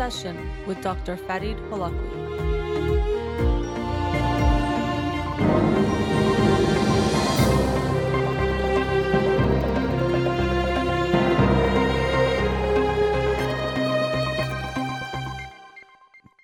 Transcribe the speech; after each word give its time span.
Session 0.00 0.50
with 0.66 0.80
Dr. 0.80 1.14
Farid 1.14 1.58
Holakwi. 1.68 2.20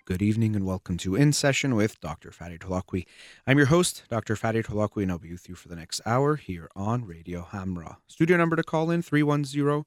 Good 0.04 0.20
evening 0.20 0.54
and 0.54 0.66
welcome 0.66 0.98
to 0.98 1.14
In 1.14 1.32
Session 1.32 1.74
with 1.74 1.98
Dr. 2.02 2.32
Fadi 2.32 2.58
Holakwi. 2.58 3.06
I'm 3.46 3.56
your 3.56 3.68
host, 3.68 4.02
Dr. 4.10 4.34
Fadi 4.34 4.66
Holakwi, 4.66 5.04
and 5.04 5.10
I'll 5.10 5.18
be 5.18 5.32
with 5.32 5.48
you 5.48 5.54
for 5.54 5.68
the 5.68 5.76
next 5.76 6.02
hour 6.04 6.36
here 6.36 6.68
on 6.76 7.06
Radio 7.06 7.48
Hamrah. 7.50 7.96
Studio 8.06 8.36
number 8.36 8.56
to 8.56 8.62
call 8.62 8.90
in 8.90 9.00
310 9.00 9.86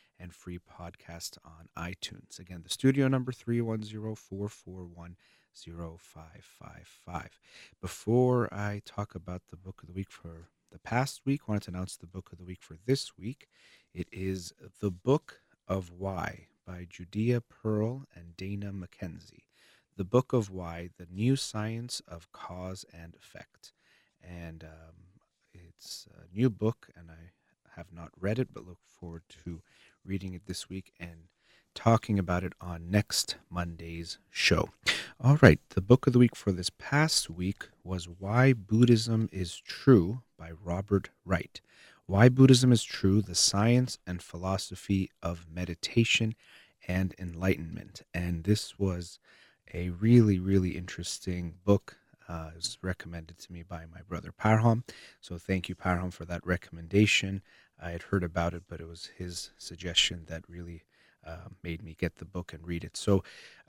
and 0.21 0.33
free 0.33 0.59
podcast 0.59 1.37
on 1.43 1.69
iTunes. 1.77 2.39
Again, 2.39 2.61
the 2.63 2.69
studio 2.69 3.07
number 3.07 3.31
310 3.31 4.15
441 4.15 5.15
0555. 5.53 7.39
Before 7.81 8.53
I 8.53 8.81
talk 8.85 9.15
about 9.15 9.41
the 9.49 9.57
book 9.57 9.81
of 9.81 9.87
the 9.87 9.93
week 9.93 10.11
for 10.11 10.49
the 10.71 10.79
past 10.79 11.21
week, 11.25 11.41
I 11.41 11.51
wanted 11.51 11.63
to 11.63 11.71
announce 11.71 11.97
the 11.97 12.07
book 12.07 12.31
of 12.31 12.37
the 12.37 12.45
week 12.45 12.61
for 12.61 12.77
this 12.85 13.17
week. 13.17 13.47
It 13.93 14.07
is 14.11 14.53
The 14.79 14.91
Book 14.91 15.41
of 15.67 15.91
Why 15.97 16.47
by 16.65 16.87
Judea 16.89 17.41
Pearl 17.41 18.05
and 18.15 18.37
Dana 18.37 18.71
Mackenzie. 18.71 19.47
The 19.97 20.05
Book 20.05 20.31
of 20.31 20.49
Why, 20.49 20.89
The 20.97 21.07
New 21.11 21.35
Science 21.35 22.01
of 22.07 22.31
Cause 22.31 22.85
and 22.93 23.13
Effect. 23.15 23.73
And 24.23 24.63
um, 24.63 24.95
it's 25.53 26.07
a 26.15 26.33
new 26.33 26.49
book, 26.49 26.87
and 26.95 27.11
I 27.11 27.31
have 27.75 27.93
not 27.93 28.11
read 28.19 28.39
it, 28.39 28.49
but 28.53 28.67
look 28.67 28.79
forward 28.85 29.23
to 29.43 29.61
reading 30.03 30.33
it 30.33 30.45
this 30.45 30.69
week 30.69 30.93
and 30.99 31.27
talking 31.73 32.19
about 32.19 32.43
it 32.43 32.53
on 32.59 32.91
next 32.91 33.37
Monday's 33.49 34.17
show. 34.29 34.69
All 35.19 35.37
right, 35.41 35.59
the 35.69 35.81
book 35.81 36.07
of 36.07 36.13
the 36.13 36.19
week 36.19 36.35
for 36.35 36.51
this 36.51 36.69
past 36.69 37.29
week 37.29 37.69
was 37.83 38.09
Why 38.09 38.53
Buddhism 38.53 39.29
is 39.31 39.61
True 39.65 40.21
by 40.37 40.51
Robert 40.51 41.09
Wright. 41.25 41.61
Why 42.07 42.27
Buddhism 42.27 42.71
is 42.71 42.83
True, 42.83 43.21
the 43.21 43.35
Science 43.35 43.97
and 44.05 44.21
Philosophy 44.21 45.11
of 45.23 45.45
Meditation 45.49 46.35
and 46.87 47.15
Enlightenment. 47.17 48.01
And 48.13 48.43
this 48.43 48.77
was 48.77 49.19
a 49.73 49.91
really, 49.91 50.39
really 50.39 50.71
interesting 50.71 51.55
book. 51.63 51.97
Uh, 52.31 52.47
it 52.53 52.55
was 52.55 52.77
recommended 52.81 53.37
to 53.37 53.51
me 53.51 53.61
by 53.61 53.83
my 53.93 54.01
brother 54.07 54.31
Parham. 54.31 54.85
So 55.19 55.37
thank 55.37 55.67
you, 55.67 55.75
Parham, 55.75 56.11
for 56.11 56.23
that 56.25 56.45
recommendation. 56.45 57.41
I 57.81 57.91
had 57.91 58.03
heard 58.03 58.23
about 58.23 58.53
it, 58.53 58.63
but 58.69 58.79
it 58.79 58.87
was 58.87 59.09
his 59.17 59.51
suggestion 59.57 60.23
that 60.27 60.43
really 60.47 60.83
uh, 61.27 61.49
made 61.61 61.83
me 61.83 61.93
get 61.99 62.15
the 62.15 62.25
book 62.25 62.53
and 62.53 62.65
read 62.65 62.85
it. 62.85 62.95
So 62.95 63.21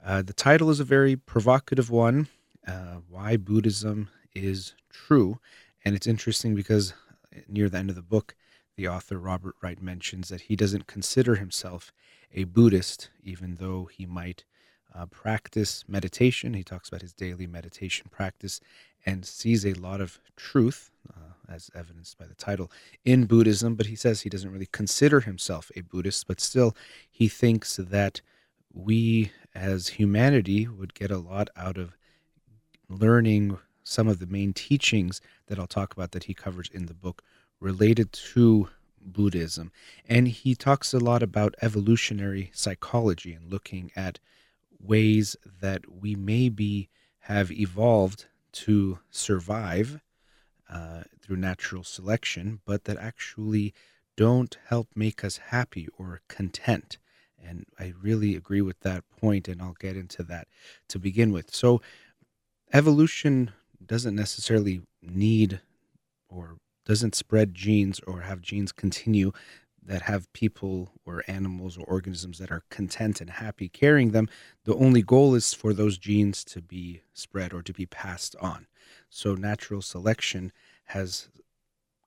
uh, 0.05 0.21
the 0.21 0.31
title 0.33 0.69
is 0.69 0.79
a 0.79 0.85
very 0.85 1.17
provocative 1.17 1.89
one 1.89 2.29
uh, 2.65 2.99
Why 3.09 3.35
Buddhism 3.35 4.07
is 4.33 4.75
True. 4.89 5.39
And 5.83 5.93
it's 5.93 6.07
interesting 6.07 6.55
because 6.55 6.93
near 7.49 7.67
the 7.67 7.79
end 7.79 7.89
of 7.89 7.97
the 7.97 8.01
book, 8.01 8.33
the 8.77 8.87
author 8.87 9.17
Robert 9.17 9.55
Wright 9.61 9.81
mentions 9.81 10.29
that 10.29 10.41
he 10.41 10.55
doesn't 10.55 10.87
consider 10.87 11.35
himself 11.35 11.91
a 12.33 12.45
Buddhist, 12.45 13.09
even 13.21 13.55
though 13.55 13.89
he 13.91 14.05
might 14.05 14.45
uh, 14.95 15.05
practice 15.07 15.83
meditation. 15.87 16.53
He 16.53 16.63
talks 16.63 16.89
about 16.89 17.01
his 17.01 17.13
daily 17.13 17.47
meditation 17.47 18.07
practice 18.11 18.59
and 19.05 19.25
sees 19.25 19.65
a 19.65 19.73
lot 19.73 20.01
of 20.01 20.19
truth, 20.35 20.91
uh, 21.09 21.33
as 21.49 21.69
evidenced 21.75 22.17
by 22.17 22.25
the 22.25 22.35
title, 22.35 22.71
in 23.03 23.25
Buddhism. 23.25 23.75
But 23.75 23.87
he 23.87 23.95
says 23.95 24.21
he 24.21 24.29
doesn't 24.29 24.51
really 24.51 24.69
consider 24.71 25.21
himself 25.21 25.71
a 25.75 25.81
Buddhist, 25.81 26.27
but 26.27 26.39
still 26.39 26.75
he 27.09 27.27
thinks 27.27 27.77
that 27.77 28.21
we 28.73 29.31
as 29.53 29.89
humanity 29.89 30.67
would 30.67 30.93
get 30.93 31.11
a 31.11 31.17
lot 31.17 31.49
out 31.55 31.77
of 31.77 31.95
learning 32.89 33.57
some 33.83 34.07
of 34.07 34.19
the 34.19 34.25
main 34.25 34.53
teachings 34.53 35.21
that 35.47 35.59
I'll 35.59 35.67
talk 35.67 35.93
about 35.93 36.11
that 36.11 36.25
he 36.25 36.33
covers 36.33 36.69
in 36.73 36.85
the 36.85 36.93
book 36.93 37.21
related 37.59 38.11
to 38.11 38.69
Buddhism. 39.01 39.71
And 40.07 40.27
he 40.27 40.55
talks 40.55 40.93
a 40.93 40.99
lot 40.99 41.21
about 41.21 41.55
evolutionary 41.61 42.49
psychology 42.53 43.33
and 43.33 43.51
looking 43.51 43.91
at 43.95 44.19
ways 44.83 45.35
that 45.61 45.81
we 45.89 46.15
maybe 46.15 46.89
have 47.19 47.51
evolved 47.51 48.25
to 48.51 48.99
survive 49.09 50.01
uh, 50.69 51.03
through 51.21 51.37
natural 51.37 51.83
selection, 51.83 52.59
but 52.65 52.83
that 52.85 52.97
actually 52.97 53.73
don't 54.15 54.57
help 54.67 54.89
make 54.95 55.23
us 55.23 55.37
happy 55.37 55.87
or 55.97 56.21
content. 56.27 56.97
And 57.41 57.65
I 57.79 57.93
really 58.01 58.35
agree 58.35 58.61
with 58.61 58.79
that 58.81 59.03
point, 59.09 59.47
and 59.47 59.61
I'll 59.61 59.75
get 59.79 59.97
into 59.97 60.23
that 60.23 60.47
to 60.89 60.99
begin 60.99 61.31
with. 61.31 61.53
So, 61.53 61.81
evolution 62.71 63.51
doesn't 63.85 64.15
necessarily 64.15 64.81
need 65.01 65.61
or 66.29 66.57
doesn't 66.85 67.15
spread 67.15 67.53
genes 67.53 67.99
or 68.07 68.21
have 68.21 68.41
genes 68.41 68.71
continue 68.71 69.31
that 69.85 70.03
have 70.03 70.31
people 70.33 70.91
or 71.05 71.23
animals 71.27 71.77
or 71.77 71.83
organisms 71.85 72.39
that 72.39 72.51
are 72.51 72.63
content 72.69 73.21
and 73.21 73.29
happy 73.29 73.67
carrying 73.67 74.11
them, 74.11 74.29
the 74.63 74.75
only 74.75 75.01
goal 75.01 75.35
is 75.35 75.53
for 75.53 75.73
those 75.73 75.97
genes 75.97 76.43
to 76.45 76.61
be 76.61 77.01
spread 77.13 77.53
or 77.53 77.61
to 77.61 77.73
be 77.73 77.85
passed 77.85 78.35
on. 78.41 78.67
So 79.09 79.35
natural 79.35 79.81
selection 79.81 80.51
has 80.85 81.29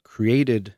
created 0.03 0.75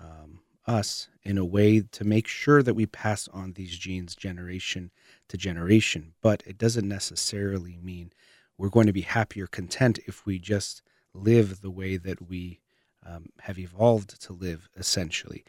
um, 0.00 0.40
us 0.66 1.08
in 1.22 1.38
a 1.38 1.44
way 1.44 1.80
to 1.80 2.04
make 2.04 2.26
sure 2.26 2.62
that 2.62 2.74
we 2.74 2.86
pass 2.86 3.28
on 3.28 3.52
these 3.52 3.76
genes 3.76 4.14
generation 4.14 4.90
to 5.28 5.36
generation. 5.36 6.14
But 6.22 6.42
it 6.46 6.58
doesn't 6.58 6.88
necessarily 6.88 7.78
mean 7.82 8.12
we're 8.58 8.68
going 8.68 8.86
to 8.86 8.92
be 8.92 9.02
happy 9.02 9.40
or 9.40 9.46
content 9.46 9.98
if 10.06 10.26
we 10.26 10.38
just 10.38 10.82
live 11.12 11.60
the 11.60 11.70
way 11.70 11.96
that 11.96 12.28
we 12.28 12.60
um, 13.06 13.26
have 13.40 13.58
evolved 13.58 14.20
to 14.22 14.32
live, 14.32 14.68
essentially. 14.76 15.44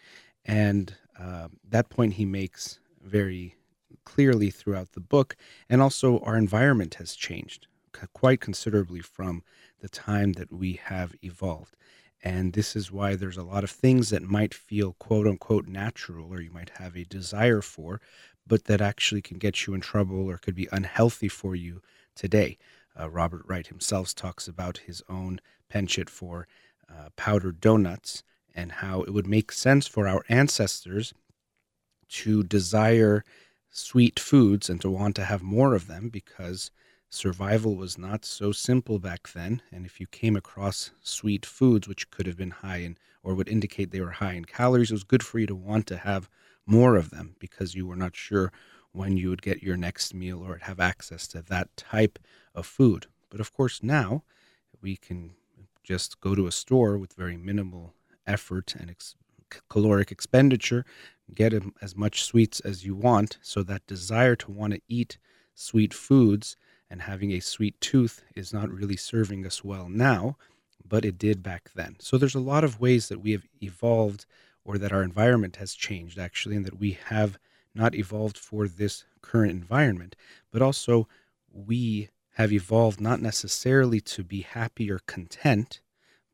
And 0.45 0.95
uh, 1.19 1.47
that 1.69 1.89
point 1.89 2.13
he 2.13 2.25
makes 2.25 2.79
very 3.01 3.56
clearly 4.03 4.50
throughout 4.50 4.91
the 4.94 5.00
book. 5.00 5.35
And 5.69 5.81
also, 5.81 6.19
our 6.19 6.38
environment 6.38 6.95
has 6.95 7.16
changed 7.16 7.67
quite 8.13 8.41
considerably 8.41 9.00
from 9.00 9.41
the 9.79 9.89
time 9.89 10.34
that 10.34 10.51
we 10.51 10.73
have 10.84 11.16
evolved. 11.22 11.75
And 12.23 12.53
this 12.53 12.75
is 12.75 12.91
why 12.91 13.16
there's 13.16 13.38
a 13.38 13.44
lot 13.44 13.63
of 13.63 13.72
things 13.72 14.09
that 14.09 14.23
might 14.23 14.53
feel 14.53 14.94
quote 14.94 15.28
unquote 15.28 15.67
natural 15.67 16.34
or 16.34 16.41
you 16.41 16.51
might 16.51 16.72
have 16.72 16.95
a 16.95 17.05
desire 17.05 17.61
for, 17.61 18.01
but 18.47 18.66
that 18.66 18.81
actually 18.81 19.22
can 19.22 19.38
get 19.38 19.66
you 19.66 19.73
in 19.73 19.81
trouble 19.81 20.29
or 20.29 20.38
could 20.38 20.55
be 20.55 20.67
unhealthy 20.72 21.28
for 21.28 21.55
you 21.55 21.81
today. 22.16 22.57
Uh, 23.00 23.09
Robert 23.09 23.44
Wright 23.45 23.67
himself 23.67 24.16
talks 24.16 24.47
about 24.47 24.79
his 24.79 25.03
own 25.07 25.39
penchant 25.69 26.09
for 26.09 26.47
uh, 26.89 27.09
powdered 27.16 27.59
donuts 27.59 28.23
and 28.55 28.71
how 28.71 29.01
it 29.03 29.13
would 29.13 29.27
make 29.27 29.51
sense 29.51 29.85
for 29.85 30.07
our 30.07 30.23
ancestors 30.29 31.13
to 32.07 32.43
desire 32.43 33.23
sweet 33.69 34.19
foods 34.19 34.69
and 34.69 34.79
to 34.79 34.90
want 34.90 35.16
to 35.17 35.25
have 35.25 35.43
more 35.43 35.75
of 35.75 35.87
them 35.87 36.07
because 36.09 36.72
survival 37.09 37.75
was 37.75 37.97
not 37.97 38.23
so 38.23 38.52
simple 38.52 38.99
back 38.99 39.28
then. 39.34 39.61
And 39.72 39.85
if 39.85 39.99
you 39.99 40.07
came 40.07 40.35
across 40.35 40.91
sweet 41.02 41.46
foods, 41.46 41.87
which 41.87 42.09
could 42.09 42.25
have 42.25 42.37
been 42.37 42.52
high 42.52 42.78
in 42.78 42.97
or 43.22 43.34
would 43.34 43.49
indicate 43.49 43.91
they 43.91 44.02
were 44.02 44.11
high 44.11 44.34
in 44.34 44.46
calories, 44.46 44.91
it 44.91 44.93
was 44.93 45.03
good 45.03 45.23
for 45.23 45.40
you 45.40 45.47
to 45.47 45.55
want 45.55 45.87
to 45.87 45.97
have 45.97 46.29
more 46.66 46.96
of 46.96 47.09
them 47.09 47.35
because 47.40 47.75
you 47.75 47.85
were 47.85 47.96
not 47.96 48.16
sure 48.16 48.52
when 48.91 49.17
you 49.17 49.29
would 49.29 49.41
get 49.41 49.61
your 49.61 49.75
next 49.75 50.13
meal 50.13 50.41
or 50.41 50.59
have 50.61 50.79
access 50.79 51.28
to 51.28 51.41
that 51.41 51.75
type 51.75 52.17
of 52.53 52.66
food. 52.66 53.07
But 53.29 53.41
of 53.41 53.52
course, 53.52 53.84
now 53.84 54.23
we 54.81 54.96
can 54.96 55.31
just 55.84 56.22
go 56.22 56.34
to 56.34 56.47
a 56.47 56.52
store 56.52 56.97
with 56.97 57.13
very 57.13 57.37
minimal 57.37 57.93
effort 58.27 58.75
and 58.77 58.89
ex- 58.89 59.16
caloric 59.69 60.11
expenditure, 60.11 60.85
get 61.33 61.53
as 61.81 61.95
much 61.95 62.23
sweets 62.23 62.59
as 62.61 62.85
you 62.85 62.95
want. 62.95 63.37
So 63.41 63.63
that 63.63 63.87
desire 63.87 64.35
to 64.37 64.51
want 64.51 64.73
to 64.73 64.81
eat 64.87 65.17
sweet 65.53 65.93
foods 65.93 66.57
and 66.89 67.01
having 67.01 67.31
a 67.31 67.39
sweet 67.39 67.79
tooth 67.81 68.23
is 68.35 68.53
not 68.53 68.69
really 68.69 68.97
serving 68.97 69.45
us 69.45 69.63
well 69.63 69.89
now, 69.89 70.37
but 70.87 71.05
it 71.05 71.17
did 71.17 71.41
back 71.41 71.72
then. 71.75 71.95
So 71.99 72.17
there's 72.17 72.35
a 72.35 72.39
lot 72.39 72.63
of 72.63 72.79
ways 72.79 73.09
that 73.09 73.22
we 73.22 73.31
have 73.31 73.47
evolved 73.61 74.25
or 74.63 74.78
that 74.78 74.91
our 74.91 75.03
environment 75.03 75.57
has 75.57 75.73
changed 75.73 76.17
actually, 76.17 76.55
and 76.55 76.66
that 76.66 76.79
we 76.79 76.97
have 77.05 77.37
not 77.73 77.95
evolved 77.95 78.37
for 78.37 78.67
this 78.67 79.05
current 79.21 79.51
environment, 79.51 80.16
but 80.51 80.61
also 80.61 81.07
we 81.51 82.09
have 82.35 82.51
evolved 82.51 82.99
not 82.99 83.21
necessarily 83.21 84.01
to 84.01 84.23
be 84.23 84.41
happy 84.41 84.91
or 84.91 84.99
content, 84.99 85.81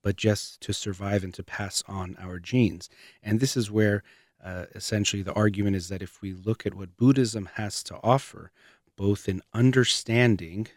but 0.02 0.16
just 0.16 0.62
to 0.62 0.74
survive 0.74 1.24
and 1.24 1.34
to 1.34 1.44
pass 1.44 1.84
on 1.88 2.16
our 2.20 2.40
genes. 2.40 2.90
And 3.22 3.40
this 3.40 3.56
is 3.56 3.70
where 3.70 4.04
uh, 4.44 4.66
essentially 4.74 5.22
the 5.22 5.34
argument 5.34 5.76
is 5.76 5.90
that 5.90 6.02
if 6.02 6.22
we 6.22 6.34
look 6.34 6.66
at 6.66 6.74
what 6.74 6.98
Buddhism 6.98 7.50
has 7.56 7.84
to 7.84 8.00
offer, 8.04 8.52
both 8.96 9.30
in 9.30 9.42
understanding 9.54 10.68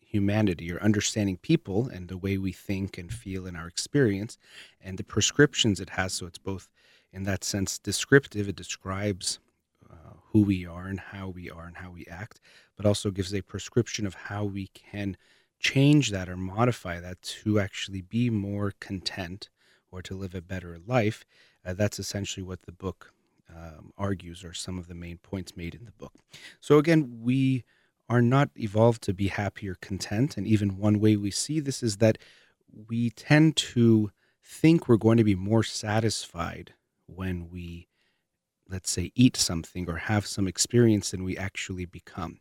humanity 0.00 0.72
or 0.72 0.80
understanding 0.80 1.36
people 1.36 1.88
and 1.88 2.08
the 2.08 2.16
way 2.16 2.38
we 2.38 2.52
think 2.52 2.96
and 2.96 3.12
feel 3.12 3.46
in 3.46 3.56
our 3.56 3.66
experience, 3.66 4.38
and 4.80 4.96
the 4.96 5.04
prescriptions 5.04 5.80
it 5.80 5.90
has, 5.90 6.14
so 6.14 6.26
it's 6.26 6.38
both 6.38 6.70
in 7.12 7.24
that 7.24 7.44
sense 7.44 7.78
descriptive, 7.78 8.48
it 8.48 8.56
describes 8.56 9.38
uh, 9.90 10.14
who 10.32 10.42
we 10.42 10.66
are 10.66 10.86
and 10.86 11.00
how 11.00 11.28
we 11.28 11.50
are 11.50 11.66
and 11.66 11.76
how 11.76 11.90
we 11.90 12.06
act, 12.06 12.40
but 12.76 12.86
also 12.86 13.10
gives 13.10 13.34
a 13.34 13.42
prescription 13.42 14.06
of 14.06 14.14
how 14.14 14.44
we 14.44 14.68
can 14.68 15.16
change 15.58 16.10
that 16.10 16.28
or 16.28 16.36
modify 16.36 17.00
that 17.00 17.20
to 17.22 17.58
actually 17.58 18.02
be 18.02 18.30
more 18.30 18.72
content 18.80 19.48
or 19.90 20.02
to 20.02 20.14
live 20.14 20.34
a 20.34 20.42
better 20.42 20.78
life. 20.86 21.24
Uh, 21.64 21.72
that's 21.72 21.98
essentially 21.98 22.44
what 22.44 22.62
the 22.62 22.72
book 22.72 23.12
um, 23.48 23.92
argues, 23.96 24.44
or 24.44 24.52
some 24.52 24.78
of 24.78 24.88
the 24.88 24.94
main 24.94 25.18
points 25.18 25.56
made 25.56 25.74
in 25.74 25.84
the 25.84 25.92
book. 25.92 26.12
So, 26.60 26.78
again, 26.78 27.20
we 27.20 27.64
are 28.08 28.22
not 28.22 28.50
evolved 28.56 29.02
to 29.02 29.14
be 29.14 29.28
happy 29.28 29.68
or 29.68 29.76
content. 29.76 30.36
And 30.36 30.46
even 30.46 30.78
one 30.78 31.00
way 31.00 31.16
we 31.16 31.30
see 31.30 31.60
this 31.60 31.82
is 31.82 31.98
that 31.98 32.18
we 32.88 33.10
tend 33.10 33.56
to 33.56 34.10
think 34.42 34.88
we're 34.88 34.96
going 34.96 35.16
to 35.16 35.24
be 35.24 35.34
more 35.34 35.62
satisfied 35.62 36.74
when 37.06 37.48
we, 37.50 37.88
let's 38.68 38.90
say, 38.90 39.12
eat 39.14 39.36
something 39.36 39.88
or 39.88 39.96
have 39.96 40.26
some 40.26 40.46
experience 40.46 41.10
than 41.10 41.24
we 41.24 41.36
actually 41.36 41.84
become. 41.84 42.38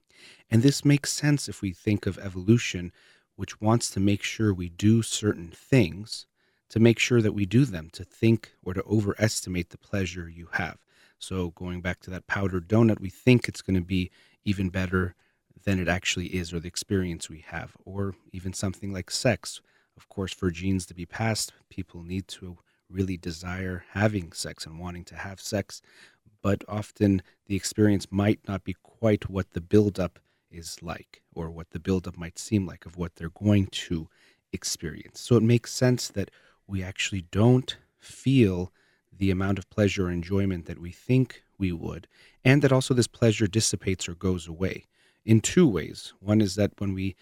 And 0.49 0.63
this 0.63 0.85
makes 0.85 1.11
sense 1.11 1.49
if 1.49 1.61
we 1.61 1.71
think 1.71 2.05
of 2.05 2.17
evolution, 2.17 2.91
which 3.35 3.59
wants 3.59 3.89
to 3.91 3.99
make 3.99 4.23
sure 4.23 4.53
we 4.53 4.69
do 4.69 5.01
certain 5.01 5.49
things 5.49 6.25
to 6.69 6.79
make 6.79 6.99
sure 6.99 7.21
that 7.21 7.33
we 7.33 7.45
do 7.45 7.65
them, 7.65 7.89
to 7.93 8.03
think 8.03 8.53
or 8.63 8.73
to 8.73 8.83
overestimate 8.83 9.69
the 9.69 9.77
pleasure 9.77 10.27
you 10.27 10.47
have. 10.53 10.77
So, 11.19 11.51
going 11.51 11.81
back 11.81 12.01
to 12.01 12.11
that 12.11 12.27
powdered 12.27 12.67
donut, 12.67 12.99
we 12.99 13.09
think 13.09 13.47
it's 13.47 13.61
going 13.61 13.79
to 13.79 13.85
be 13.85 14.11
even 14.43 14.69
better 14.69 15.15
than 15.63 15.79
it 15.79 15.87
actually 15.87 16.27
is, 16.27 16.53
or 16.53 16.59
the 16.59 16.67
experience 16.67 17.29
we 17.29 17.45
have, 17.47 17.75
or 17.85 18.15
even 18.31 18.53
something 18.53 18.91
like 18.91 19.09
sex. 19.09 19.61
Of 19.97 20.09
course, 20.09 20.33
for 20.33 20.51
genes 20.51 20.85
to 20.87 20.93
be 20.93 21.05
passed, 21.05 21.53
people 21.69 22.03
need 22.03 22.27
to 22.29 22.57
really 22.89 23.17
desire 23.17 23.83
having 23.91 24.31
sex 24.31 24.65
and 24.65 24.79
wanting 24.79 25.03
to 25.05 25.15
have 25.15 25.39
sex, 25.39 25.81
but 26.41 26.63
often 26.67 27.21
the 27.47 27.55
experience 27.55 28.07
might 28.11 28.39
not 28.47 28.63
be 28.63 28.75
quite 28.83 29.29
what 29.29 29.51
the 29.51 29.61
buildup 29.61 30.19
is 30.51 30.81
like, 30.81 31.21
or 31.33 31.49
what 31.49 31.71
the 31.71 31.79
buildup 31.79 32.17
might 32.17 32.39
seem 32.39 32.65
like 32.65 32.85
of 32.85 32.97
what 32.97 33.15
they're 33.15 33.29
going 33.29 33.67
to 33.67 34.07
experience. 34.53 35.19
So 35.19 35.35
it 35.35 35.43
makes 35.43 35.73
sense 35.73 36.07
that 36.09 36.31
we 36.67 36.81
actually 36.83 37.25
don't 37.31 37.77
feel 37.97 38.71
the 39.11 39.31
amount 39.31 39.57
of 39.59 39.69
pleasure 39.69 40.07
or 40.07 40.11
enjoyment 40.11 40.65
that 40.65 40.79
we 40.79 40.91
think 40.91 41.43
we 41.57 41.71
would, 41.71 42.07
and 42.43 42.61
that 42.61 42.71
also 42.71 42.93
this 42.93 43.07
pleasure 43.07 43.47
dissipates 43.47 44.07
or 44.07 44.15
goes 44.15 44.47
away 44.47 44.85
in 45.25 45.41
two 45.41 45.67
ways. 45.67 46.13
One 46.19 46.41
is 46.41 46.55
that 46.55 46.73
when 46.77 46.93
we 46.93 47.15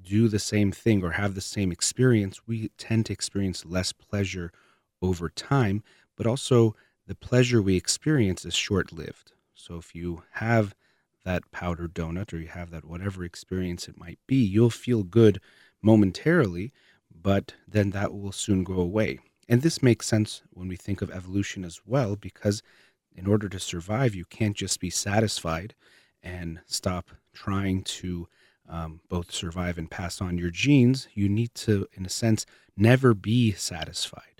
do 0.00 0.28
the 0.28 0.38
same 0.38 0.72
thing 0.72 1.02
or 1.02 1.12
have 1.12 1.34
the 1.34 1.40
same 1.40 1.72
experience, 1.72 2.40
we 2.46 2.70
tend 2.78 3.06
to 3.06 3.12
experience 3.12 3.64
less 3.64 3.92
pleasure 3.92 4.52
over 5.02 5.28
time, 5.28 5.82
but 6.16 6.26
also 6.26 6.74
the 7.06 7.14
pleasure 7.14 7.62
we 7.62 7.76
experience 7.76 8.44
is 8.44 8.54
short 8.54 8.92
lived. 8.92 9.32
So 9.54 9.76
if 9.76 9.94
you 9.94 10.22
have 10.32 10.74
that 11.24 11.50
powdered 11.50 11.94
donut 11.94 12.32
or 12.32 12.38
you 12.38 12.48
have 12.48 12.70
that 12.70 12.84
whatever 12.84 13.24
experience 13.24 13.88
it 13.88 13.98
might 13.98 14.18
be, 14.26 14.36
you'll 14.36 14.70
feel 14.70 15.02
good 15.02 15.40
momentarily, 15.82 16.72
but 17.10 17.54
then 17.66 17.90
that 17.90 18.14
will 18.14 18.32
soon 18.32 18.64
go 18.64 18.74
away. 18.74 19.18
And 19.48 19.62
this 19.62 19.82
makes 19.82 20.06
sense 20.06 20.42
when 20.50 20.68
we 20.68 20.76
think 20.76 21.02
of 21.02 21.10
evolution 21.10 21.64
as 21.64 21.80
well, 21.86 22.16
because 22.16 22.62
in 23.14 23.26
order 23.26 23.48
to 23.48 23.58
survive, 23.58 24.14
you 24.14 24.24
can't 24.24 24.56
just 24.56 24.80
be 24.80 24.90
satisfied 24.90 25.74
and 26.22 26.60
stop 26.66 27.10
trying 27.32 27.82
to 27.82 28.28
um, 28.68 29.00
both 29.08 29.32
survive 29.32 29.78
and 29.78 29.90
pass 29.90 30.20
on 30.20 30.38
your 30.38 30.50
genes. 30.50 31.08
You 31.14 31.28
need 31.28 31.54
to, 31.54 31.86
in 31.94 32.04
a 32.04 32.10
sense, 32.10 32.46
never 32.76 33.14
be 33.14 33.52
satisfied. 33.52 34.35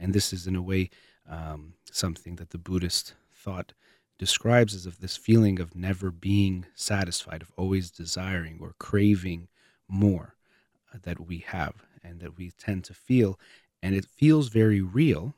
And 0.00 0.14
this 0.14 0.32
is, 0.32 0.46
in 0.46 0.56
a 0.56 0.62
way, 0.62 0.90
um, 1.28 1.74
something 1.92 2.36
that 2.36 2.50
the 2.50 2.58
Buddhist 2.58 3.14
thought 3.32 3.74
describes 4.18 4.74
as 4.74 4.86
of 4.86 5.00
this 5.00 5.16
feeling 5.16 5.60
of 5.60 5.76
never 5.76 6.10
being 6.10 6.66
satisfied, 6.74 7.42
of 7.42 7.52
always 7.56 7.90
desiring 7.90 8.58
or 8.60 8.74
craving 8.78 9.48
more 9.88 10.34
uh, 10.92 10.98
that 11.02 11.20
we 11.20 11.38
have 11.38 11.74
and 12.02 12.20
that 12.20 12.36
we 12.36 12.50
tend 12.50 12.84
to 12.84 12.94
feel. 12.94 13.38
And 13.82 13.94
it 13.94 14.04
feels 14.04 14.48
very 14.48 14.80
real 14.80 15.34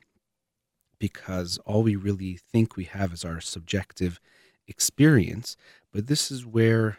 because 0.98 1.58
all 1.66 1.82
we 1.82 1.96
really 1.96 2.36
think 2.36 2.76
we 2.76 2.84
have 2.84 3.12
is 3.12 3.24
our 3.24 3.40
subjective 3.40 4.20
experience. 4.68 5.56
But 5.92 6.06
this 6.06 6.30
is 6.30 6.46
where 6.46 6.98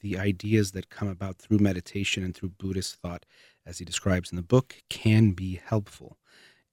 the 0.00 0.18
ideas 0.18 0.72
that 0.72 0.90
come 0.90 1.08
about 1.08 1.36
through 1.36 1.58
meditation 1.58 2.22
and 2.22 2.34
through 2.34 2.50
Buddhist 2.50 2.96
thought, 2.96 3.24
as 3.64 3.78
he 3.78 3.84
describes 3.84 4.30
in 4.30 4.36
the 4.36 4.42
book, 4.42 4.76
can 4.90 5.32
be 5.32 5.60
helpful 5.64 6.18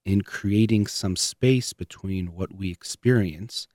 in 0.06 0.22
creating 0.22 0.88
some 0.88 1.16
space 1.16 1.74
between 1.74 2.28
what 2.34 2.56
we 2.56 2.72
experience 2.72 3.68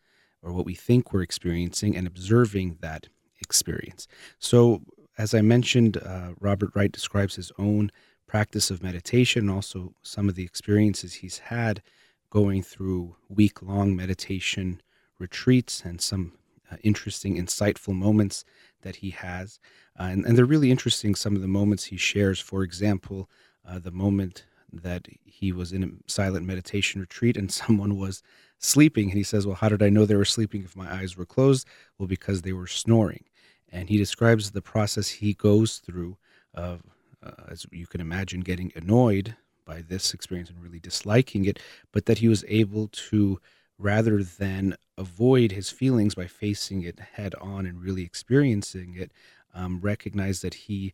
or 0.42 0.52
what 0.52 0.66
we 0.66 0.74
think 0.74 1.12
we're 1.12 1.22
experiencing 1.22 1.96
and 1.96 2.06
observing 2.06 2.78
that 2.80 3.08
experience. 3.40 4.06
So, 4.38 4.82
as 5.16 5.32
I 5.32 5.42
mentioned, 5.42 5.96
uh, 5.96 6.30
Robert 6.40 6.70
Wright 6.74 6.90
describes 6.90 7.36
his 7.36 7.52
own 7.58 7.90
practice 8.26 8.70
of 8.70 8.82
meditation 8.82 9.48
also 9.48 9.94
some 10.02 10.28
of 10.28 10.34
the 10.34 10.44
experiences 10.44 11.14
he's 11.14 11.38
had 11.38 11.82
going 12.30 12.62
through 12.62 13.14
week 13.28 13.62
long 13.62 13.94
meditation 13.94 14.82
retreats 15.20 15.82
and 15.84 16.00
some 16.00 16.32
uh, 16.70 16.76
interesting, 16.82 17.36
insightful 17.36 17.94
moments 17.94 18.44
that 18.82 18.96
he 18.96 19.10
has. 19.10 19.60
Uh, 19.98 20.04
and, 20.04 20.24
and, 20.24 20.36
they're 20.36 20.44
really 20.44 20.70
interesting, 20.70 21.14
some 21.14 21.36
of 21.36 21.42
the 21.42 21.48
moments 21.48 21.84
he 21.84 21.96
shares. 21.96 22.40
For 22.40 22.64
example, 22.64 23.30
uh, 23.68 23.78
the 23.78 23.92
moment 23.92 24.46
that 24.82 25.06
he 25.24 25.52
was 25.52 25.72
in 25.72 25.84
a 25.84 26.10
silent 26.10 26.46
meditation 26.46 27.00
retreat 27.00 27.36
and 27.36 27.52
someone 27.52 27.98
was 27.98 28.22
sleeping. 28.58 29.08
And 29.08 29.18
he 29.18 29.22
says, 29.22 29.46
Well, 29.46 29.56
how 29.56 29.68
did 29.68 29.82
I 29.82 29.88
know 29.88 30.06
they 30.06 30.16
were 30.16 30.24
sleeping 30.24 30.64
if 30.64 30.76
my 30.76 30.92
eyes 30.92 31.16
were 31.16 31.26
closed? 31.26 31.66
Well, 31.98 32.08
because 32.08 32.42
they 32.42 32.52
were 32.52 32.66
snoring. 32.66 33.24
And 33.70 33.88
he 33.88 33.96
describes 33.98 34.50
the 34.50 34.62
process 34.62 35.08
he 35.08 35.34
goes 35.34 35.78
through 35.78 36.16
of, 36.54 36.82
uh, 37.22 37.32
as 37.48 37.66
you 37.72 37.86
can 37.86 38.00
imagine, 38.00 38.40
getting 38.40 38.72
annoyed 38.76 39.34
by 39.64 39.82
this 39.82 40.14
experience 40.14 40.50
and 40.50 40.62
really 40.62 40.78
disliking 40.78 41.46
it, 41.46 41.58
but 41.92 42.06
that 42.06 42.18
he 42.18 42.28
was 42.28 42.44
able 42.48 42.88
to 42.88 43.40
rather 43.78 44.22
than 44.22 44.76
avoid 44.96 45.50
his 45.50 45.70
feelings 45.70 46.14
by 46.14 46.26
facing 46.26 46.82
it 46.82 47.00
head 47.14 47.34
on 47.40 47.66
and 47.66 47.82
really 47.82 48.02
experiencing 48.02 48.94
it, 48.96 49.10
um, 49.54 49.80
recognize 49.80 50.40
that 50.40 50.54
he 50.54 50.92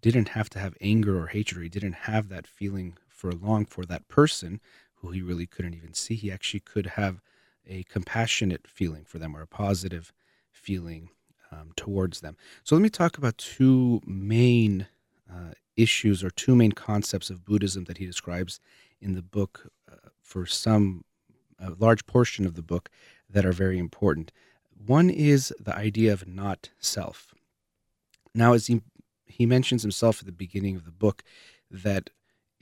didn't 0.00 0.30
have 0.30 0.50
to 0.50 0.58
have 0.58 0.76
anger 0.80 1.18
or 1.18 1.26
hatred, 1.28 1.60
or 1.60 1.62
he 1.62 1.68
didn't 1.68 1.92
have 1.92 2.28
that 2.28 2.46
feeling 2.46 2.96
for 3.22 3.30
long 3.30 3.64
for 3.64 3.86
that 3.86 4.08
person 4.08 4.60
who 4.96 5.12
he 5.12 5.22
really 5.22 5.46
couldn't 5.46 5.74
even 5.74 5.94
see. 5.94 6.16
He 6.16 6.32
actually 6.32 6.58
could 6.58 6.86
have 6.86 7.20
a 7.64 7.84
compassionate 7.84 8.66
feeling 8.66 9.04
for 9.04 9.20
them 9.20 9.36
or 9.36 9.42
a 9.42 9.46
positive 9.46 10.12
feeling 10.50 11.08
um, 11.52 11.70
towards 11.76 12.20
them. 12.20 12.36
So 12.64 12.74
let 12.74 12.82
me 12.82 12.88
talk 12.88 13.16
about 13.16 13.38
two 13.38 14.00
main 14.04 14.88
uh, 15.32 15.52
issues 15.76 16.24
or 16.24 16.30
two 16.30 16.56
main 16.56 16.72
concepts 16.72 17.30
of 17.30 17.44
Buddhism 17.44 17.84
that 17.84 17.98
he 17.98 18.06
describes 18.06 18.58
in 19.00 19.14
the 19.14 19.22
book 19.22 19.70
uh, 19.88 20.08
for 20.20 20.44
some 20.44 21.04
a 21.60 21.70
large 21.78 22.04
portion 22.06 22.44
of 22.44 22.56
the 22.56 22.62
book 22.62 22.90
that 23.30 23.46
are 23.46 23.52
very 23.52 23.78
important. 23.78 24.32
One 24.84 25.08
is 25.08 25.54
the 25.60 25.76
idea 25.76 26.12
of 26.12 26.26
not 26.26 26.70
self. 26.80 27.32
Now, 28.34 28.52
as 28.54 28.66
he, 28.66 28.82
he 29.26 29.46
mentions 29.46 29.82
himself 29.82 30.18
at 30.18 30.26
the 30.26 30.32
beginning 30.32 30.74
of 30.74 30.84
the 30.84 30.90
book, 30.90 31.22
that 31.70 32.10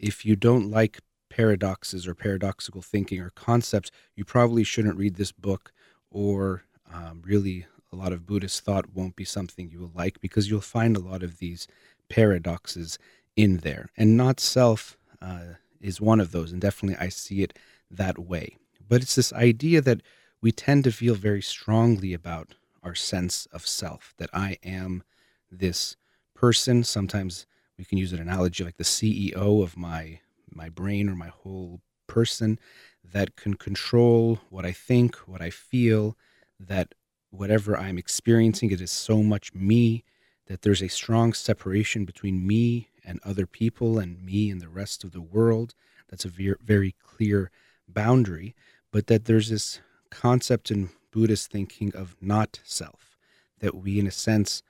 if 0.00 0.24
you 0.24 0.34
don't 0.34 0.70
like 0.70 1.00
paradoxes 1.28 2.08
or 2.08 2.14
paradoxical 2.14 2.82
thinking 2.82 3.20
or 3.20 3.30
concepts, 3.30 3.90
you 4.16 4.24
probably 4.24 4.64
shouldn't 4.64 4.96
read 4.96 5.14
this 5.14 5.30
book, 5.30 5.72
or 6.10 6.64
um, 6.92 7.22
really 7.24 7.66
a 7.92 7.96
lot 7.96 8.12
of 8.12 8.26
Buddhist 8.26 8.64
thought 8.64 8.94
won't 8.94 9.16
be 9.16 9.24
something 9.24 9.68
you 9.70 9.78
will 9.78 9.92
like 9.94 10.20
because 10.20 10.50
you'll 10.50 10.60
find 10.60 10.96
a 10.96 11.00
lot 11.00 11.22
of 11.22 11.38
these 11.38 11.68
paradoxes 12.08 12.98
in 13.36 13.58
there. 13.58 13.90
And 13.96 14.16
not 14.16 14.40
self 14.40 14.96
uh, 15.20 15.54
is 15.80 16.00
one 16.00 16.20
of 16.20 16.32
those, 16.32 16.50
and 16.50 16.60
definitely 16.60 16.96
I 16.98 17.10
see 17.10 17.42
it 17.42 17.56
that 17.90 18.18
way. 18.18 18.56
But 18.88 19.02
it's 19.02 19.14
this 19.14 19.32
idea 19.32 19.80
that 19.82 20.02
we 20.40 20.50
tend 20.50 20.84
to 20.84 20.92
feel 20.92 21.14
very 21.14 21.42
strongly 21.42 22.12
about 22.14 22.54
our 22.82 22.94
sense 22.94 23.46
of 23.52 23.66
self, 23.66 24.14
that 24.16 24.30
I 24.32 24.56
am 24.64 25.02
this 25.50 25.96
person. 26.34 26.82
Sometimes 26.82 27.46
we 27.80 27.86
can 27.86 27.96
use 27.96 28.12
an 28.12 28.20
analogy 28.20 28.62
like 28.62 28.76
the 28.76 28.84
CEO 28.84 29.62
of 29.62 29.74
my 29.74 30.20
my 30.52 30.68
brain 30.68 31.08
or 31.08 31.14
my 31.14 31.28
whole 31.28 31.80
person 32.06 32.58
that 33.02 33.36
can 33.36 33.54
control 33.54 34.38
what 34.50 34.66
I 34.66 34.72
think, 34.72 35.16
what 35.26 35.40
I 35.40 35.48
feel, 35.48 36.14
that 36.58 36.94
whatever 37.30 37.78
I'm 37.78 37.96
experiencing, 37.96 38.70
it 38.70 38.82
is 38.82 38.90
so 38.90 39.22
much 39.22 39.54
me 39.54 40.04
that 40.46 40.60
there's 40.60 40.82
a 40.82 40.88
strong 40.88 41.32
separation 41.32 42.04
between 42.04 42.46
me 42.46 42.90
and 43.02 43.18
other 43.24 43.46
people 43.46 43.98
and 43.98 44.22
me 44.22 44.50
and 44.50 44.60
the 44.60 44.68
rest 44.68 45.02
of 45.02 45.12
the 45.12 45.22
world. 45.22 45.74
That's 46.10 46.26
a 46.26 46.28
very, 46.28 46.56
very 46.62 46.94
clear 47.02 47.50
boundary, 47.88 48.54
but 48.92 49.06
that 49.06 49.24
there's 49.24 49.48
this 49.48 49.80
concept 50.10 50.70
in 50.70 50.90
Buddhist 51.12 51.50
thinking 51.50 51.94
of 51.94 52.14
not 52.20 52.60
self, 52.62 53.16
that 53.60 53.74
we, 53.74 53.98
in 53.98 54.06
a 54.06 54.10
sense, 54.10 54.62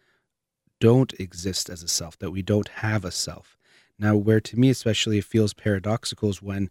don't 0.81 1.13
exist 1.21 1.71
as 1.71 1.83
a 1.83 1.89
self, 1.89 2.19
that 2.19 2.31
we 2.31 2.43
don't 2.43 2.69
have 2.69 3.05
a 3.05 3.11
self. 3.11 3.57
Now, 3.99 4.17
where 4.17 4.41
to 4.41 4.59
me 4.59 4.71
especially 4.71 5.19
it 5.19 5.25
feels 5.25 5.53
paradoxical 5.53 6.31
is 6.31 6.43
when 6.43 6.71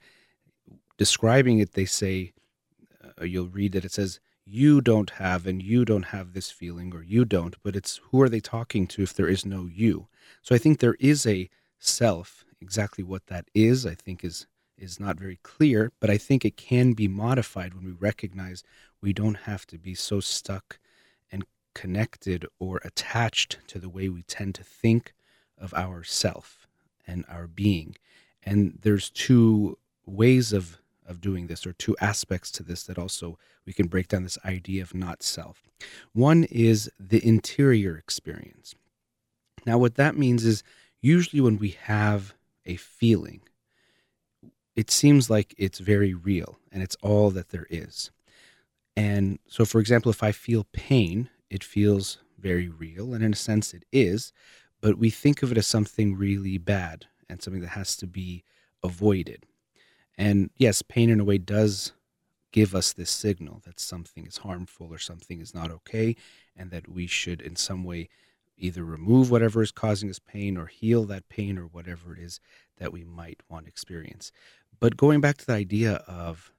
describing 0.97 1.59
it, 1.59 1.73
they 1.73 1.85
say, 1.85 2.33
uh, 3.21 3.23
you'll 3.23 3.47
read 3.47 3.71
that 3.73 3.85
it 3.85 3.91
says, 3.91 4.19
you 4.45 4.81
don't 4.81 5.11
have 5.11 5.45
and 5.45 5.61
you 5.61 5.85
don't 5.85 6.05
have 6.05 6.33
this 6.33 6.49
feeling 6.49 6.93
or 6.93 7.03
you 7.03 7.23
don't, 7.23 7.55
but 7.63 7.75
it's 7.75 8.01
who 8.09 8.19
are 8.21 8.29
they 8.29 8.39
talking 8.39 8.87
to 8.87 9.03
if 9.03 9.13
there 9.13 9.27
is 9.27 9.45
no 9.45 9.67
you? 9.67 10.07
So 10.41 10.55
I 10.55 10.57
think 10.57 10.79
there 10.79 10.97
is 10.99 11.27
a 11.27 11.49
self. 11.77 12.45
Exactly 12.59 13.03
what 13.03 13.27
that 13.27 13.45
is, 13.53 13.85
I 13.85 13.93
think 13.95 14.23
is 14.23 14.47
is 14.77 14.99
not 14.99 15.19
very 15.19 15.37
clear, 15.43 15.91
but 15.99 16.09
I 16.09 16.17
think 16.17 16.45
it 16.45 16.55
can 16.55 16.93
be 16.93 17.07
modified 17.07 17.73
when 17.73 17.83
we 17.83 17.91
recognize 17.91 18.63
we 19.01 19.11
don't 19.11 19.35
have 19.35 19.67
to 19.67 19.77
be 19.77 19.93
so 19.93 20.21
stuck 20.21 20.79
connected 21.79 22.45
or 22.59 22.81
attached 22.83 23.57
to 23.67 23.79
the 23.79 23.87
way 23.87 24.09
we 24.09 24.23
tend 24.23 24.53
to 24.55 24.63
think 24.63 25.13
of 25.57 25.73
ourself 25.73 26.67
and 27.07 27.23
our 27.29 27.47
being. 27.47 27.95
And 28.43 28.79
there's 28.81 29.09
two 29.09 29.77
ways 30.05 30.51
of 30.51 30.77
of 31.05 31.21
doing 31.21 31.47
this 31.47 31.65
or 31.65 31.73
two 31.73 31.95
aspects 31.99 32.51
to 32.51 32.61
this 32.61 32.83
that 32.83 32.99
also 32.99 33.39
we 33.65 33.73
can 33.73 33.87
break 33.87 34.07
down 34.09 34.21
this 34.23 34.37
idea 34.45 34.83
of 34.83 34.93
not 34.93 35.23
self. 35.23 35.63
One 36.13 36.43
is 36.43 36.91
the 36.99 37.25
interior 37.25 37.97
experience. 37.97 38.75
Now 39.65 39.79
what 39.79 39.95
that 39.95 40.15
means 40.15 40.45
is 40.45 40.61
usually 41.01 41.41
when 41.41 41.57
we 41.57 41.69
have 41.83 42.35
a 42.65 42.75
feeling 42.75 43.41
it 44.75 44.91
seems 44.91 45.29
like 45.29 45.55
it's 45.57 45.79
very 45.79 46.13
real 46.13 46.59
and 46.71 46.83
it's 46.83 46.95
all 47.01 47.31
that 47.31 47.49
there 47.49 47.67
is. 47.69 48.11
And 48.95 49.39
so, 49.47 49.65
for 49.65 49.79
example, 49.79 50.09
if 50.09 50.23
I 50.23 50.31
feel 50.31 50.67
pain, 50.71 51.29
it 51.49 51.63
feels 51.63 52.19
very 52.37 52.69
real, 52.69 53.13
and 53.13 53.23
in 53.23 53.33
a 53.33 53.35
sense 53.35 53.73
it 53.73 53.85
is, 53.91 54.31
but 54.81 54.97
we 54.97 55.09
think 55.09 55.43
of 55.43 55.51
it 55.51 55.57
as 55.57 55.67
something 55.67 56.15
really 56.15 56.57
bad 56.57 57.05
and 57.29 57.41
something 57.41 57.61
that 57.61 57.69
has 57.69 57.95
to 57.97 58.07
be 58.07 58.43
avoided. 58.83 59.45
And 60.17 60.49
yes, 60.57 60.81
pain 60.81 61.09
in 61.09 61.19
a 61.19 61.25
way 61.25 61.37
does 61.37 61.93
give 62.51 62.73
us 62.73 62.93
this 62.93 63.11
signal 63.11 63.61
that 63.65 63.79
something 63.79 64.25
is 64.25 64.37
harmful 64.37 64.87
or 64.91 64.97
something 64.97 65.39
is 65.39 65.53
not 65.53 65.71
okay, 65.71 66.15
and 66.55 66.71
that 66.71 66.89
we 66.89 67.07
should, 67.07 67.41
in 67.41 67.55
some 67.55 67.83
way, 67.83 68.09
either 68.57 68.83
remove 68.83 69.31
whatever 69.31 69.61
is 69.61 69.71
causing 69.71 70.09
us 70.09 70.19
pain 70.19 70.57
or 70.57 70.65
heal 70.65 71.05
that 71.05 71.29
pain 71.29 71.57
or 71.57 71.65
whatever 71.65 72.13
it 72.13 72.19
is 72.19 72.39
that 72.77 72.91
we 72.91 73.03
might 73.03 73.41
want 73.49 73.65
to 73.65 73.69
experience. 73.69 74.31
But 74.79 74.97
going 74.97 75.21
back 75.21 75.37
to 75.37 75.45
the 75.45 75.53
idea 75.53 76.03
of 76.07 76.51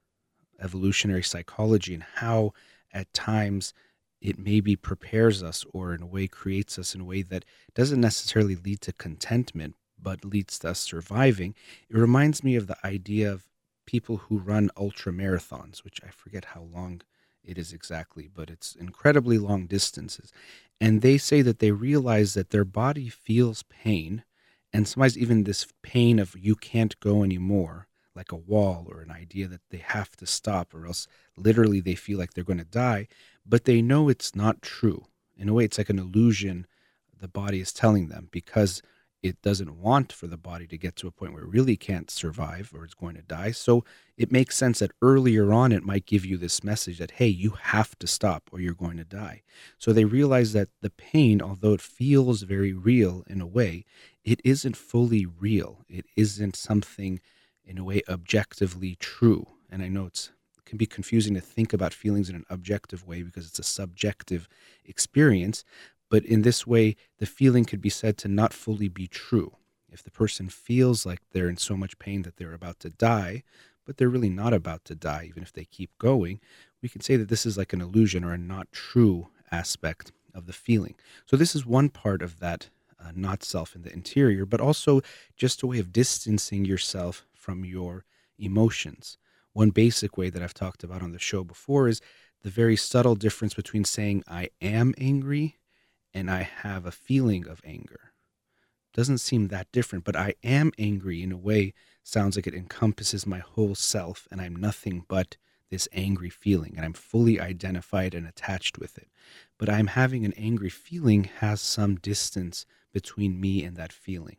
evolutionary 0.60 1.22
psychology 1.22 1.94
and 1.94 2.02
how 2.02 2.52
at 2.92 3.12
times 3.12 3.72
it 4.20 4.38
maybe 4.38 4.76
prepares 4.76 5.42
us 5.42 5.64
or 5.72 5.94
in 5.94 6.02
a 6.02 6.06
way 6.06 6.26
creates 6.26 6.78
us 6.78 6.94
in 6.94 7.00
a 7.00 7.04
way 7.04 7.22
that 7.22 7.44
doesn't 7.74 8.00
necessarily 8.00 8.56
lead 8.56 8.80
to 8.82 8.92
contentment 8.92 9.74
but 10.02 10.24
leads 10.24 10.58
to 10.58 10.70
us 10.70 10.80
surviving. 10.80 11.54
It 11.88 11.96
reminds 11.96 12.42
me 12.42 12.56
of 12.56 12.66
the 12.66 12.76
idea 12.84 13.30
of 13.30 13.44
people 13.86 14.18
who 14.18 14.38
run 14.38 14.70
ultra 14.76 15.12
marathons 15.12 15.82
which 15.82 16.00
i 16.06 16.10
forget 16.10 16.44
how 16.44 16.60
long 16.60 17.00
it 17.42 17.58
is 17.58 17.72
exactly 17.72 18.28
but 18.32 18.48
it's 18.48 18.76
incredibly 18.76 19.38
long 19.38 19.66
distances. 19.66 20.32
And 20.80 21.02
they 21.02 21.18
say 21.18 21.42
that 21.42 21.58
they 21.58 21.72
realize 21.72 22.34
that 22.34 22.50
their 22.50 22.64
body 22.64 23.08
feels 23.08 23.64
pain 23.64 24.24
and 24.72 24.86
sometimes 24.86 25.18
even 25.18 25.44
this 25.44 25.66
pain 25.82 26.18
of 26.18 26.36
you 26.38 26.54
can't 26.54 26.98
go 27.00 27.24
anymore 27.24 27.88
like 28.14 28.32
a 28.32 28.36
wall 28.36 28.86
or 28.90 29.00
an 29.00 29.10
idea 29.10 29.48
that 29.48 29.62
they 29.70 29.78
have 29.78 30.16
to 30.16 30.26
stop 30.26 30.74
or 30.74 30.86
else 30.86 31.06
literally 31.36 31.80
they 31.80 31.94
feel 31.94 32.18
like 32.18 32.34
they're 32.34 32.44
going 32.44 32.58
to 32.58 32.64
die 32.64 33.08
but 33.46 33.64
they 33.64 33.82
know 33.82 34.08
it's 34.08 34.34
not 34.34 34.62
true. 34.62 35.06
In 35.36 35.48
a 35.48 35.54
way 35.54 35.64
it's 35.64 35.78
like 35.78 35.90
an 35.90 35.98
illusion 35.98 36.66
the 37.20 37.28
body 37.28 37.60
is 37.60 37.72
telling 37.72 38.08
them 38.08 38.28
because 38.30 38.82
it 39.22 39.42
doesn't 39.42 39.76
want 39.76 40.12
for 40.12 40.26
the 40.26 40.38
body 40.38 40.66
to 40.66 40.78
get 40.78 40.96
to 40.96 41.06
a 41.06 41.10
point 41.10 41.34
where 41.34 41.42
it 41.42 41.50
really 41.50 41.76
can't 41.76 42.10
survive 42.10 42.72
or 42.74 42.84
it's 42.84 42.94
going 42.94 43.14
to 43.16 43.22
die. 43.22 43.50
So 43.50 43.84
it 44.16 44.32
makes 44.32 44.56
sense 44.56 44.78
that 44.78 44.92
earlier 45.02 45.52
on 45.52 45.72
it 45.72 45.84
might 45.84 46.06
give 46.06 46.24
you 46.24 46.38
this 46.38 46.64
message 46.64 46.98
that 46.98 47.12
hey 47.12 47.26
you 47.26 47.50
have 47.50 47.98
to 47.98 48.06
stop 48.06 48.48
or 48.50 48.60
you're 48.60 48.72
going 48.72 48.96
to 48.96 49.04
die. 49.04 49.42
So 49.78 49.92
they 49.92 50.06
realize 50.06 50.54
that 50.54 50.70
the 50.80 50.90
pain 50.90 51.42
although 51.42 51.74
it 51.74 51.82
feels 51.82 52.42
very 52.42 52.72
real 52.72 53.24
in 53.28 53.40
a 53.40 53.46
way 53.46 53.84
it 54.24 54.40
isn't 54.44 54.76
fully 54.76 55.26
real. 55.26 55.84
It 55.88 56.06
isn't 56.16 56.56
something 56.56 57.20
in 57.64 57.78
a 57.78 57.84
way 57.84 58.02
objectively 58.08 58.96
true. 58.96 59.46
And 59.70 59.82
I 59.82 59.88
know 59.88 60.06
it's 60.06 60.28
it 60.28 60.39
can 60.64 60.78
be 60.78 60.86
confusing 60.86 61.34
to 61.34 61.40
think 61.40 61.72
about 61.72 61.94
feelings 61.94 62.28
in 62.28 62.36
an 62.36 62.46
objective 62.50 63.06
way 63.06 63.22
because 63.22 63.46
it's 63.46 63.58
a 63.58 63.64
subjective 63.64 64.48
experience. 64.84 65.64
But 66.10 66.24
in 66.24 66.42
this 66.42 66.66
way, 66.66 66.96
the 67.18 67.26
feeling 67.26 67.64
could 67.64 67.80
be 67.80 67.90
said 67.90 68.16
to 68.18 68.28
not 68.28 68.52
fully 68.52 68.88
be 68.88 69.06
true. 69.06 69.56
If 69.90 70.02
the 70.02 70.10
person 70.10 70.48
feels 70.48 71.04
like 71.04 71.20
they're 71.32 71.48
in 71.48 71.56
so 71.56 71.76
much 71.76 71.98
pain 71.98 72.22
that 72.22 72.36
they're 72.36 72.54
about 72.54 72.80
to 72.80 72.90
die, 72.90 73.42
but 73.84 73.96
they're 73.96 74.08
really 74.08 74.30
not 74.30 74.52
about 74.52 74.84
to 74.86 74.94
die, 74.94 75.26
even 75.28 75.42
if 75.42 75.52
they 75.52 75.64
keep 75.64 75.90
going, 75.98 76.40
we 76.82 76.88
can 76.88 77.00
say 77.00 77.16
that 77.16 77.28
this 77.28 77.44
is 77.44 77.58
like 77.58 77.72
an 77.72 77.80
illusion 77.80 78.24
or 78.24 78.32
a 78.32 78.38
not 78.38 78.70
true 78.72 79.28
aspect 79.50 80.12
of 80.34 80.46
the 80.46 80.52
feeling. 80.52 80.94
So, 81.26 81.36
this 81.36 81.54
is 81.54 81.66
one 81.66 81.88
part 81.88 82.22
of 82.22 82.38
that 82.38 82.68
uh, 83.00 83.12
not 83.14 83.42
self 83.42 83.74
in 83.74 83.82
the 83.82 83.92
interior, 83.92 84.46
but 84.46 84.60
also 84.60 85.00
just 85.36 85.62
a 85.62 85.66
way 85.66 85.78
of 85.78 85.92
distancing 85.92 86.64
yourself 86.64 87.26
from 87.34 87.64
your 87.64 88.04
emotions. 88.38 89.18
One 89.52 89.70
basic 89.70 90.16
way 90.16 90.30
that 90.30 90.42
I've 90.42 90.54
talked 90.54 90.84
about 90.84 91.02
on 91.02 91.12
the 91.12 91.18
show 91.18 91.44
before 91.44 91.88
is 91.88 92.00
the 92.42 92.50
very 92.50 92.76
subtle 92.76 93.14
difference 93.14 93.54
between 93.54 93.84
saying 93.84 94.24
I 94.28 94.50
am 94.60 94.94
angry 94.98 95.58
and 96.14 96.30
I 96.30 96.42
have 96.42 96.86
a 96.86 96.92
feeling 96.92 97.46
of 97.46 97.60
anger. 97.64 98.12
Doesn't 98.92 99.18
seem 99.18 99.48
that 99.48 99.70
different, 99.72 100.04
but 100.04 100.16
I 100.16 100.34
am 100.42 100.72
angry 100.78 101.22
in 101.22 101.32
a 101.32 101.36
way 101.36 101.74
sounds 102.02 102.36
like 102.36 102.46
it 102.46 102.54
encompasses 102.54 103.26
my 103.26 103.38
whole 103.38 103.74
self 103.74 104.26
and 104.30 104.40
I'm 104.40 104.56
nothing 104.56 105.04
but 105.08 105.36
this 105.70 105.88
angry 105.92 106.30
feeling 106.30 106.74
and 106.76 106.84
I'm 106.84 106.92
fully 106.92 107.40
identified 107.40 108.14
and 108.14 108.26
attached 108.26 108.78
with 108.78 108.98
it. 108.98 109.08
But 109.58 109.68
I'm 109.68 109.88
having 109.88 110.24
an 110.24 110.32
angry 110.36 110.70
feeling 110.70 111.24
has 111.38 111.60
some 111.60 111.96
distance 111.96 112.66
between 112.92 113.40
me 113.40 113.62
and 113.62 113.76
that 113.76 113.92
feeling. 113.92 114.36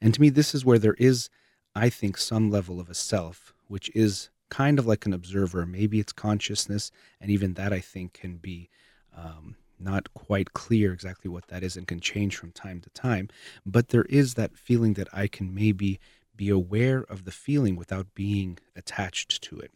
And 0.00 0.12
to 0.12 0.20
me, 0.20 0.28
this 0.28 0.54
is 0.54 0.64
where 0.64 0.78
there 0.78 0.96
is 0.98 1.30
I 1.74 1.90
think, 1.90 2.16
some 2.16 2.50
level 2.50 2.78
of 2.78 2.88
a 2.88 2.94
self, 2.94 3.52
which 3.66 3.90
is 3.94 4.30
kind 4.54 4.78
of 4.78 4.86
like 4.86 5.04
an 5.04 5.12
observer. 5.12 5.66
Maybe 5.66 5.98
it's 5.98 6.12
consciousness, 6.12 6.92
and 7.20 7.28
even 7.28 7.54
that 7.54 7.72
I 7.72 7.80
think 7.80 8.12
can 8.12 8.36
be 8.36 8.70
um, 9.16 9.56
not 9.80 10.14
quite 10.14 10.52
clear 10.52 10.92
exactly 10.92 11.28
what 11.28 11.48
that 11.48 11.64
is 11.64 11.76
and 11.76 11.88
can 11.88 11.98
change 11.98 12.36
from 12.36 12.52
time 12.52 12.80
to 12.82 12.90
time. 12.90 13.28
But 13.66 13.88
there 13.88 14.06
is 14.08 14.34
that 14.34 14.56
feeling 14.56 14.94
that 14.94 15.08
I 15.12 15.26
can 15.26 15.52
maybe 15.52 15.98
be 16.36 16.50
aware 16.50 17.00
of 17.08 17.24
the 17.24 17.32
feeling 17.32 17.74
without 17.74 18.14
being 18.14 18.58
attached 18.76 19.42
to 19.42 19.58
it. 19.58 19.72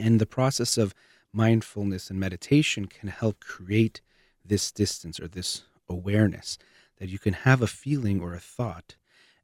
And 0.00 0.20
the 0.20 0.26
process 0.26 0.76
of 0.76 0.92
mindfulness 1.32 2.10
and 2.10 2.18
meditation 2.18 2.86
can 2.86 3.08
help 3.08 3.38
create 3.38 4.00
this 4.44 4.72
distance 4.72 5.20
or 5.20 5.28
this 5.28 5.62
awareness 5.88 6.58
that 6.98 7.08
you 7.08 7.20
can 7.20 7.34
have 7.34 7.62
a 7.62 7.66
feeling 7.68 8.20
or 8.20 8.34
a 8.34 8.40
thought 8.40 8.96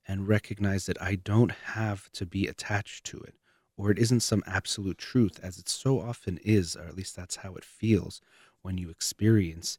and 0.09 0.27
recognize 0.27 0.87
that 0.87 1.01
I 1.01 1.15
don't 1.15 1.53
have 1.53 2.11
to 2.13 2.27
be 2.27 2.49
attached 2.49 3.05
to 3.07 3.19
it, 3.21 3.35
or 3.77 3.91
it 3.91 3.99
isn't 3.99 4.21
some 4.21 4.43
absolute 4.47 4.99
truth, 4.99 5.41
as 5.43 5.59
it 5.59 5.69
so 5.69 6.01
often 6.01 6.39
is, 6.45 6.77
or 6.77 6.85
at 6.85 6.97
least 6.97 7.17
that's 7.17 7.37
how 7.37 7.55
it 7.55 7.65
feels 7.65 8.21
when 8.63 8.79
you 8.79 8.91
experience 8.91 9.79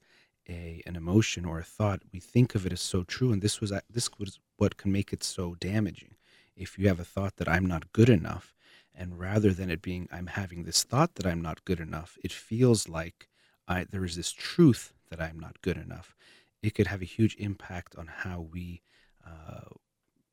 a 0.49 0.81
an 0.85 0.95
emotion 0.95 1.45
or 1.45 1.59
a 1.59 1.63
thought. 1.63 2.01
We 2.11 2.19
think 2.19 2.55
of 2.55 2.65
it 2.65 2.73
as 2.73 2.81
so 2.81 3.03
true, 3.03 3.31
and 3.31 3.41
this 3.41 3.61
was 3.61 3.71
this 3.89 4.09
was 4.19 4.39
what 4.57 4.77
can 4.77 4.91
make 4.91 5.13
it 5.13 5.23
so 5.23 5.55
damaging. 5.55 6.15
If 6.55 6.77
you 6.77 6.87
have 6.87 6.99
a 6.99 7.05
thought 7.05 7.37
that 7.37 7.49
I'm 7.49 7.65
not 7.65 7.93
good 7.93 8.09
enough, 8.09 8.53
and 8.93 9.19
rather 9.19 9.53
than 9.53 9.69
it 9.69 9.81
being 9.81 10.07
I'm 10.11 10.27
having 10.27 10.63
this 10.63 10.83
thought 10.83 11.15
that 11.15 11.25
I'm 11.25 11.41
not 11.41 11.65
good 11.65 11.79
enough, 11.79 12.17
it 12.23 12.31
feels 12.31 12.89
like 12.89 13.29
I, 13.67 13.85
there 13.85 14.05
is 14.05 14.15
this 14.15 14.31
truth 14.31 14.93
that 15.09 15.21
I'm 15.21 15.39
not 15.39 15.61
good 15.61 15.77
enough. 15.77 16.15
It 16.61 16.75
could 16.75 16.87
have 16.87 17.01
a 17.01 17.05
huge 17.05 17.35
impact 17.37 17.95
on 17.95 18.07
how 18.07 18.41
we 18.41 18.81
uh, 19.25 19.69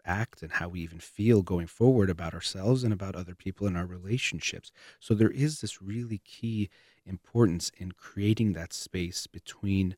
act 0.04 0.42
and 0.42 0.52
how 0.52 0.68
we 0.68 0.80
even 0.80 0.98
feel 0.98 1.42
going 1.42 1.66
forward 1.66 2.10
about 2.10 2.34
ourselves 2.34 2.84
and 2.84 2.92
about 2.92 3.16
other 3.16 3.34
people 3.34 3.66
in 3.66 3.76
our 3.76 3.86
relationships. 3.86 4.70
So 4.98 5.14
there 5.14 5.30
is 5.30 5.60
this 5.60 5.82
really 5.82 6.18
key 6.18 6.70
importance 7.06 7.70
in 7.76 7.92
creating 7.92 8.52
that 8.52 8.72
space 8.72 9.26
between 9.26 9.96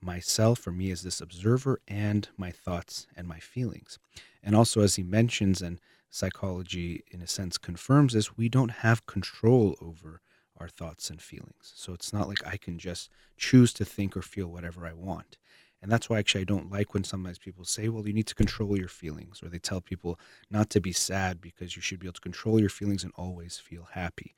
myself 0.00 0.66
or 0.66 0.72
me 0.72 0.90
as 0.90 1.02
this 1.02 1.20
observer 1.20 1.80
and 1.88 2.28
my 2.36 2.50
thoughts 2.50 3.06
and 3.16 3.26
my 3.26 3.38
feelings. 3.38 3.98
And 4.42 4.54
also, 4.54 4.80
as 4.82 4.96
he 4.96 5.02
mentions, 5.02 5.62
and 5.62 5.80
psychology 6.10 7.04
in 7.10 7.20
a 7.20 7.26
sense 7.26 7.58
confirms 7.58 8.12
this, 8.12 8.36
we 8.36 8.48
don't 8.48 8.70
have 8.70 9.06
control 9.06 9.76
over 9.80 10.20
our 10.58 10.68
thoughts 10.68 11.10
and 11.10 11.20
feelings. 11.20 11.72
So 11.74 11.92
it's 11.92 12.12
not 12.12 12.28
like 12.28 12.46
I 12.46 12.56
can 12.56 12.78
just 12.78 13.10
choose 13.36 13.72
to 13.74 13.84
think 13.84 14.16
or 14.16 14.22
feel 14.22 14.46
whatever 14.46 14.86
I 14.86 14.94
want. 14.94 15.36
And 15.82 15.92
that's 15.92 16.08
why 16.08 16.18
actually 16.18 16.40
I 16.40 16.44
don't 16.44 16.70
like 16.70 16.94
when 16.94 17.04
sometimes 17.04 17.38
people 17.38 17.64
say, 17.64 17.88
well, 17.88 18.06
you 18.06 18.14
need 18.14 18.26
to 18.26 18.34
control 18.34 18.76
your 18.76 18.88
feelings, 18.88 19.42
or 19.42 19.48
they 19.48 19.58
tell 19.58 19.80
people 19.80 20.18
not 20.50 20.70
to 20.70 20.80
be 20.80 20.92
sad 20.92 21.40
because 21.40 21.76
you 21.76 21.82
should 21.82 22.00
be 22.00 22.06
able 22.06 22.14
to 22.14 22.20
control 22.20 22.58
your 22.58 22.70
feelings 22.70 23.04
and 23.04 23.12
always 23.16 23.58
feel 23.58 23.88
happy. 23.92 24.34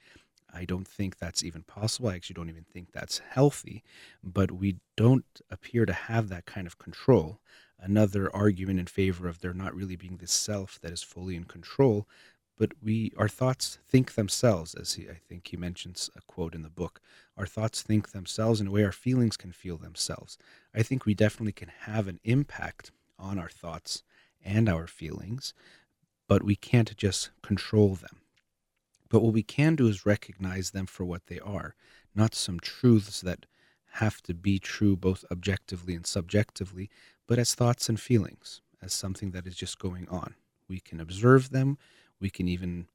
I 0.52 0.64
don't 0.64 0.88
think 0.88 1.18
that's 1.18 1.45
even 1.45 1.62
possible. 1.62 2.09
I 2.09 2.14
actually 2.14 2.35
don't 2.35 2.49
even 2.49 2.64
think 2.64 2.92
that's 2.92 3.18
healthy, 3.18 3.85
but 4.23 4.50
we 4.50 4.76
don't 4.97 5.25
appear 5.50 5.87
to 5.87 5.92
have 5.92 6.28
that 6.28 6.47
kind 6.47 6.66
of 6.66 6.78
control. 6.78 7.40
Another 7.78 8.35
argument 8.35 8.80
in 8.80 8.87
favor 8.87 9.28
of 9.28 9.40
there 9.40 9.54
not 9.54 9.75
really 9.75 9.97
being 9.97 10.16
this 10.16 10.33
self 10.33 10.80
that 10.80 10.92
is 10.92 11.02
fully 11.02 11.37
in 11.37 11.45
control, 11.45 12.09
but 12.57 12.73
we 12.83 13.12
our 13.16 13.28
thoughts 13.28 13.78
think 13.88 14.14
themselves, 14.14 14.75
as 14.75 14.95
he, 14.95 15.09
I 15.09 15.21
think 15.28 15.47
he 15.47 15.57
mentions 15.57 16.11
a 16.16 16.21
quote 16.23 16.54
in 16.54 16.62
the 16.62 16.71
book. 16.71 17.00
Our 17.38 17.47
thoughts 17.47 17.83
think 17.83 18.11
themselves 18.11 18.61
in 18.61 18.66
a 18.66 18.71
way 18.73 18.83
our 18.83 18.92
feelings 18.92 19.37
can 19.37 19.52
feel 19.52 19.76
themselves. 19.76 20.37
I 20.75 20.83
think 20.83 21.07
we 21.07 21.14
definitely 21.14 21.52
can 21.52 21.71
have 21.83 22.09
an 22.09 22.18
impact 22.25 22.90
on 23.16 23.38
our 23.38 23.49
thoughts 23.49 24.02
and 24.45 24.68
our 24.68 24.88
feelings, 24.88 25.54
but 26.26 26.42
we 26.42 26.57
can't 26.57 26.97
just 26.97 27.30
control 27.42 27.95
them. 27.95 28.23
But 29.09 29.23
what 29.23 29.33
we 29.33 29.45
can 29.45 29.76
do 29.76 29.87
is 29.87 30.04
recognize 30.04 30.71
them 30.71 30.87
for 30.87 31.04
what 31.04 31.26
they 31.28 31.38
are, 31.38 31.76
not 32.14 32.35
some 32.35 32.59
truths 32.59 33.21
that 33.21 33.47
have 33.92 34.21
to 34.23 34.35
be 34.35 34.59
true 34.59 34.97
both 34.97 35.25
objectively 35.30 35.95
and 35.95 36.07
subjectively, 36.07 36.90
but 37.28 37.38
as 37.38 37.54
thoughts 37.54 37.88
and 37.88 38.00
feelings, 38.00 38.61
as 38.83 38.92
something 38.92 39.30
that 39.30 39.47
is 39.47 39.54
just 39.54 39.78
going 39.78 40.09
on. 40.09 40.35
We 40.68 40.80
can 40.80 41.00
observe 41.00 41.50
them, 41.50 41.78
we 42.21 42.30
can 42.30 42.49
even 42.49 42.88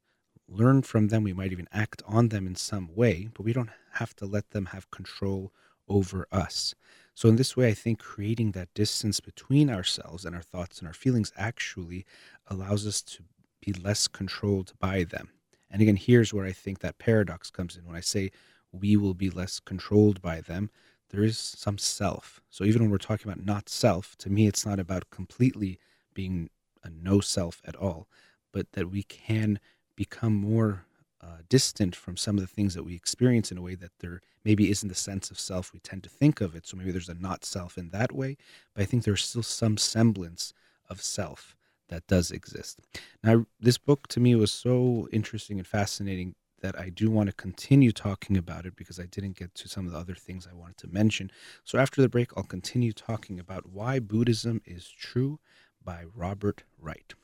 learn 0.48 0.82
from 0.82 1.08
them, 1.08 1.22
we 1.22 1.32
might 1.32 1.52
even 1.52 1.68
act 1.72 2.02
on 2.06 2.28
them 2.28 2.46
in 2.46 2.54
some 2.54 2.94
way, 2.94 3.28
but 3.34 3.44
we 3.44 3.52
don't 3.52 3.70
have 3.94 4.14
to 4.16 4.26
let 4.26 4.50
them 4.50 4.66
have 4.66 4.90
control 4.90 5.52
over 5.88 6.26
us. 6.32 6.74
So, 7.14 7.28
in 7.28 7.36
this 7.36 7.56
way, 7.56 7.68
I 7.68 7.74
think 7.74 7.98
creating 7.98 8.52
that 8.52 8.74
distance 8.74 9.20
between 9.20 9.70
ourselves 9.70 10.24
and 10.24 10.34
our 10.34 10.42
thoughts 10.42 10.78
and 10.78 10.88
our 10.88 10.94
feelings 10.94 11.32
actually 11.36 12.04
allows 12.48 12.86
us 12.86 13.02
to 13.02 13.22
be 13.60 13.72
less 13.72 14.08
controlled 14.08 14.72
by 14.78 15.04
them. 15.04 15.30
And 15.70 15.80
again, 15.80 15.96
here's 15.96 16.34
where 16.34 16.44
I 16.44 16.52
think 16.52 16.80
that 16.80 16.98
paradox 16.98 17.50
comes 17.50 17.76
in. 17.76 17.84
When 17.84 17.96
I 17.96 18.00
say 18.00 18.30
we 18.72 18.96
will 18.96 19.14
be 19.14 19.30
less 19.30 19.60
controlled 19.60 20.20
by 20.20 20.40
them, 20.40 20.70
there 21.10 21.22
is 21.22 21.38
some 21.38 21.78
self. 21.78 22.40
So 22.50 22.64
even 22.64 22.82
when 22.82 22.90
we're 22.90 22.98
talking 22.98 23.30
about 23.30 23.44
not 23.44 23.68
self, 23.68 24.16
to 24.18 24.30
me, 24.30 24.46
it's 24.46 24.66
not 24.66 24.80
about 24.80 25.10
completely 25.10 25.78
being 26.12 26.50
a 26.82 26.90
no 26.90 27.20
self 27.20 27.62
at 27.64 27.76
all, 27.76 28.08
but 28.52 28.72
that 28.72 28.90
we 28.90 29.02
can 29.04 29.60
become 29.96 30.34
more 30.34 30.84
uh, 31.20 31.38
distant 31.48 31.96
from 31.96 32.16
some 32.16 32.36
of 32.36 32.42
the 32.42 32.52
things 32.52 32.74
that 32.74 32.82
we 32.82 32.94
experience 32.94 33.50
in 33.50 33.58
a 33.58 33.62
way 33.62 33.74
that 33.74 33.92
there 34.00 34.20
maybe 34.44 34.70
isn't 34.70 34.88
the 34.88 34.94
sense 34.94 35.30
of 35.30 35.38
self 35.38 35.72
we 35.72 35.80
tend 35.80 36.02
to 36.02 36.10
think 36.10 36.40
of 36.40 36.54
it. 36.54 36.66
So 36.66 36.76
maybe 36.76 36.90
there's 36.90 37.08
a 37.08 37.14
not 37.14 37.44
self 37.44 37.78
in 37.78 37.90
that 37.90 38.12
way, 38.12 38.36
but 38.74 38.82
I 38.82 38.84
think 38.84 39.04
there's 39.04 39.24
still 39.24 39.42
some 39.42 39.78
semblance 39.78 40.52
of 40.90 41.00
self 41.00 41.56
that 41.88 42.06
does 42.06 42.30
exist. 42.30 42.80
Now, 43.22 43.46
this 43.60 43.78
book 43.78 44.06
to 44.08 44.20
me 44.20 44.34
was 44.34 44.52
so 44.52 45.08
interesting 45.12 45.58
and 45.58 45.66
fascinating 45.66 46.34
that 46.60 46.78
I 46.78 46.88
do 46.88 47.10
want 47.10 47.28
to 47.28 47.34
continue 47.34 47.92
talking 47.92 48.38
about 48.38 48.64
it 48.64 48.74
because 48.74 48.98
I 48.98 49.04
didn't 49.04 49.36
get 49.36 49.54
to 49.54 49.68
some 49.68 49.86
of 49.86 49.92
the 49.92 49.98
other 49.98 50.14
things 50.14 50.48
I 50.50 50.54
wanted 50.54 50.78
to 50.78 50.88
mention. 50.88 51.30
So 51.62 51.78
after 51.78 52.00
the 52.00 52.08
break, 52.08 52.30
I'll 52.36 52.42
continue 52.42 52.92
talking 52.92 53.38
about 53.38 53.68
why 53.68 53.98
Buddhism 53.98 54.62
is 54.64 54.88
true 54.88 55.40
by 55.84 56.04
Robert 56.14 56.64
Wright. 56.78 57.14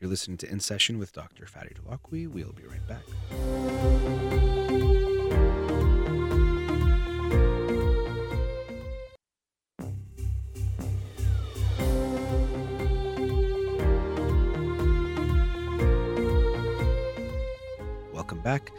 You're 0.00 0.10
listening 0.10 0.36
to 0.38 0.50
In 0.50 0.60
Session 0.60 0.98
with 0.98 1.12
Dr. 1.12 1.46
Farid 1.46 1.78
Holakwi. 1.82 2.28
We'll 2.28 2.52
be 2.52 2.64
right 2.64 2.86
back. 2.86 3.02
Welcome 18.12 18.40
back. 18.42 18.72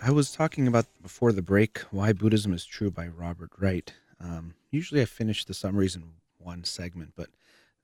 I 0.00 0.10
was 0.10 0.32
talking 0.32 0.66
about 0.66 0.86
before 1.02 1.32
the 1.32 1.42
break 1.42 1.78
why 1.90 2.12
Buddhism 2.12 2.52
is 2.52 2.64
true 2.64 2.90
by 2.90 3.06
Robert 3.06 3.50
Wright. 3.58 3.92
Um, 4.20 4.54
usually 4.70 5.00
I 5.00 5.04
finish 5.04 5.44
the 5.44 5.54
summaries 5.54 5.94
in 5.94 6.04
one 6.38 6.64
segment, 6.64 7.12
but 7.16 7.28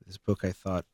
this 0.05 0.17
book 0.17 0.43
I 0.43 0.51
thought 0.51 0.85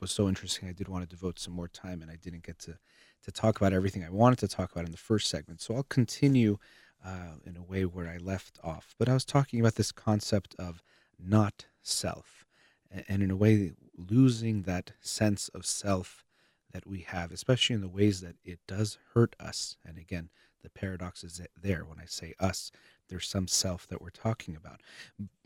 was 0.00 0.10
so 0.10 0.28
interesting. 0.28 0.68
I 0.68 0.72
did 0.72 0.88
want 0.88 1.08
to 1.08 1.16
devote 1.16 1.38
some 1.38 1.54
more 1.54 1.68
time, 1.68 2.02
and 2.02 2.10
I 2.10 2.16
didn't 2.16 2.44
get 2.44 2.58
to 2.60 2.78
to 3.24 3.32
talk 3.32 3.56
about 3.56 3.72
everything 3.72 4.04
I 4.04 4.10
wanted 4.10 4.38
to 4.40 4.48
talk 4.48 4.70
about 4.72 4.84
in 4.84 4.92
the 4.92 4.96
first 4.96 5.28
segment. 5.28 5.60
So 5.60 5.74
I'll 5.74 5.82
continue 5.82 6.58
uh, 7.04 7.36
in 7.44 7.56
a 7.56 7.62
way 7.62 7.84
where 7.84 8.08
I 8.08 8.16
left 8.18 8.58
off. 8.62 8.94
But 8.98 9.08
I 9.08 9.14
was 9.14 9.24
talking 9.24 9.60
about 9.60 9.74
this 9.74 9.92
concept 9.92 10.54
of 10.58 10.82
not 11.18 11.66
self, 11.82 12.44
and 12.90 13.22
in 13.22 13.30
a 13.30 13.36
way 13.36 13.72
losing 13.96 14.62
that 14.62 14.92
sense 15.00 15.48
of 15.48 15.66
self 15.66 16.24
that 16.72 16.86
we 16.86 17.00
have, 17.00 17.32
especially 17.32 17.74
in 17.74 17.80
the 17.80 17.88
ways 17.88 18.20
that 18.20 18.36
it 18.44 18.60
does 18.66 18.98
hurt 19.14 19.34
us. 19.40 19.76
And 19.84 19.98
again, 19.98 20.30
the 20.62 20.70
paradox 20.70 21.24
is 21.24 21.40
there. 21.60 21.84
When 21.84 21.98
I 21.98 22.04
say 22.06 22.34
us, 22.38 22.70
there's 23.08 23.28
some 23.28 23.48
self 23.48 23.86
that 23.88 24.02
we're 24.02 24.10
talking 24.10 24.54
about. 24.54 24.80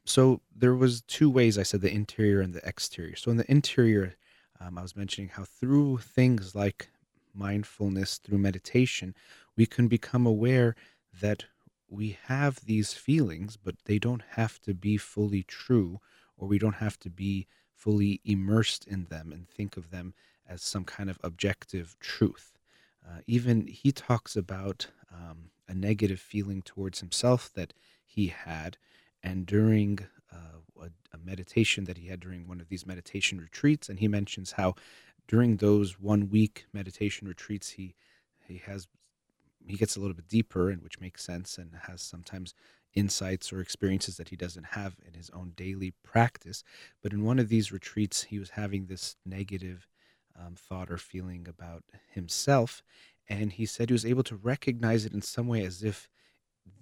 So 0.04 0.40
there 0.54 0.74
was 0.74 1.02
two 1.02 1.30
ways 1.30 1.58
I 1.58 1.62
said 1.62 1.80
the 1.80 1.92
interior 1.92 2.40
and 2.40 2.52
the 2.54 2.66
exterior. 2.66 3.16
So 3.16 3.30
in 3.30 3.36
the 3.36 3.50
interior, 3.50 4.14
um, 4.62 4.78
I 4.78 4.82
was 4.82 4.96
mentioning 4.96 5.30
how 5.30 5.44
through 5.44 5.98
things 5.98 6.54
like 6.54 6.90
mindfulness, 7.34 8.18
through 8.18 8.38
meditation, 8.38 9.14
we 9.56 9.66
can 9.66 9.88
become 9.88 10.26
aware 10.26 10.74
that 11.20 11.44
we 11.88 12.18
have 12.24 12.64
these 12.64 12.92
feelings, 12.92 13.56
but 13.56 13.74
they 13.84 13.98
don't 13.98 14.22
have 14.30 14.60
to 14.62 14.74
be 14.74 14.96
fully 14.96 15.42
true, 15.42 16.00
or 16.36 16.48
we 16.48 16.58
don't 16.58 16.76
have 16.76 16.98
to 17.00 17.10
be 17.10 17.46
fully 17.74 18.20
immersed 18.24 18.86
in 18.86 19.04
them 19.06 19.32
and 19.32 19.48
think 19.48 19.76
of 19.76 19.90
them 19.90 20.14
as 20.48 20.62
some 20.62 20.84
kind 20.84 21.10
of 21.10 21.18
objective 21.22 21.96
truth. 22.00 22.58
Uh, 23.06 23.20
even 23.26 23.66
he 23.66 23.90
talks 23.90 24.36
about 24.36 24.86
um, 25.12 25.50
a 25.68 25.74
negative 25.74 26.20
feeling 26.20 26.62
towards 26.62 27.00
himself 27.00 27.50
that 27.54 27.72
he 28.04 28.28
had, 28.28 28.76
and 29.22 29.46
during 29.46 29.98
uh, 30.32 30.82
a, 30.82 30.86
a 31.14 31.18
meditation 31.24 31.84
that 31.84 31.98
he 31.98 32.08
had 32.08 32.20
during 32.20 32.46
one 32.46 32.60
of 32.60 32.68
these 32.68 32.86
meditation 32.86 33.38
retreats, 33.38 33.88
and 33.88 33.98
he 33.98 34.08
mentions 34.08 34.52
how 34.52 34.74
during 35.28 35.56
those 35.56 36.00
one 36.00 36.28
week 36.28 36.66
meditation 36.72 37.28
retreats 37.28 37.70
he 37.70 37.94
he 38.46 38.58
has 38.58 38.88
he 39.66 39.76
gets 39.76 39.96
a 39.96 40.00
little 40.00 40.14
bit 40.14 40.28
deeper 40.28 40.70
and 40.70 40.82
which 40.82 41.00
makes 41.00 41.22
sense 41.22 41.56
and 41.56 41.70
has 41.86 42.02
sometimes 42.02 42.54
insights 42.94 43.52
or 43.52 43.60
experiences 43.60 44.16
that 44.16 44.30
he 44.30 44.36
doesn't 44.36 44.66
have 44.66 44.96
in 45.06 45.14
his 45.14 45.30
own 45.30 45.52
daily 45.56 45.94
practice 46.02 46.64
but 47.00 47.12
in 47.12 47.24
one 47.24 47.38
of 47.38 47.48
these 47.48 47.70
retreats 47.70 48.24
he 48.24 48.40
was 48.40 48.50
having 48.50 48.86
this 48.86 49.16
negative 49.24 49.86
um, 50.38 50.54
thought 50.56 50.90
or 50.90 50.98
feeling 50.98 51.46
about 51.48 51.84
himself. 52.10 52.82
And 53.28 53.52
he 53.52 53.66
said 53.66 53.88
he 53.88 53.94
was 53.94 54.06
able 54.06 54.24
to 54.24 54.36
recognize 54.36 55.04
it 55.04 55.12
in 55.12 55.22
some 55.22 55.46
way 55.46 55.64
as 55.64 55.82
if 55.82 56.08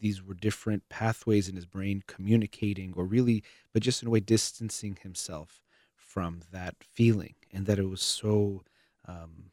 these 0.00 0.22
were 0.22 0.34
different 0.34 0.88
pathways 0.88 1.48
in 1.48 1.56
his 1.56 1.66
brain 1.66 2.02
communicating, 2.06 2.94
or 2.96 3.04
really, 3.04 3.42
but 3.72 3.82
just 3.82 4.02
in 4.02 4.08
a 4.08 4.10
way 4.10 4.20
distancing 4.20 4.98
himself 5.02 5.62
from 5.94 6.40
that 6.52 6.76
feeling. 6.80 7.34
And 7.52 7.66
that 7.66 7.78
it 7.78 7.88
was 7.88 8.02
so, 8.02 8.62
um, 9.06 9.50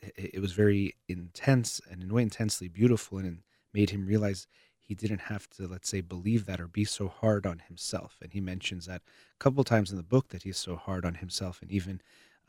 it, 0.00 0.34
it 0.34 0.40
was 0.40 0.52
very 0.52 0.94
intense 1.08 1.80
and 1.90 2.02
in 2.02 2.10
a 2.10 2.14
way 2.14 2.22
intensely 2.22 2.68
beautiful 2.68 3.18
and 3.18 3.42
made 3.72 3.90
him 3.90 4.06
realize 4.06 4.46
he 4.78 4.94
didn't 4.94 5.22
have 5.22 5.48
to 5.50 5.66
let's 5.66 5.88
say 5.88 6.00
believe 6.00 6.46
that 6.46 6.60
or 6.60 6.68
be 6.68 6.84
so 6.84 7.08
hard 7.08 7.44
on 7.44 7.58
himself 7.66 8.18
and 8.22 8.32
he 8.32 8.40
mentions 8.40 8.86
that 8.86 9.02
a 9.34 9.38
couple 9.38 9.64
times 9.64 9.90
in 9.90 9.96
the 9.96 10.02
book 10.02 10.28
that 10.28 10.44
he's 10.44 10.56
so 10.56 10.76
hard 10.76 11.04
on 11.04 11.14
himself 11.14 11.60
and 11.60 11.70
even 11.70 12.00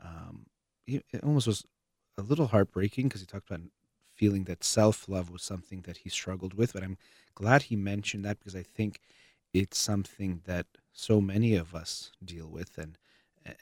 um, 0.04 0.46
it 0.86 1.04
almost 1.22 1.46
was 1.46 1.64
a 2.16 2.22
little 2.22 2.46
heartbreaking 2.46 3.08
because 3.08 3.20
he 3.20 3.26
talked 3.26 3.50
about 3.50 3.66
feeling 4.18 4.44
that 4.44 4.64
self 4.64 5.08
love 5.08 5.30
was 5.30 5.42
something 5.42 5.82
that 5.82 5.98
he 5.98 6.10
struggled 6.10 6.54
with. 6.54 6.72
But 6.74 6.82
I'm 6.82 6.98
glad 7.34 7.62
he 7.64 7.76
mentioned 7.76 8.24
that 8.24 8.38
because 8.38 8.56
I 8.56 8.62
think 8.64 9.00
it's 9.54 9.78
something 9.78 10.42
that 10.44 10.66
so 10.92 11.20
many 11.20 11.54
of 11.54 11.74
us 11.74 12.12
deal 12.24 12.48
with, 12.48 12.76
and 12.78 12.98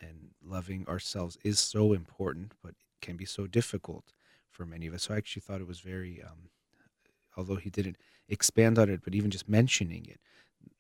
and 0.01 0.31
loving 0.45 0.87
ourselves 0.88 1.38
is 1.45 1.61
so 1.61 1.92
important, 1.92 2.53
but 2.62 2.75
can 3.01 3.16
be 3.16 3.25
so 3.25 3.47
difficult 3.47 4.12
for 4.51 4.66
many 4.66 4.87
of 4.87 4.95
us. 4.95 5.05
So 5.05 5.14
I 5.14 5.19
actually 5.19 5.42
thought 5.42 5.61
it 5.61 5.66
was 5.69 5.81
very, 5.81 6.23
um, 6.23 6.51
although 7.37 7.57
he 7.57 7.71
didn't 7.71 7.99
expand 8.29 8.79
on 8.79 8.88
it, 8.88 9.03
but 9.05 9.14
even 9.14 9.31
just 9.31 9.49
mentioning 9.49 10.07
it, 10.07 10.19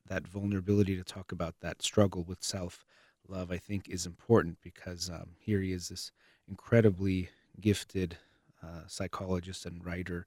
that 0.08 0.26
vulnerability 0.26 0.96
to 0.96 1.04
talk 1.04 1.32
about 1.32 1.54
that 1.60 1.82
struggle 1.82 2.24
with 2.24 2.42
self 2.42 2.84
love, 3.28 3.50
I 3.52 3.58
think, 3.58 3.88
is 3.88 4.06
important 4.06 4.58
because 4.62 5.10
um, 5.10 5.30
here 5.38 5.60
he 5.60 5.72
is, 5.72 5.88
this 5.88 6.12
incredibly 6.48 7.28
gifted 7.60 8.16
psychologist 8.86 9.66
and 9.66 9.84
writer. 9.84 10.26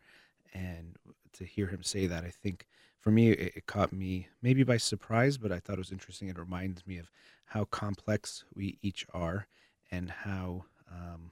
And 0.54 0.96
to 1.34 1.46
hear 1.46 1.68
him 1.68 1.84
say 1.84 2.08
that, 2.08 2.24
I 2.24 2.30
think 2.30 2.66
for 3.00 3.12
me, 3.12 3.32
it, 3.32 3.54
it, 3.56 3.66
caught 3.66 3.94
me 3.94 4.28
maybe 4.42 4.64
by 4.64 4.78
surprise, 4.78 5.38
but 5.38 5.52
I 5.52 5.60
thought 5.60 5.76
it 5.76 5.80
was 5.80 5.92
interesting. 5.92 6.28
It 6.28 6.38
reminds 6.38 6.86
me 6.86 6.98
of 6.98 7.12
how 7.46 7.66
complex 7.66 8.44
we 8.54 8.78
each 8.82 9.06
are 9.14 9.48
and 9.92 10.10
how 10.10 10.66
um, 10.92 11.32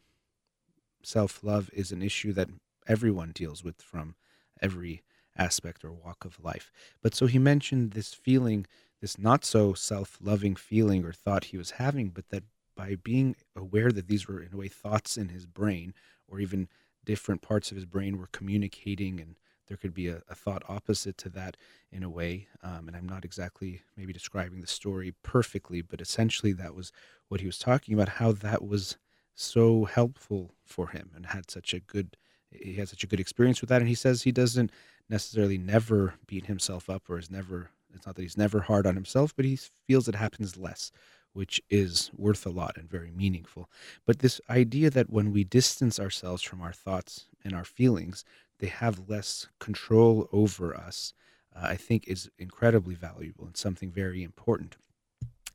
self 1.04 1.44
love 1.44 1.70
is 1.74 1.92
an 1.92 2.02
issue 2.02 2.34
that 2.34 2.50
everyone 2.88 3.32
deals 3.34 3.64
with 3.64 3.82
from 3.82 4.16
every 4.62 5.04
aspect 5.38 5.84
or 5.84 5.92
walk 5.92 6.26
of 6.26 6.44
life. 6.44 6.72
But 7.02 7.14
so 7.14 7.26
he 7.26 7.38
mentioned 7.38 7.92
this 7.92 8.14
feeling 8.14 8.66
this 9.02 9.18
not 9.18 9.46
so 9.46 9.74
self 9.74 10.18
loving 10.22 10.56
feeling 10.56 11.06
or 11.06 11.14
thought 11.14 11.46
he 11.46 11.58
was 11.58 11.72
having, 11.72 12.10
but 12.10 12.30
that 12.30 12.44
by 12.76 12.96
being 12.96 13.36
aware 13.56 13.92
that 13.92 14.08
these 14.08 14.28
were, 14.28 14.42
in 14.42 14.54
a 14.54 14.58
way, 14.58 14.68
thoughts 14.68 15.18
in 15.18 15.30
his 15.30 15.46
brain, 15.46 15.94
or 16.28 16.40
even 16.40 16.68
different 17.08 17.42
parts 17.42 17.72
of 17.72 17.78
his 17.78 17.86
brain 17.86 18.18
were 18.18 18.28
communicating, 18.34 19.22
and 19.22 19.38
there 19.68 19.78
could 19.78 19.94
be 19.94 20.10
a, 20.10 20.22
a 20.30 20.36
thought 20.36 20.62
opposite 20.68 21.18
to 21.20 21.30
that 21.30 21.56
in 21.90 22.04
a 22.04 22.10
way. 22.10 22.48
Um, 22.62 22.88
and 22.88 22.98
I'm 22.98 23.08
not 23.08 23.24
exactly 23.24 23.82
maybe 23.96 24.12
describing 24.12 24.60
the 24.60 24.68
story 24.68 25.14
perfectly, 25.24 25.82
but 25.82 26.02
essentially 26.02 26.52
that 26.54 26.76
was 26.76 26.92
what 27.30 27.40
he 27.40 27.46
was 27.46 27.58
talking 27.58 27.94
about, 27.94 28.10
how 28.10 28.34
that 28.34 28.62
was 28.62 28.98
so 29.34 29.86
helpful 29.86 30.52
for 30.66 30.90
him 30.90 31.12
and 31.16 31.28
had 31.28 31.50
such 31.50 31.74
a 31.74 31.80
good 31.80 32.18
he 32.52 32.74
had 32.76 32.90
such 32.90 33.04
a 33.04 33.08
good 33.08 33.20
experience 33.20 33.62
with 33.62 33.70
that 33.70 33.82
and 33.82 33.90
he 33.90 33.94
says 33.94 34.24
he 34.24 34.32
doesn't 34.32 34.72
necessarily 35.10 35.60
never 35.60 36.16
beat 36.26 36.48
himself 36.48 36.90
up 36.90 37.04
or 37.10 37.20
is 37.20 37.30
never 37.30 37.70
it's 37.94 38.06
not 38.06 38.16
that 38.16 38.22
he's 38.22 38.38
never 38.38 38.62
hard 38.62 38.86
on 38.86 38.96
himself, 38.96 39.36
but 39.36 39.46
he 39.46 39.56
feels 39.88 40.08
it 40.08 40.16
happens 40.16 40.58
less, 40.58 40.92
which 41.38 41.62
is 41.70 42.10
worth 42.18 42.48
a 42.48 42.50
lot 42.50 42.78
and 42.78 42.90
very 42.90 43.12
meaningful. 43.12 43.70
But 44.08 44.20
this 44.20 44.42
idea 44.50 44.90
that 44.90 45.12
when 45.12 45.32
we 45.32 45.44
distance 45.44 46.00
ourselves 46.00 46.42
from 46.42 46.64
our 46.64 46.74
thoughts 46.74 47.26
and 47.44 47.54
our 47.54 47.64
feelings, 47.64 48.26
they 48.58 48.66
have 48.66 49.08
less 49.08 49.48
control 49.60 50.28
over 50.32 50.76
us, 50.76 51.14
uh, 51.56 51.68
I 51.68 51.76
think 51.76 52.08
is 52.08 52.28
incredibly 52.40 52.96
valuable 52.96 53.46
and 53.46 53.56
something 53.56 53.92
very 53.92 54.24
important. 54.24 54.78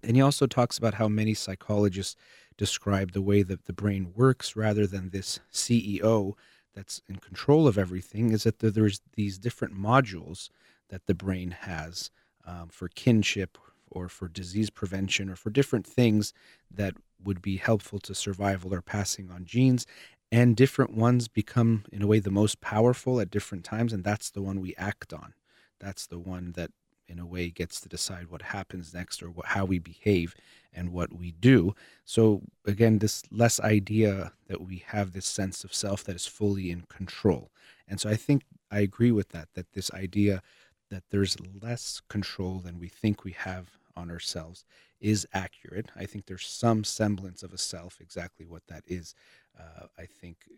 And 0.04 0.14
he 0.14 0.22
also 0.22 0.46
talks 0.46 0.78
about 0.78 0.94
how 0.94 1.08
many 1.08 1.34
psychologists 1.34 2.14
describe 2.56 3.10
the 3.10 3.20
way 3.20 3.42
that 3.42 3.64
the 3.64 3.72
brain 3.72 4.12
works 4.14 4.54
rather 4.54 4.86
than 4.86 5.10
this 5.10 5.40
CEO 5.52 6.34
that's 6.76 7.02
in 7.08 7.16
control 7.16 7.66
of 7.66 7.76
everything, 7.76 8.30
is 8.30 8.44
that 8.44 8.60
there's 8.60 9.00
these 9.16 9.36
different 9.36 9.74
modules 9.74 10.48
that 10.90 11.06
the 11.06 11.14
brain 11.14 11.50
has 11.50 12.12
um, 12.46 12.68
for 12.68 12.86
kinship 12.86 13.58
or 13.92 14.08
for 14.08 14.28
disease 14.28 14.70
prevention 14.70 15.28
or 15.28 15.36
for 15.36 15.50
different 15.50 15.86
things 15.86 16.32
that 16.70 16.94
would 17.24 17.40
be 17.40 17.56
helpful 17.56 17.98
to 18.00 18.14
survival 18.14 18.74
or 18.74 18.82
passing 18.82 19.30
on 19.30 19.44
genes. 19.44 19.86
And 20.30 20.56
different 20.56 20.94
ones 20.94 21.28
become, 21.28 21.84
in 21.92 22.02
a 22.02 22.06
way, 22.06 22.18
the 22.18 22.30
most 22.30 22.60
powerful 22.60 23.20
at 23.20 23.30
different 23.30 23.64
times. 23.64 23.92
And 23.92 24.02
that's 24.02 24.30
the 24.30 24.42
one 24.42 24.60
we 24.60 24.74
act 24.76 25.12
on. 25.12 25.34
That's 25.78 26.06
the 26.06 26.18
one 26.18 26.52
that, 26.52 26.70
in 27.06 27.18
a 27.18 27.26
way, 27.26 27.50
gets 27.50 27.80
to 27.82 27.88
decide 27.88 28.30
what 28.30 28.40
happens 28.40 28.94
next 28.94 29.22
or 29.22 29.30
what, 29.30 29.46
how 29.46 29.66
we 29.66 29.78
behave 29.78 30.34
and 30.72 30.90
what 30.90 31.12
we 31.12 31.32
do. 31.32 31.74
So, 32.06 32.42
again, 32.66 32.98
this 32.98 33.22
less 33.30 33.60
idea 33.60 34.32
that 34.48 34.62
we 34.62 34.84
have 34.86 35.12
this 35.12 35.26
sense 35.26 35.64
of 35.64 35.74
self 35.74 36.02
that 36.04 36.16
is 36.16 36.26
fully 36.26 36.70
in 36.70 36.82
control. 36.88 37.50
And 37.86 38.00
so 38.00 38.08
I 38.08 38.16
think 38.16 38.44
I 38.70 38.80
agree 38.80 39.12
with 39.12 39.28
that, 39.30 39.48
that 39.54 39.72
this 39.72 39.90
idea 39.92 40.42
that 40.88 41.04
there's 41.10 41.36
less 41.60 42.00
control 42.08 42.58
than 42.58 42.78
we 42.78 42.88
think 42.88 43.24
we 43.24 43.32
have 43.32 43.78
on 43.96 44.10
ourselves 44.10 44.64
is 45.00 45.26
accurate. 45.32 45.90
I 45.96 46.06
think 46.06 46.26
there's 46.26 46.46
some 46.46 46.84
semblance 46.84 47.42
of 47.42 47.52
a 47.52 47.58
self. 47.58 48.00
Exactly 48.00 48.46
what 48.46 48.66
that 48.68 48.84
is, 48.86 49.14
uh, 49.58 49.86
I 49.98 50.06
think, 50.06 50.48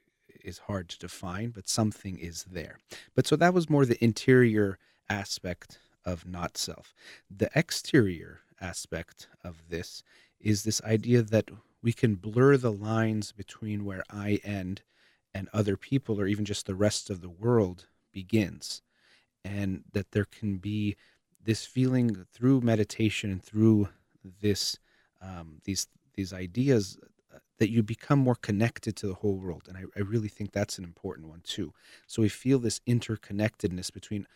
is 0.42 0.58
hard 0.58 0.88
to 0.90 0.98
define, 0.98 1.50
but 1.50 1.68
something 1.68 2.18
is 2.18 2.44
there. 2.44 2.78
But 3.14 3.26
so 3.26 3.36
that 3.36 3.54
was 3.54 3.70
more 3.70 3.86
the 3.86 4.02
interior 4.02 4.78
aspect 5.08 5.78
of 6.04 6.26
not 6.26 6.56
self. 6.56 6.94
The 7.30 7.50
exterior 7.54 8.40
aspect 8.60 9.28
of 9.42 9.68
this 9.68 10.02
is 10.40 10.62
this 10.62 10.82
idea 10.82 11.22
that 11.22 11.50
we 11.82 11.92
can 11.92 12.14
blur 12.16 12.56
the 12.56 12.72
lines 12.72 13.32
between 13.32 13.84
where 13.84 14.04
I 14.10 14.40
end 14.44 14.82
and 15.34 15.48
other 15.52 15.76
people, 15.76 16.20
or 16.20 16.26
even 16.26 16.44
just 16.44 16.66
the 16.66 16.74
rest 16.74 17.10
of 17.10 17.20
the 17.20 17.30
world, 17.30 17.86
begins 18.12 18.82
and 19.44 19.84
that 19.92 20.12
there 20.12 20.24
can 20.24 20.56
be 20.56 20.96
this 21.44 21.64
feeling 21.64 22.26
through 22.32 22.60
meditation 22.60 23.30
and 23.30 23.42
through 23.42 23.88
this 24.40 24.78
um, 25.20 25.60
these 25.64 25.86
these 26.14 26.32
ideas 26.32 26.98
uh, 27.34 27.38
that 27.58 27.70
you 27.70 27.82
become 27.82 28.18
more 28.18 28.34
connected 28.34 28.96
to 28.96 29.06
the 29.06 29.14
whole 29.14 29.36
world. 29.36 29.64
And 29.68 29.76
I, 29.76 29.82
I 29.96 30.00
really 30.00 30.28
think 30.28 30.52
that's 30.52 30.78
an 30.78 30.84
important 30.84 31.28
one 31.28 31.40
too. 31.42 31.72
So 32.06 32.22
we 32.22 32.28
feel 32.28 32.58
this 32.58 32.80
interconnectedness 32.86 33.92
between 33.92 34.26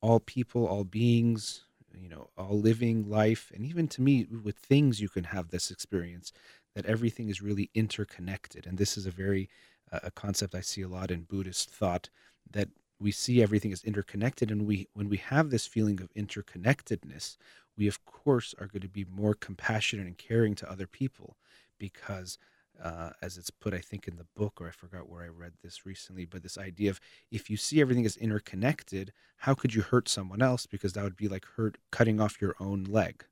all 0.00 0.20
people 0.20 0.66
all 0.66 0.84
beings 0.84 1.62
you 1.94 2.08
know 2.08 2.30
all 2.36 2.58
living 2.60 3.08
life. 3.08 3.50
And 3.54 3.64
even 3.64 3.88
to 3.88 4.02
me 4.02 4.26
with 4.42 4.56
things 4.56 5.00
you 5.00 5.08
can 5.08 5.24
have 5.24 5.50
this 5.50 5.70
experience 5.70 6.32
that 6.74 6.86
everything 6.86 7.28
is 7.28 7.40
really 7.40 7.70
interconnected. 7.74 8.66
And 8.66 8.76
this 8.76 8.96
is 8.98 9.06
a 9.06 9.10
very 9.10 9.48
uh, 9.92 10.00
a 10.02 10.10
concept 10.10 10.54
i 10.54 10.60
see 10.60 10.82
a 10.82 10.88
lot 10.88 11.10
in 11.10 11.22
buddhist 11.22 11.70
thought 11.70 12.10
that 12.50 12.68
we 13.00 13.10
see 13.10 13.42
everything 13.42 13.72
as 13.72 13.84
interconnected 13.84 14.50
and 14.50 14.66
we 14.66 14.88
when 14.94 15.08
we 15.08 15.16
have 15.16 15.50
this 15.50 15.66
feeling 15.66 16.00
of 16.00 16.12
interconnectedness 16.14 17.36
we 17.76 17.86
of 17.86 18.04
course 18.04 18.54
are 18.58 18.66
going 18.66 18.82
to 18.82 18.88
be 18.88 19.04
more 19.10 19.34
compassionate 19.34 20.06
and 20.06 20.18
caring 20.18 20.54
to 20.54 20.70
other 20.70 20.86
people 20.86 21.36
because 21.78 22.38
uh, 22.82 23.10
as 23.22 23.36
it's 23.36 23.50
put 23.50 23.74
i 23.74 23.78
think 23.78 24.06
in 24.08 24.16
the 24.16 24.26
book 24.36 24.60
or 24.60 24.68
i 24.68 24.70
forgot 24.70 25.08
where 25.08 25.22
i 25.22 25.28
read 25.28 25.52
this 25.62 25.84
recently 25.86 26.24
but 26.24 26.42
this 26.42 26.58
idea 26.58 26.90
of 26.90 27.00
if 27.30 27.48
you 27.50 27.56
see 27.56 27.80
everything 27.80 28.06
as 28.06 28.16
interconnected 28.16 29.12
how 29.38 29.54
could 29.54 29.74
you 29.74 29.82
hurt 29.82 30.08
someone 30.08 30.42
else? 30.42 30.66
Because 30.66 30.92
that 30.94 31.04
would 31.04 31.16
be 31.16 31.28
like 31.28 31.44
hurt 31.56 31.78
cutting 31.90 32.20
off 32.20 32.40
your 32.40 32.54
own 32.58 32.84
leg 32.84 33.24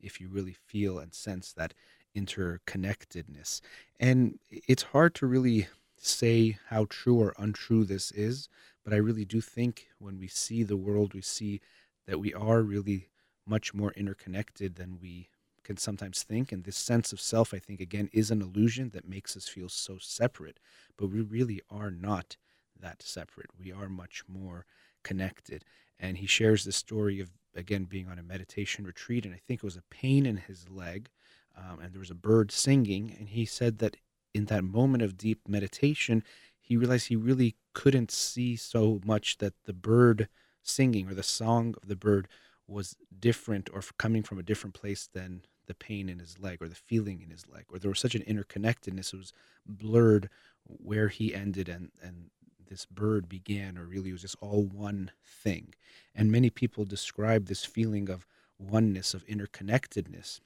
if 0.00 0.20
you 0.20 0.28
really 0.28 0.56
feel 0.66 0.98
and 0.98 1.14
sense 1.14 1.52
that 1.54 1.74
interconnectedness. 2.16 3.60
And 3.98 4.38
it's 4.50 4.84
hard 4.84 5.14
to 5.16 5.26
really 5.26 5.68
say 5.98 6.58
how 6.68 6.86
true 6.88 7.20
or 7.20 7.34
untrue 7.38 7.84
this 7.84 8.12
is 8.12 8.48
but 8.86 8.94
I 8.94 8.98
really 8.98 9.24
do 9.24 9.40
think 9.40 9.88
when 9.98 10.16
we 10.16 10.28
see 10.28 10.62
the 10.62 10.76
world, 10.76 11.12
we 11.12 11.20
see 11.20 11.60
that 12.06 12.20
we 12.20 12.32
are 12.32 12.62
really 12.62 13.08
much 13.44 13.74
more 13.74 13.90
interconnected 13.96 14.76
than 14.76 15.00
we 15.02 15.28
can 15.64 15.76
sometimes 15.76 16.22
think. 16.22 16.52
And 16.52 16.62
this 16.62 16.76
sense 16.76 17.12
of 17.12 17.20
self, 17.20 17.52
I 17.52 17.58
think, 17.58 17.80
again, 17.80 18.08
is 18.12 18.30
an 18.30 18.40
illusion 18.40 18.90
that 18.90 19.08
makes 19.08 19.36
us 19.36 19.48
feel 19.48 19.68
so 19.68 19.98
separate. 19.98 20.60
But 20.96 21.08
we 21.08 21.20
really 21.20 21.60
are 21.68 21.90
not 21.90 22.36
that 22.80 23.02
separate. 23.02 23.50
We 23.58 23.72
are 23.72 23.88
much 23.88 24.22
more 24.28 24.66
connected. 25.02 25.64
And 25.98 26.18
he 26.18 26.26
shares 26.28 26.62
the 26.62 26.70
story 26.70 27.18
of, 27.18 27.30
again, 27.56 27.86
being 27.86 28.06
on 28.08 28.20
a 28.20 28.22
meditation 28.22 28.84
retreat. 28.84 29.26
And 29.26 29.34
I 29.34 29.40
think 29.48 29.58
it 29.58 29.64
was 29.64 29.76
a 29.76 29.82
pain 29.90 30.26
in 30.26 30.36
his 30.36 30.68
leg. 30.68 31.08
Um, 31.56 31.80
and 31.80 31.92
there 31.92 31.98
was 31.98 32.12
a 32.12 32.14
bird 32.14 32.52
singing. 32.52 33.16
And 33.18 33.30
he 33.30 33.46
said 33.46 33.78
that 33.78 33.96
in 34.32 34.44
that 34.44 34.62
moment 34.62 35.02
of 35.02 35.18
deep 35.18 35.48
meditation, 35.48 36.22
he 36.60 36.76
realized 36.76 37.08
he 37.08 37.16
really 37.16 37.56
couldn't 37.76 38.10
see 38.10 38.56
so 38.56 39.00
much 39.04 39.38
that 39.38 39.54
the 39.64 39.72
bird 39.72 40.28
singing 40.62 41.08
or 41.08 41.14
the 41.14 41.22
song 41.22 41.74
of 41.80 41.88
the 41.88 41.96
bird 41.96 42.26
was 42.66 42.96
different 43.18 43.68
or 43.72 43.82
coming 43.98 44.22
from 44.22 44.38
a 44.38 44.42
different 44.42 44.74
place 44.74 45.08
than 45.12 45.42
the 45.66 45.74
pain 45.74 46.08
in 46.08 46.18
his 46.18 46.38
leg 46.38 46.62
or 46.62 46.68
the 46.68 46.74
feeling 46.74 47.20
in 47.22 47.30
his 47.30 47.44
leg 47.48 47.64
or 47.70 47.78
there 47.78 47.90
was 47.90 48.00
such 48.00 48.14
an 48.14 48.22
interconnectedness 48.22 49.12
it 49.12 49.18
was 49.18 49.32
blurred 49.66 50.28
where 50.64 51.08
he 51.08 51.34
ended 51.34 51.68
and 51.68 51.90
and 52.02 52.30
this 52.68 52.86
bird 52.86 53.28
began 53.28 53.78
or 53.78 53.84
really 53.84 54.10
it 54.10 54.12
was 54.12 54.22
just 54.22 54.36
all 54.40 54.64
one 54.64 55.10
thing. 55.24 55.74
And 56.14 56.30
many 56.30 56.50
people 56.50 56.84
describe 56.84 57.46
this 57.46 57.64
feeling 57.64 58.10
of 58.10 58.26
oneness 58.58 59.14
of 59.14 59.26
interconnectedness 59.26 60.40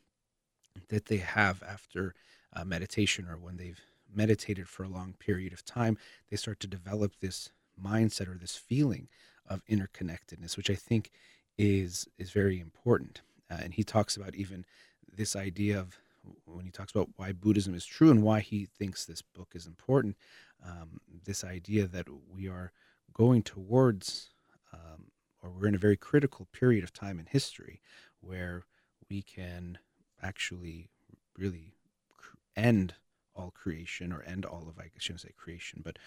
that 0.88 1.06
they 1.06 1.18
have 1.18 1.62
after 1.62 2.14
uh, 2.52 2.64
meditation 2.64 3.26
or 3.28 3.36
when 3.36 3.56
they've 3.56 3.80
meditated 4.14 4.68
for 4.68 4.84
a 4.84 4.88
long 4.88 5.14
period 5.18 5.52
of 5.52 5.64
time, 5.64 5.98
they 6.30 6.36
start 6.36 6.60
to 6.60 6.66
develop 6.66 7.12
this 7.20 7.50
mindset 7.82 8.28
or 8.28 8.38
this 8.38 8.56
feeling 8.56 9.08
of 9.48 9.64
interconnectedness, 9.66 10.56
which 10.56 10.70
I 10.70 10.74
think 10.74 11.10
is 11.58 12.08
is 12.18 12.30
very 12.30 12.60
important. 12.60 13.22
Uh, 13.50 13.58
and 13.62 13.74
he 13.74 13.82
talks 13.82 14.16
about 14.16 14.34
even 14.34 14.64
this 15.12 15.34
idea 15.34 15.78
of 15.78 15.98
when 16.44 16.64
he 16.64 16.70
talks 16.70 16.92
about 16.92 17.08
why 17.16 17.32
Buddhism 17.32 17.74
is 17.74 17.84
true 17.84 18.10
and 18.10 18.22
why 18.22 18.40
he 18.40 18.66
thinks 18.66 19.04
this 19.04 19.22
book 19.22 19.52
is 19.54 19.66
important. 19.66 20.16
Um, 20.64 21.00
this 21.24 21.42
idea 21.42 21.86
that 21.86 22.06
we 22.32 22.48
are 22.48 22.72
going 23.14 23.42
towards, 23.42 24.30
um, 24.72 25.06
or 25.42 25.50
we're 25.50 25.68
in 25.68 25.74
a 25.74 25.78
very 25.78 25.96
critical 25.96 26.46
period 26.52 26.84
of 26.84 26.92
time 26.92 27.18
in 27.18 27.26
history 27.26 27.80
where 28.20 28.64
we 29.08 29.22
can 29.22 29.78
actually 30.22 30.88
really 31.36 31.72
end 32.56 32.94
all 33.34 33.50
creation 33.50 34.12
or 34.12 34.22
end 34.22 34.44
all 34.44 34.66
of, 34.68 34.78
I 34.78 34.90
shouldn't 34.98 35.22
say 35.22 35.32
creation, 35.36 35.80
but 35.84 35.98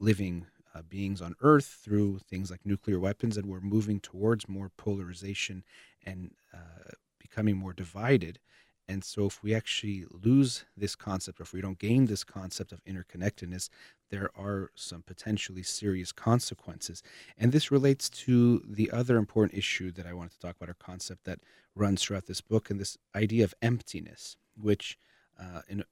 living 0.00 0.46
uh, 0.74 0.82
beings 0.82 1.20
on 1.20 1.34
Earth 1.40 1.78
through 1.82 2.18
things 2.18 2.50
like 2.50 2.64
nuclear 2.64 3.00
weapons, 3.00 3.36
and 3.36 3.46
we're 3.46 3.60
moving 3.60 4.00
towards 4.00 4.48
more 4.48 4.70
polarization 4.76 5.64
and 6.04 6.32
uh, 6.52 6.92
becoming 7.18 7.56
more 7.56 7.72
divided. 7.72 8.38
And 8.90 9.04
so, 9.04 9.26
if 9.26 9.42
we 9.42 9.54
actually 9.54 10.06
lose 10.10 10.64
this 10.76 10.94
concept, 10.96 11.40
or 11.40 11.42
if 11.42 11.52
we 11.52 11.60
don't 11.60 11.78
gain 11.78 12.06
this 12.06 12.24
concept 12.24 12.72
of 12.72 12.82
interconnectedness, 12.84 13.68
there 14.10 14.30
are 14.34 14.70
some 14.74 15.02
potentially 15.02 15.62
serious 15.62 16.10
consequences. 16.10 17.02
And 17.36 17.52
this 17.52 17.70
relates 17.70 18.08
to 18.10 18.62
the 18.66 18.90
other 18.90 19.18
important 19.18 19.58
issue 19.58 19.92
that 19.92 20.06
I 20.06 20.14
wanted 20.14 20.32
to 20.32 20.38
talk 20.38 20.56
about, 20.56 20.70
or 20.70 20.74
concept 20.74 21.24
that 21.24 21.40
runs 21.74 22.02
throughout 22.02 22.26
this 22.26 22.40
book, 22.40 22.70
and 22.70 22.80
this 22.80 22.96
idea 23.14 23.44
of 23.44 23.54
emptiness, 23.60 24.36
which 24.56 24.98
uh, 25.38 25.62
in 25.68 25.84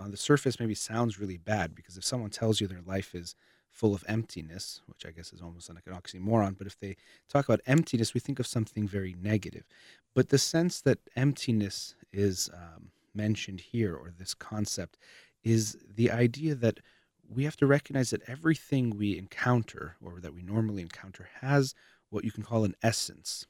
on 0.00 0.10
the 0.10 0.16
surface 0.16 0.60
maybe 0.60 0.74
sounds 0.74 1.18
really 1.18 1.38
bad 1.38 1.74
because 1.74 1.96
if 1.96 2.04
someone 2.04 2.30
tells 2.30 2.60
you 2.60 2.66
their 2.66 2.82
life 2.86 3.14
is 3.14 3.34
full 3.70 3.94
of 3.94 4.04
emptiness, 4.08 4.80
which 4.86 5.04
I 5.06 5.10
guess 5.10 5.32
is 5.32 5.40
almost 5.40 5.72
like 5.72 5.86
an 5.86 5.92
oxymoron, 5.92 6.56
but 6.56 6.66
if 6.66 6.78
they 6.78 6.96
talk 7.28 7.44
about 7.44 7.60
emptiness, 7.66 8.14
we 8.14 8.20
think 8.20 8.38
of 8.38 8.46
something 8.46 8.88
very 8.88 9.14
negative. 9.20 9.64
But 10.14 10.30
the 10.30 10.38
sense 10.38 10.80
that 10.82 10.98
emptiness 11.16 11.94
is 12.12 12.50
um, 12.52 12.90
mentioned 13.14 13.60
here, 13.60 13.94
or 13.94 14.10
this 14.16 14.34
concept, 14.34 14.98
is 15.44 15.76
the 15.94 16.10
idea 16.10 16.54
that 16.54 16.80
we 17.28 17.44
have 17.44 17.56
to 17.58 17.66
recognize 17.66 18.10
that 18.10 18.22
everything 18.26 18.96
we 18.96 19.18
encounter, 19.18 19.96
or 20.02 20.20
that 20.20 20.34
we 20.34 20.42
normally 20.42 20.82
encounter, 20.82 21.28
has 21.40 21.74
what 22.10 22.24
you 22.24 22.32
can 22.32 22.42
call 22.42 22.64
an 22.64 22.74
essence, 22.82 23.46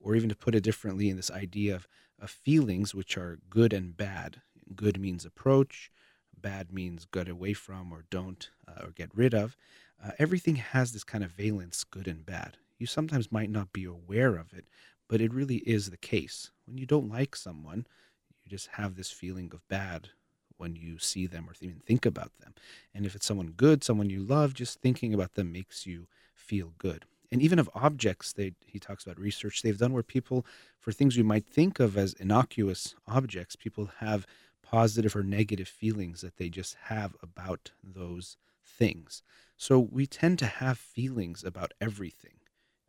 or 0.00 0.16
even 0.16 0.28
to 0.28 0.36
put 0.36 0.54
it 0.54 0.64
differently, 0.64 1.08
in 1.08 1.16
this 1.16 1.30
idea 1.30 1.74
of, 1.74 1.86
of 2.20 2.30
feelings, 2.30 2.94
which 2.94 3.16
are 3.16 3.38
good 3.48 3.72
and 3.72 3.96
bad. 3.96 4.42
Good 4.74 5.00
means 5.00 5.24
approach, 5.24 5.90
bad 6.40 6.72
means 6.72 7.06
get 7.12 7.28
away 7.28 7.52
from 7.52 7.92
or 7.92 8.04
don't 8.10 8.48
uh, 8.68 8.84
or 8.84 8.90
get 8.90 9.10
rid 9.14 9.34
of. 9.34 9.56
Uh, 10.02 10.12
everything 10.18 10.56
has 10.56 10.92
this 10.92 11.04
kind 11.04 11.24
of 11.24 11.32
valence, 11.32 11.84
good 11.84 12.08
and 12.08 12.24
bad. 12.24 12.56
You 12.78 12.86
sometimes 12.86 13.32
might 13.32 13.50
not 13.50 13.72
be 13.72 13.84
aware 13.84 14.36
of 14.36 14.52
it, 14.52 14.64
but 15.08 15.20
it 15.20 15.34
really 15.34 15.56
is 15.58 15.90
the 15.90 15.96
case. 15.96 16.50
When 16.66 16.78
you 16.78 16.86
don't 16.86 17.10
like 17.10 17.36
someone, 17.36 17.86
you 18.44 18.50
just 18.50 18.68
have 18.68 18.96
this 18.96 19.10
feeling 19.10 19.50
of 19.52 19.66
bad 19.68 20.08
when 20.56 20.76
you 20.76 20.98
see 20.98 21.26
them 21.26 21.48
or 21.48 21.54
even 21.60 21.80
think 21.80 22.06
about 22.06 22.32
them. 22.38 22.54
And 22.94 23.04
if 23.04 23.14
it's 23.14 23.26
someone 23.26 23.52
good, 23.56 23.82
someone 23.82 24.10
you 24.10 24.22
love, 24.22 24.54
just 24.54 24.80
thinking 24.80 25.12
about 25.12 25.34
them 25.34 25.52
makes 25.52 25.86
you 25.86 26.06
feel 26.34 26.74
good. 26.78 27.04
And 27.32 27.40
even 27.42 27.58
of 27.58 27.70
objects, 27.74 28.32
they, 28.32 28.52
he 28.66 28.78
talks 28.78 29.04
about 29.04 29.20
research 29.20 29.62
they've 29.62 29.78
done 29.78 29.92
where 29.92 30.02
people, 30.02 30.44
for 30.78 30.92
things 30.92 31.16
you 31.16 31.24
might 31.24 31.46
think 31.46 31.80
of 31.80 31.96
as 31.96 32.12
innocuous 32.14 32.94
objects, 33.06 33.56
people 33.56 33.90
have 33.98 34.26
positive 34.70 35.16
or 35.16 35.22
negative 35.24 35.66
feelings 35.66 36.20
that 36.20 36.36
they 36.36 36.48
just 36.48 36.76
have 36.84 37.16
about 37.22 37.72
those 37.82 38.36
things. 38.64 39.22
So 39.56 39.80
we 39.80 40.06
tend 40.06 40.38
to 40.38 40.46
have 40.46 40.78
feelings 40.78 41.42
about 41.42 41.72
everything, 41.80 42.38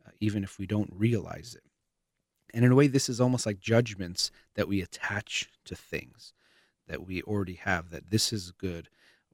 uh, 0.06 0.10
even 0.20 0.44
if 0.44 0.58
we 0.58 0.66
don't 0.66 0.92
realize 0.92 1.56
it. 1.56 1.64
And 2.54 2.64
in 2.64 2.70
a 2.70 2.74
way, 2.74 2.86
this 2.86 3.08
is 3.08 3.20
almost 3.20 3.46
like 3.46 3.58
judgments 3.58 4.30
that 4.54 4.68
we 4.68 4.80
attach 4.80 5.50
to 5.64 5.74
things 5.74 6.34
that 6.86 7.04
we 7.04 7.22
already 7.22 7.54
have 7.54 7.90
that 7.90 8.10
this 8.10 8.32
is 8.32 8.52
good 8.52 8.88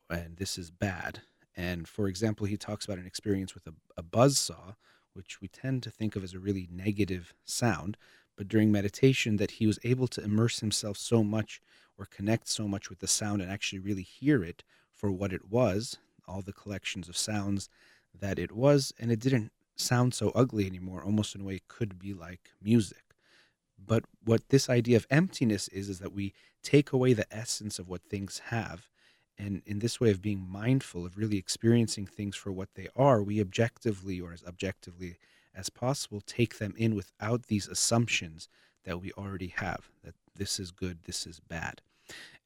and 0.08 0.36
this 0.36 0.56
is 0.56 0.70
bad. 0.70 1.20
And 1.56 1.86
for 1.86 2.08
example, 2.08 2.46
he 2.46 2.56
talks 2.56 2.84
about 2.84 2.98
an 2.98 3.06
experience 3.06 3.54
with 3.54 3.66
a, 3.66 3.74
a 3.96 4.02
buzz 4.02 4.38
saw, 4.38 4.74
which 5.12 5.40
we 5.40 5.48
tend 5.48 5.82
to 5.82 5.90
think 5.90 6.16
of 6.16 6.24
as 6.24 6.32
a 6.32 6.38
really 6.38 6.68
negative 6.70 7.34
sound. 7.44 7.96
But 8.36 8.48
during 8.48 8.70
meditation, 8.70 9.36
that 9.36 9.52
he 9.52 9.66
was 9.66 9.80
able 9.82 10.06
to 10.08 10.22
immerse 10.22 10.60
himself 10.60 10.96
so 10.96 11.24
much 11.24 11.60
or 11.98 12.06
connect 12.06 12.48
so 12.48 12.68
much 12.68 12.88
with 12.88 13.00
the 13.00 13.06
sound 13.06 13.42
and 13.42 13.50
actually 13.50 13.80
really 13.80 14.02
hear 14.02 14.44
it 14.44 14.62
for 14.92 15.10
what 15.10 15.32
it 15.32 15.50
was, 15.50 15.98
all 16.26 16.42
the 16.42 16.52
collections 16.52 17.08
of 17.08 17.16
sounds 17.16 17.68
that 18.18 18.38
it 18.38 18.52
was, 18.52 18.92
and 18.98 19.10
it 19.10 19.20
didn't 19.20 19.52
sound 19.76 20.14
so 20.14 20.30
ugly 20.34 20.66
anymore, 20.66 21.02
almost 21.04 21.34
in 21.34 21.40
a 21.40 21.44
way 21.44 21.56
it 21.56 21.68
could 21.68 21.98
be 21.98 22.12
like 22.14 22.50
music. 22.62 23.02
But 23.84 24.04
what 24.24 24.48
this 24.48 24.68
idea 24.68 24.96
of 24.96 25.06
emptiness 25.10 25.68
is, 25.68 25.88
is 25.88 25.98
that 26.00 26.12
we 26.12 26.34
take 26.62 26.92
away 26.92 27.12
the 27.12 27.32
essence 27.34 27.78
of 27.78 27.88
what 27.88 28.02
things 28.02 28.40
have. 28.46 28.88
And 29.38 29.62
in 29.66 29.78
this 29.78 30.00
way 30.00 30.10
of 30.10 30.20
being 30.20 30.44
mindful, 30.48 31.06
of 31.06 31.16
really 31.16 31.38
experiencing 31.38 32.06
things 32.06 32.34
for 32.34 32.50
what 32.50 32.74
they 32.74 32.88
are, 32.96 33.22
we 33.22 33.40
objectively, 33.40 34.20
or 34.20 34.32
as 34.32 34.42
objectively 34.44 35.16
as 35.54 35.70
possible, 35.70 36.20
take 36.20 36.58
them 36.58 36.74
in 36.76 36.96
without 36.96 37.46
these 37.46 37.68
assumptions 37.68 38.48
that 38.84 39.00
we 39.00 39.12
already 39.12 39.54
have 39.56 39.90
that 40.02 40.14
this 40.34 40.58
is 40.58 40.70
good, 40.70 40.98
this 41.04 41.26
is 41.26 41.40
bad. 41.40 41.82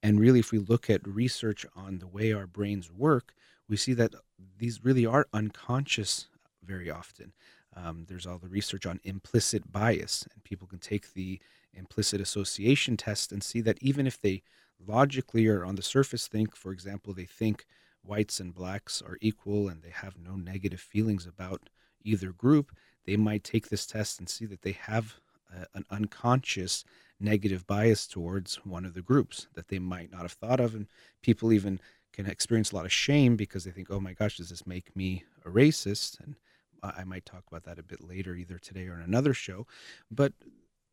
And 0.02 0.18
really, 0.18 0.40
if 0.40 0.50
we 0.50 0.58
look 0.58 0.90
at 0.90 1.06
research 1.06 1.64
on 1.76 1.98
the 1.98 2.08
way 2.08 2.32
our 2.32 2.46
brains 2.46 2.90
work, 2.90 3.34
we 3.68 3.76
see 3.76 3.94
that 3.94 4.14
these 4.58 4.84
really 4.84 5.06
are 5.06 5.26
unconscious 5.32 6.28
very 6.64 6.90
often. 6.90 7.32
Um, 7.74 8.04
there's 8.08 8.26
all 8.26 8.38
the 8.38 8.48
research 8.48 8.84
on 8.84 9.00
implicit 9.04 9.72
bias, 9.72 10.26
and 10.32 10.44
people 10.44 10.66
can 10.66 10.78
take 10.78 11.14
the 11.14 11.40
implicit 11.72 12.20
association 12.20 12.96
test 12.96 13.32
and 13.32 13.42
see 13.42 13.60
that 13.62 13.78
even 13.80 14.06
if 14.06 14.20
they 14.20 14.42
logically 14.86 15.46
or 15.46 15.64
on 15.64 15.76
the 15.76 15.82
surface 15.82 16.26
think, 16.26 16.56
for 16.56 16.72
example, 16.72 17.14
they 17.14 17.24
think 17.24 17.64
whites 18.02 18.40
and 18.40 18.54
blacks 18.54 19.00
are 19.00 19.16
equal 19.20 19.68
and 19.68 19.82
they 19.82 19.90
have 19.90 20.18
no 20.18 20.34
negative 20.34 20.80
feelings 20.80 21.26
about 21.26 21.68
either 22.04 22.32
group, 22.32 22.72
they 23.06 23.16
might 23.16 23.44
take 23.44 23.68
this 23.68 23.86
test 23.86 24.18
and 24.18 24.28
see 24.28 24.44
that 24.46 24.62
they 24.62 24.72
have 24.72 25.14
a, 25.54 25.66
an 25.74 25.84
unconscious 25.90 26.84
negative 27.22 27.66
bias 27.66 28.06
towards 28.06 28.56
one 28.64 28.84
of 28.84 28.94
the 28.94 29.02
groups 29.02 29.46
that 29.54 29.68
they 29.68 29.78
might 29.78 30.10
not 30.10 30.22
have 30.22 30.32
thought 30.32 30.60
of. 30.60 30.74
And 30.74 30.86
people 31.22 31.52
even 31.52 31.80
can 32.12 32.26
experience 32.26 32.72
a 32.72 32.76
lot 32.76 32.84
of 32.84 32.92
shame 32.92 33.36
because 33.36 33.64
they 33.64 33.70
think, 33.70 33.88
oh 33.90 34.00
my 34.00 34.12
gosh, 34.12 34.36
does 34.36 34.50
this 34.50 34.66
make 34.66 34.94
me 34.94 35.24
a 35.44 35.48
racist? 35.48 36.20
And 36.20 36.36
I 36.82 37.04
might 37.04 37.24
talk 37.24 37.44
about 37.46 37.64
that 37.64 37.78
a 37.78 37.82
bit 37.82 38.02
later, 38.02 38.34
either 38.34 38.58
today 38.58 38.86
or 38.88 38.94
in 38.94 39.02
another 39.02 39.32
show. 39.34 39.66
But 40.10 40.32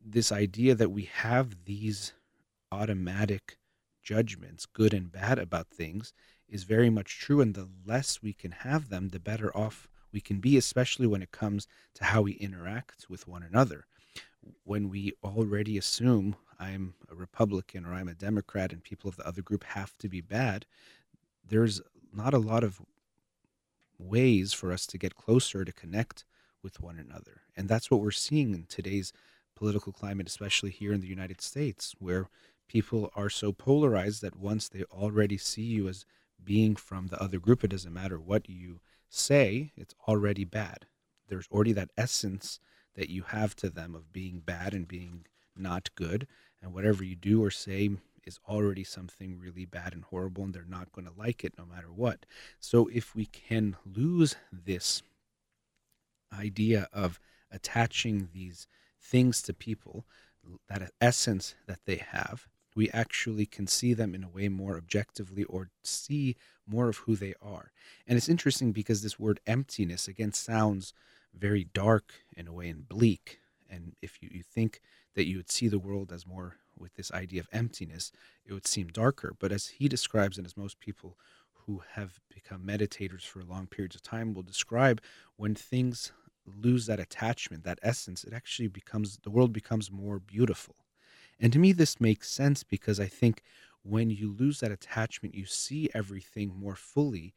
this 0.04 0.30
idea 0.32 0.74
that 0.74 0.92
we 0.92 1.10
have 1.12 1.64
these 1.64 2.12
automatic 2.72 3.58
judgments, 4.02 4.66
good 4.66 4.94
and 4.94 5.10
bad, 5.10 5.38
about 5.38 5.68
things 5.68 6.12
is 6.48 6.62
very 6.64 6.90
much 6.90 7.18
true. 7.18 7.40
And 7.40 7.54
the 7.54 7.68
less 7.84 8.22
we 8.22 8.32
can 8.32 8.52
have 8.52 8.88
them, 8.88 9.08
the 9.08 9.20
better 9.20 9.54
off 9.56 9.88
we 10.12 10.20
can 10.20 10.40
be, 10.40 10.56
especially 10.56 11.06
when 11.06 11.22
it 11.22 11.32
comes 11.32 11.66
to 11.94 12.04
how 12.04 12.22
we 12.22 12.32
interact 12.32 13.06
with 13.08 13.28
one 13.28 13.42
another. 13.42 13.86
When 14.64 14.88
we 14.88 15.12
already 15.22 15.76
assume 15.78 16.36
I'm 16.58 16.94
a 17.10 17.14
Republican 17.14 17.84
or 17.84 17.94
I'm 17.94 18.08
a 18.08 18.14
Democrat 18.14 18.72
and 18.72 18.82
people 18.82 19.08
of 19.08 19.16
the 19.16 19.26
other 19.26 19.42
group 19.42 19.64
have 19.64 19.96
to 19.98 20.08
be 20.08 20.20
bad, 20.20 20.66
there's 21.46 21.80
not 22.12 22.34
a 22.34 22.38
lot 22.38 22.64
of 22.64 22.80
ways 23.98 24.52
for 24.52 24.72
us 24.72 24.86
to 24.86 24.98
get 24.98 25.14
closer 25.14 25.64
to 25.64 25.72
connect 25.72 26.24
with 26.62 26.80
one 26.80 26.98
another. 26.98 27.42
And 27.56 27.68
that's 27.68 27.90
what 27.90 28.00
we're 28.00 28.10
seeing 28.10 28.54
in 28.54 28.66
today's 28.68 29.12
political 29.54 29.92
climate, 29.92 30.28
especially 30.28 30.70
here 30.70 30.92
in 30.92 31.00
the 31.00 31.06
United 31.06 31.40
States, 31.40 31.94
where 31.98 32.28
people 32.68 33.10
are 33.14 33.30
so 33.30 33.52
polarized 33.52 34.22
that 34.22 34.36
once 34.36 34.68
they 34.68 34.84
already 34.84 35.36
see 35.36 35.62
you 35.62 35.88
as 35.88 36.06
being 36.42 36.76
from 36.76 37.08
the 37.08 37.22
other 37.22 37.38
group, 37.38 37.64
it 37.64 37.68
doesn't 37.68 37.92
matter 37.92 38.18
what 38.18 38.48
you 38.48 38.80
say, 39.08 39.72
it's 39.76 39.94
already 40.06 40.44
bad. 40.44 40.86
There's 41.28 41.48
already 41.50 41.72
that 41.72 41.90
essence 41.98 42.60
that 42.94 43.10
you 43.10 43.22
have 43.22 43.54
to 43.56 43.70
them 43.70 43.94
of 43.94 44.12
being 44.12 44.40
bad 44.40 44.74
and 44.74 44.86
being 44.86 45.26
not 45.56 45.94
good. 45.94 46.26
And 46.62 46.72
whatever 46.72 47.04
you 47.04 47.16
do 47.16 47.42
or 47.42 47.50
say 47.50 47.90
is 48.24 48.38
already 48.48 48.84
something 48.84 49.38
really 49.38 49.64
bad 49.64 49.94
and 49.94 50.04
horrible, 50.04 50.44
and 50.44 50.54
they're 50.54 50.64
not 50.66 50.92
going 50.92 51.06
to 51.06 51.14
like 51.16 51.44
it 51.44 51.54
no 51.58 51.64
matter 51.64 51.92
what. 51.92 52.26
So, 52.58 52.88
if 52.88 53.14
we 53.14 53.26
can 53.26 53.76
lose 53.86 54.36
this 54.52 55.02
idea 56.32 56.88
of 56.92 57.18
attaching 57.50 58.28
these 58.32 58.66
things 59.00 59.42
to 59.42 59.54
people, 59.54 60.04
that 60.68 60.92
essence 61.00 61.54
that 61.66 61.80
they 61.86 61.96
have, 61.96 62.46
we 62.76 62.88
actually 62.90 63.46
can 63.46 63.66
see 63.66 63.94
them 63.94 64.14
in 64.14 64.24
a 64.24 64.28
way 64.28 64.48
more 64.48 64.76
objectively 64.76 65.44
or 65.44 65.70
see 65.82 66.36
more 66.66 66.88
of 66.88 66.98
who 66.98 67.16
they 67.16 67.34
are. 67.42 67.72
And 68.06 68.16
it's 68.16 68.28
interesting 68.28 68.72
because 68.72 69.02
this 69.02 69.18
word 69.18 69.40
emptiness 69.46 70.06
again 70.06 70.32
sounds 70.32 70.94
very 71.36 71.64
dark 71.72 72.12
in 72.36 72.46
a 72.46 72.52
way 72.52 72.68
and 72.68 72.88
bleak. 72.88 73.40
And 73.68 73.94
if 74.02 74.22
you, 74.22 74.28
you 74.32 74.42
think 74.42 74.80
that 75.14 75.26
you 75.26 75.36
would 75.36 75.50
see 75.50 75.68
the 75.68 75.78
world 75.78 76.12
as 76.12 76.26
more 76.26 76.56
with 76.76 76.94
this 76.94 77.12
idea 77.12 77.40
of 77.40 77.48
emptiness, 77.52 78.10
it 78.44 78.52
would 78.52 78.66
seem 78.66 78.88
darker. 78.88 79.34
But 79.38 79.52
as 79.52 79.68
he 79.68 79.88
describes, 79.88 80.38
and 80.38 80.46
as 80.46 80.56
most 80.56 80.80
people 80.80 81.16
who 81.66 81.82
have 81.92 82.18
become 82.32 82.62
meditators 82.62 83.22
for 83.22 83.44
long 83.44 83.66
periods 83.66 83.94
of 83.94 84.02
time 84.02 84.34
will 84.34 84.42
describe, 84.42 85.00
when 85.36 85.54
things 85.54 86.12
lose 86.46 86.86
that 86.86 87.00
attachment, 87.00 87.64
that 87.64 87.78
essence, 87.82 88.24
it 88.24 88.32
actually 88.32 88.68
becomes 88.68 89.18
the 89.22 89.30
world 89.30 89.52
becomes 89.52 89.90
more 89.90 90.18
beautiful. 90.18 90.74
And 91.38 91.52
to 91.52 91.58
me, 91.58 91.72
this 91.72 92.00
makes 92.00 92.30
sense 92.30 92.62
because 92.62 92.98
I 93.00 93.06
think 93.06 93.42
when 93.82 94.10
you 94.10 94.34
lose 94.38 94.60
that 94.60 94.72
attachment, 94.72 95.34
you 95.34 95.46
see 95.46 95.88
everything 95.94 96.52
more 96.54 96.76
fully 96.76 97.34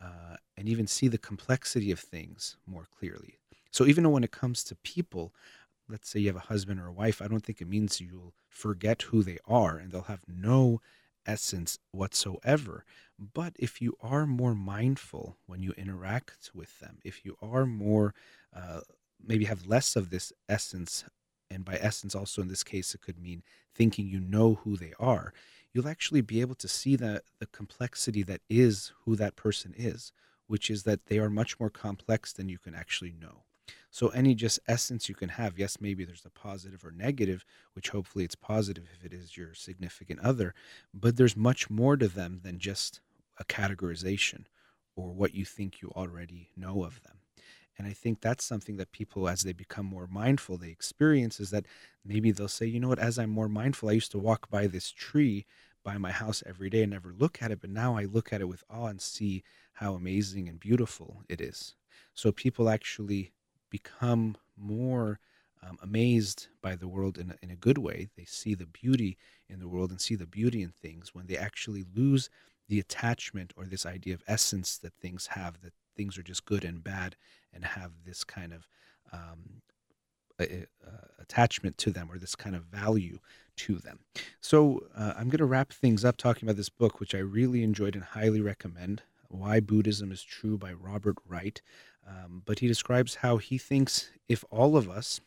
uh, 0.00 0.36
and 0.56 0.68
even 0.68 0.86
see 0.86 1.08
the 1.08 1.18
complexity 1.18 1.90
of 1.90 2.00
things 2.00 2.56
more 2.66 2.86
clearly. 2.98 3.38
So 3.70 3.86
even 3.86 4.10
when 4.10 4.24
it 4.24 4.30
comes 4.30 4.62
to 4.64 4.76
people, 4.76 5.34
let's 5.88 6.08
say 6.08 6.20
you 6.20 6.28
have 6.28 6.36
a 6.36 6.40
husband 6.40 6.80
or 6.80 6.86
a 6.86 6.92
wife, 6.92 7.20
I 7.20 7.28
don't 7.28 7.44
think 7.44 7.60
it 7.60 7.68
means 7.68 8.00
you'll 8.00 8.34
forget 8.48 9.02
who 9.02 9.22
they 9.22 9.38
are 9.46 9.76
and 9.76 9.90
they'll 9.90 10.02
have 10.02 10.22
no 10.28 10.80
essence 11.26 11.78
whatsoever. 11.92 12.84
But 13.18 13.54
if 13.58 13.80
you 13.80 13.96
are 14.00 14.26
more 14.26 14.54
mindful 14.54 15.36
when 15.46 15.62
you 15.62 15.72
interact 15.76 16.50
with 16.54 16.78
them, 16.80 16.98
if 17.04 17.24
you 17.24 17.36
are 17.42 17.66
more, 17.66 18.14
uh, 18.54 18.80
maybe 19.24 19.44
have 19.44 19.66
less 19.66 19.96
of 19.96 20.10
this 20.10 20.32
essence, 20.48 21.04
and 21.50 21.64
by 21.64 21.78
essence, 21.80 22.14
also 22.14 22.42
in 22.42 22.48
this 22.48 22.64
case, 22.64 22.94
it 22.94 23.00
could 23.00 23.18
mean 23.18 23.42
thinking 23.74 24.06
you 24.06 24.20
know 24.20 24.54
who 24.64 24.76
they 24.76 24.92
are, 24.98 25.32
you'll 25.74 25.88
actually 25.88 26.20
be 26.22 26.40
able 26.40 26.54
to 26.54 26.68
see 26.68 26.96
the, 26.96 27.20
the 27.40 27.46
complexity 27.46 28.22
that 28.22 28.40
is 28.48 28.92
who 29.04 29.16
that 29.16 29.36
person 29.36 29.74
is, 29.76 30.12
which 30.46 30.70
is 30.70 30.84
that 30.84 31.06
they 31.06 31.18
are 31.18 31.28
much 31.28 31.58
more 31.58 31.68
complex 31.68 32.32
than 32.32 32.48
you 32.48 32.58
can 32.58 32.74
actually 32.74 33.12
know. 33.20 33.42
So 33.90 34.08
any 34.08 34.34
just 34.34 34.60
essence 34.66 35.08
you 35.08 35.14
can 35.14 35.30
have, 35.30 35.58
yes, 35.58 35.80
maybe 35.80 36.04
there's 36.04 36.24
a 36.24 36.30
positive 36.30 36.84
or 36.84 36.90
negative, 36.90 37.44
which 37.74 37.90
hopefully 37.90 38.24
it's 38.24 38.34
positive 38.34 38.84
if 38.92 39.04
it 39.04 39.12
is 39.12 39.36
your 39.36 39.54
significant 39.54 40.20
other, 40.20 40.54
but 40.92 41.16
there's 41.16 41.36
much 41.36 41.70
more 41.70 41.96
to 41.96 42.08
them 42.08 42.40
than 42.42 42.58
just 42.58 43.00
a 43.38 43.44
categorization 43.44 44.44
or 44.96 45.12
what 45.12 45.34
you 45.34 45.44
think 45.44 45.80
you 45.82 45.90
already 45.96 46.50
know 46.56 46.84
of 46.84 47.02
them. 47.02 47.18
And 47.76 47.86
I 47.88 47.92
think 47.92 48.20
that's 48.20 48.44
something 48.44 48.76
that 48.76 48.92
people, 48.92 49.28
as 49.28 49.42
they 49.42 49.52
become 49.52 49.86
more 49.86 50.06
mindful, 50.06 50.56
they 50.56 50.68
experience 50.68 51.40
is 51.40 51.50
that 51.50 51.66
maybe 52.04 52.30
they'll 52.30 52.48
say, 52.48 52.66
you 52.66 52.78
know 52.78 52.88
what, 52.88 53.00
as 53.00 53.18
I'm 53.18 53.30
more 53.30 53.48
mindful, 53.48 53.88
I 53.88 53.92
used 53.92 54.12
to 54.12 54.18
walk 54.18 54.48
by 54.48 54.66
this 54.66 54.90
tree 54.90 55.46
by 55.84 55.98
my 55.98 56.10
house 56.10 56.42
every 56.46 56.70
day 56.70 56.82
and 56.82 56.92
never 56.92 57.14
look 57.16 57.42
at 57.42 57.50
it, 57.50 57.60
but 57.60 57.70
now 57.70 57.96
I 57.96 58.04
look 58.04 58.32
at 58.32 58.40
it 58.40 58.48
with 58.48 58.64
awe 58.70 58.86
and 58.86 59.00
see 59.00 59.44
how 59.74 59.94
amazing 59.94 60.48
and 60.48 60.58
beautiful 60.58 61.22
it 61.28 61.40
is. 61.40 61.74
So 62.14 62.32
people 62.32 62.68
actually 62.68 63.32
become 63.70 64.36
more 64.56 65.20
um, 65.62 65.78
amazed 65.82 66.48
by 66.62 66.76
the 66.76 66.88
world 66.88 67.18
in 67.18 67.30
a, 67.30 67.36
in 67.42 67.50
a 67.50 67.56
good 67.56 67.78
way. 67.78 68.08
They 68.16 68.24
see 68.24 68.54
the 68.54 68.66
beauty 68.66 69.16
in 69.48 69.58
the 69.60 69.68
world 69.68 69.90
and 69.90 70.00
see 70.00 70.14
the 70.14 70.26
beauty 70.26 70.62
in 70.62 70.70
things 70.70 71.14
when 71.14 71.26
they 71.26 71.36
actually 71.36 71.84
lose 71.94 72.30
the 72.68 72.80
attachment 72.80 73.52
or 73.56 73.66
this 73.66 73.84
idea 73.84 74.14
of 74.14 74.22
essence 74.26 74.78
that 74.78 74.94
things 74.94 75.26
have, 75.28 75.60
that 75.62 75.72
things 75.96 76.16
are 76.18 76.22
just 76.22 76.44
good 76.44 76.64
and 76.64 76.82
bad 76.82 77.16
and 77.52 77.64
have 77.64 77.92
this 78.04 78.24
kind 78.24 78.52
of 78.52 78.66
um, 79.12 79.62
a, 80.40 80.44
a 80.44 80.66
attachment 81.20 81.78
to 81.78 81.90
them 81.90 82.10
or 82.10 82.18
this 82.18 82.34
kind 82.34 82.56
of 82.56 82.64
value 82.64 83.18
to 83.56 83.76
them. 83.76 84.00
So 84.40 84.86
uh, 84.96 85.14
I'm 85.16 85.28
going 85.28 85.38
to 85.38 85.44
wrap 85.44 85.72
things 85.72 86.04
up 86.04 86.16
talking 86.16 86.48
about 86.48 86.56
this 86.56 86.68
book, 86.68 87.00
which 87.00 87.14
I 87.14 87.18
really 87.18 87.62
enjoyed 87.62 87.94
and 87.94 88.04
highly 88.04 88.40
recommend. 88.40 89.02
Why 89.28 89.60
Buddhism 89.60 90.12
is 90.12 90.22
True 90.22 90.56
by 90.56 90.72
Robert 90.72 91.16
Wright. 91.26 91.60
Um, 92.06 92.42
but 92.44 92.58
he 92.58 92.68
describes 92.68 93.16
how 93.16 93.38
he 93.38 93.58
thinks 93.58 94.10
if 94.28 94.44
all 94.50 94.76
of 94.76 94.88
us 94.88 95.20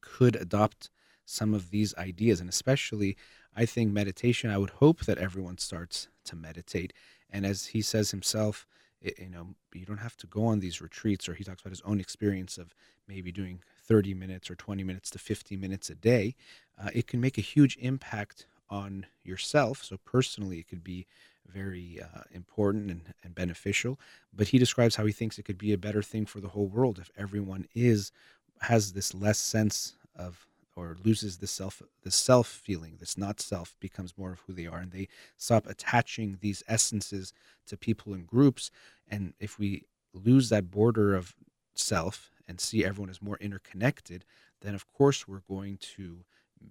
could 0.00 0.36
adopt 0.36 0.90
some 1.24 1.54
of 1.54 1.70
these 1.70 1.94
ideas, 1.96 2.40
and 2.40 2.48
especially 2.48 3.16
I 3.56 3.66
think 3.66 3.90
meditation, 3.90 4.50
I 4.50 4.58
would 4.58 4.70
hope 4.70 5.06
that 5.06 5.18
everyone 5.18 5.58
starts 5.58 6.08
to 6.26 6.36
meditate. 6.36 6.92
And 7.30 7.44
as 7.44 7.66
he 7.66 7.82
says 7.82 8.10
himself, 8.10 8.66
it, 9.00 9.18
you 9.18 9.28
know, 9.28 9.54
you 9.74 9.84
don't 9.86 9.96
have 9.98 10.16
to 10.18 10.26
go 10.26 10.44
on 10.44 10.60
these 10.60 10.80
retreats, 10.80 11.28
or 11.28 11.34
he 11.34 11.44
talks 11.44 11.62
about 11.62 11.70
his 11.70 11.82
own 11.82 11.98
experience 11.98 12.58
of 12.58 12.74
maybe 13.08 13.32
doing 13.32 13.62
30 13.86 14.14
minutes 14.14 14.50
or 14.50 14.54
20 14.54 14.82
minutes 14.84 15.10
to 15.10 15.18
50 15.18 15.56
minutes 15.56 15.90
a 15.90 15.94
day. 15.94 16.34
Uh, 16.80 16.90
it 16.92 17.06
can 17.06 17.20
make 17.20 17.38
a 17.38 17.42
huge 17.42 17.76
impact 17.80 18.46
on 18.68 19.06
yourself. 19.24 19.82
So, 19.82 19.96
personally, 20.04 20.58
it 20.58 20.68
could 20.68 20.84
be 20.84 21.06
very 21.46 22.00
uh, 22.02 22.22
important 22.32 22.90
and, 22.90 23.14
and 23.22 23.34
beneficial. 23.34 23.98
But 24.34 24.48
he 24.48 24.58
describes 24.58 24.96
how 24.96 25.06
he 25.06 25.12
thinks 25.12 25.38
it 25.38 25.44
could 25.44 25.58
be 25.58 25.72
a 25.72 25.78
better 25.78 26.02
thing 26.02 26.26
for 26.26 26.40
the 26.40 26.48
whole 26.48 26.66
world 26.66 26.98
if 26.98 27.10
everyone 27.16 27.66
is 27.74 28.12
has 28.60 28.92
this 28.92 29.14
less 29.14 29.38
sense 29.38 29.94
of 30.16 30.46
or 30.74 30.96
loses 31.04 31.38
the 31.38 31.46
self 31.46 31.82
the 32.02 32.10
self 32.10 32.46
feeling 32.46 32.96
this 32.98 33.18
not 33.18 33.40
self 33.40 33.76
becomes 33.80 34.16
more 34.16 34.32
of 34.32 34.40
who 34.40 34.52
they 34.52 34.66
are 34.66 34.78
and 34.78 34.92
they 34.92 35.08
stop 35.36 35.66
attaching 35.66 36.38
these 36.40 36.62
essences 36.68 37.32
to 37.66 37.76
people 37.76 38.14
and 38.14 38.26
groups 38.26 38.70
and 39.08 39.34
if 39.40 39.58
we 39.58 39.84
lose 40.14 40.48
that 40.48 40.70
border 40.70 41.14
of 41.14 41.34
self 41.74 42.30
and 42.48 42.60
see 42.60 42.84
everyone 42.84 43.10
as 43.10 43.22
more 43.22 43.38
interconnected 43.38 44.24
then 44.60 44.74
of 44.74 44.90
course 44.92 45.26
we're 45.26 45.42
going 45.48 45.76
to 45.76 46.24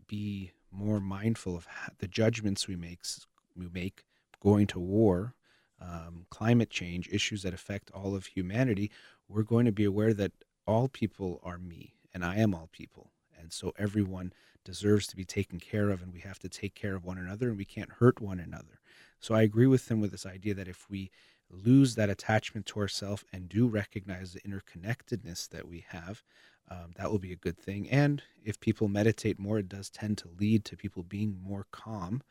be 0.08 0.52
more 0.72 1.00
mindful 1.00 1.56
of 1.56 1.68
the 2.00 2.08
judgments 2.08 2.68
we 2.68 2.76
make 2.76 3.02
we 3.56 3.68
make 3.74 4.04
going 4.42 4.68
to 4.68 4.80
war 4.80 5.34
um, 5.82 6.26
climate 6.30 6.70
change 6.70 7.10
issues 7.12 7.44
that 7.44 7.54
affect 7.54 7.92
all 7.92 8.16
of 8.16 8.28
humanity 8.28 8.90
we're 9.28 9.44
going 9.44 9.66
to 9.66 9.72
be 9.72 9.86
aware 9.86 10.14
that 10.14 10.32
all 10.66 10.88
people 10.88 11.40
are 11.44 11.58
me 11.58 11.94
and 12.14 12.24
i 12.24 12.36
am 12.38 12.54
all 12.54 12.70
people 12.72 13.12
and 13.38 13.54
so 13.54 13.74
everyone 13.78 14.34
deserves 14.66 15.08
to 15.08 15.16
be 15.16 15.24
taken 15.24 15.60
care 15.60 15.90
of, 15.90 16.02
and 16.02 16.12
we 16.12 16.20
have 16.20 16.40
to 16.40 16.50
take 16.50 16.76
care 16.76 16.96
of 16.96 17.06
one 17.06 17.18
another, 17.18 17.48
and 17.48 17.58
we 17.58 17.64
can't 17.64 17.92
hurt 18.00 18.20
one 18.20 18.40
another. 18.40 18.82
So 19.20 19.34
I 19.34 19.44
agree 19.44 19.68
with 19.68 19.90
him 19.90 20.02
with 20.02 20.12
this 20.12 20.26
idea 20.26 20.54
that 20.56 20.68
if 20.68 20.90
we 20.90 21.12
lose 21.50 21.96
that 21.96 22.10
attachment 22.10 22.66
to 22.68 22.80
ourselves 22.80 23.24
and 23.32 23.50
do 23.50 23.68
recognize 23.68 24.34
the 24.34 24.42
interconnectedness 24.42 25.50
that 25.50 25.68
we 25.68 25.86
have, 25.90 26.24
um, 26.70 26.92
that 26.96 27.12
will 27.12 27.20
be 27.20 27.32
a 27.32 27.38
good 27.38 27.58
thing. 27.58 27.90
And 27.90 28.24
if 28.44 28.60
people 28.60 28.88
meditate 28.88 29.40
more, 29.40 29.60
it 29.60 29.70
does 29.70 29.90
tend 29.90 30.18
to 30.20 30.30
lead 30.40 30.66
to 30.66 30.78
people 30.78 31.04
being 31.04 31.38
more 31.44 31.68
calm, 31.72 32.24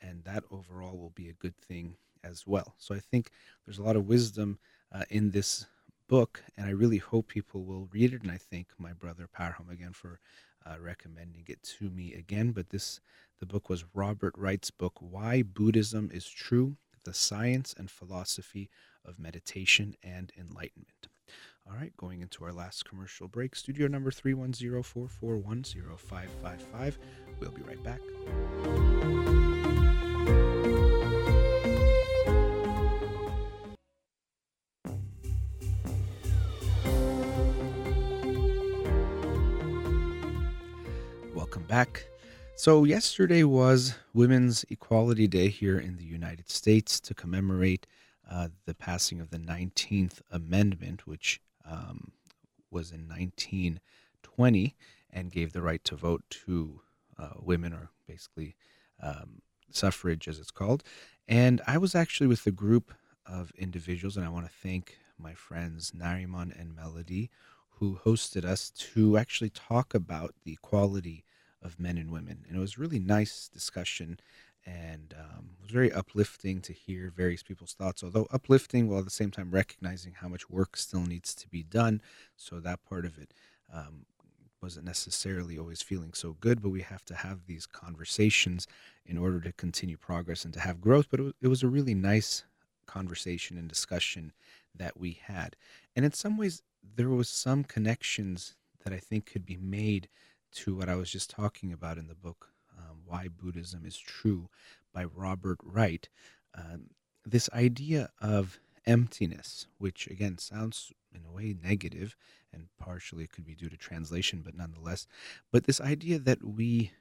and 0.00 0.24
that 0.24 0.44
overall 0.50 0.98
will 0.98 1.10
be 1.14 1.28
a 1.28 1.34
good 1.34 1.56
thing 1.56 1.96
as 2.24 2.46
well. 2.46 2.74
So 2.78 2.94
I 2.94 2.98
think 2.98 3.30
there's 3.64 3.78
a 3.78 3.82
lot 3.82 3.96
of 3.96 4.08
wisdom 4.08 4.58
uh, 4.92 5.04
in 5.10 5.30
this 5.30 5.66
book, 6.08 6.42
and 6.56 6.66
I 6.66 6.70
really 6.70 6.98
hope 6.98 7.28
people 7.28 7.64
will 7.64 7.88
read 7.92 8.12
it. 8.12 8.22
And 8.22 8.30
I 8.30 8.38
thank 8.38 8.68
my 8.78 8.92
brother 8.92 9.28
Parham 9.32 9.70
again 9.70 9.92
for 9.92 10.20
uh, 10.64 10.76
recommending 10.80 11.44
it 11.48 11.62
to 11.78 11.90
me 11.90 12.14
again. 12.14 12.50
But 12.50 12.70
this, 12.70 13.00
the 13.38 13.46
book 13.46 13.68
was 13.68 13.84
Robert 13.94 14.34
Wright's 14.36 14.70
book, 14.70 14.94
Why 14.98 15.42
Buddhism 15.42 16.10
is 16.12 16.28
True 16.28 16.76
The 17.06 17.14
Science 17.14 17.72
and 17.78 17.88
Philosophy 17.88 18.68
of 19.04 19.20
Meditation 19.20 19.94
and 20.02 20.32
Enlightenment. 20.36 21.06
All 21.64 21.76
right, 21.76 21.96
going 21.96 22.20
into 22.20 22.44
our 22.44 22.52
last 22.52 22.84
commercial 22.84 23.28
break, 23.28 23.54
studio 23.54 23.86
number 23.86 24.10
310-441-0555. 24.10 26.94
We'll 27.38 27.52
be 27.52 27.62
right 27.62 27.80
back. 27.84 28.00
Welcome 41.32 41.62
back. 41.68 42.08
So, 42.58 42.84
yesterday 42.84 43.44
was 43.44 43.96
Women's 44.14 44.64
Equality 44.70 45.26
Day 45.26 45.48
here 45.48 45.78
in 45.78 45.98
the 45.98 46.06
United 46.06 46.48
States 46.48 46.98
to 47.00 47.12
commemorate 47.12 47.86
uh, 48.30 48.48
the 48.64 48.72
passing 48.72 49.20
of 49.20 49.28
the 49.28 49.36
19th 49.36 50.22
Amendment, 50.30 51.06
which 51.06 51.38
um, 51.70 52.12
was 52.70 52.92
in 52.92 53.06
1920 53.08 54.74
and 55.12 55.30
gave 55.30 55.52
the 55.52 55.60
right 55.60 55.84
to 55.84 55.96
vote 55.96 56.22
to 56.30 56.80
uh, 57.18 57.34
women, 57.38 57.74
or 57.74 57.90
basically 58.08 58.56
um, 59.02 59.42
suffrage 59.70 60.26
as 60.26 60.38
it's 60.38 60.50
called. 60.50 60.82
And 61.28 61.60
I 61.66 61.76
was 61.76 61.94
actually 61.94 62.26
with 62.26 62.46
a 62.46 62.52
group 62.52 62.94
of 63.26 63.52
individuals, 63.58 64.16
and 64.16 64.24
I 64.24 64.30
want 64.30 64.46
to 64.46 64.52
thank 64.66 64.96
my 65.18 65.34
friends 65.34 65.92
Nariman 65.94 66.58
and 66.58 66.74
Melody, 66.74 67.30
who 67.80 68.00
hosted 68.02 68.46
us 68.46 68.70
to 68.70 69.18
actually 69.18 69.50
talk 69.50 69.92
about 69.92 70.34
the 70.44 70.54
equality 70.54 71.22
of 71.62 71.80
men 71.80 71.98
and 71.98 72.10
women. 72.10 72.44
And 72.48 72.56
it 72.56 72.60
was 72.60 72.78
really 72.78 72.98
nice 72.98 73.48
discussion 73.48 74.18
and 74.66 75.14
um, 75.16 75.50
it 75.58 75.62
was 75.62 75.70
very 75.70 75.92
uplifting 75.92 76.60
to 76.62 76.72
hear 76.72 77.12
various 77.16 77.44
people's 77.44 77.74
thoughts, 77.74 78.02
although 78.02 78.26
uplifting 78.32 78.88
while 78.88 78.98
at 78.98 79.04
the 79.04 79.10
same 79.10 79.30
time 79.30 79.52
recognizing 79.52 80.14
how 80.20 80.28
much 80.28 80.50
work 80.50 80.76
still 80.76 81.02
needs 81.02 81.34
to 81.36 81.48
be 81.48 81.62
done. 81.62 82.02
So 82.36 82.58
that 82.58 82.84
part 82.84 83.04
of 83.04 83.16
it 83.16 83.32
um, 83.72 84.06
wasn't 84.60 84.86
necessarily 84.86 85.56
always 85.56 85.82
feeling 85.82 86.12
so 86.14 86.36
good, 86.40 86.60
but 86.60 86.70
we 86.70 86.82
have 86.82 87.04
to 87.04 87.14
have 87.14 87.46
these 87.46 87.64
conversations 87.64 88.66
in 89.04 89.16
order 89.16 89.40
to 89.40 89.52
continue 89.52 89.96
progress 89.96 90.44
and 90.44 90.52
to 90.54 90.60
have 90.60 90.80
growth. 90.80 91.06
But 91.10 91.20
it 91.20 91.22
was, 91.22 91.32
it 91.40 91.48
was 91.48 91.62
a 91.62 91.68
really 91.68 91.94
nice 91.94 92.44
conversation 92.86 93.56
and 93.56 93.68
discussion 93.68 94.32
that 94.74 94.98
we 94.98 95.20
had. 95.26 95.54
And 95.94 96.04
in 96.04 96.12
some 96.12 96.36
ways, 96.36 96.62
there 96.96 97.08
was 97.08 97.28
some 97.28 97.62
connections 97.62 98.56
that 98.82 98.92
I 98.92 98.98
think 98.98 99.26
could 99.26 99.46
be 99.46 99.56
made 99.56 100.08
to 100.56 100.74
what 100.74 100.88
I 100.88 100.96
was 100.96 101.10
just 101.10 101.30
talking 101.30 101.72
about 101.72 101.98
in 101.98 102.08
the 102.08 102.14
book, 102.14 102.48
um, 102.78 102.98
Why 103.04 103.28
Buddhism 103.28 103.84
is 103.84 103.98
True 103.98 104.48
by 104.92 105.04
Robert 105.04 105.58
Wright. 105.62 106.08
Um, 106.54 106.90
this 107.24 107.50
idea 107.52 108.10
of 108.20 108.58
emptiness, 108.86 109.66
which 109.78 110.06
again 110.06 110.38
sounds 110.38 110.92
in 111.14 111.22
a 111.28 111.32
way 111.32 111.54
negative, 111.62 112.16
and 112.52 112.68
partially 112.78 113.24
it 113.24 113.32
could 113.32 113.44
be 113.44 113.54
due 113.54 113.68
to 113.68 113.76
translation, 113.76 114.42
but 114.44 114.56
nonetheless, 114.56 115.06
but 115.52 115.64
this 115.64 115.80
idea 115.80 116.18
that 116.18 116.42
we 116.42 116.92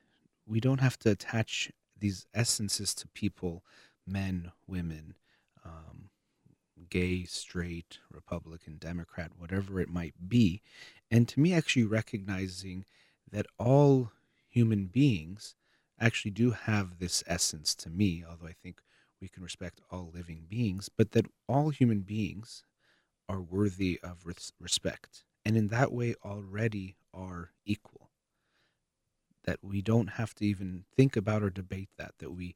we 0.45 0.59
don't 0.59 0.81
have 0.81 0.97
to 0.99 1.11
attach 1.11 1.71
these 1.97 2.27
essences 2.33 2.93
to 2.93 3.07
people, 3.07 3.63
men, 4.05 4.51
women, 4.67 5.15
um, 5.63 6.09
gay, 6.89 7.23
straight, 7.23 7.99
Republican, 8.11 8.77
Democrat, 8.77 9.31
whatever 9.37 9.79
it 9.79 9.89
might 9.89 10.13
be, 10.27 10.61
and 11.09 11.27
to 11.29 11.39
me, 11.39 11.53
actually 11.53 11.85
recognizing 11.85 12.83
that 13.31 13.45
all 13.57 14.11
human 14.47 14.85
beings 14.85 15.55
actually 15.99 16.31
do 16.31 16.51
have 16.51 16.99
this 16.99 17.23
essence 17.27 17.75
to 17.75 17.89
me, 17.89 18.23
although 18.27 18.47
I 18.47 18.55
think 18.61 18.81
we 19.21 19.27
can 19.27 19.43
respect 19.43 19.81
all 19.89 20.11
living 20.13 20.45
beings, 20.47 20.89
but 20.89 21.11
that 21.11 21.25
all 21.47 21.69
human 21.69 22.01
beings 22.01 22.63
are 23.27 23.41
worthy 23.41 23.99
of 24.03 24.25
res- 24.25 24.53
respect. 24.59 25.23
And 25.45 25.55
in 25.55 25.67
that 25.67 25.91
way, 25.91 26.15
already 26.23 26.95
are 27.13 27.51
equal. 27.65 28.09
That 29.45 29.59
we 29.61 29.81
don't 29.81 30.11
have 30.11 30.33
to 30.35 30.45
even 30.45 30.85
think 30.95 31.15
about 31.15 31.43
or 31.43 31.49
debate 31.49 31.89
that, 31.97 32.13
that 32.19 32.31
we 32.31 32.55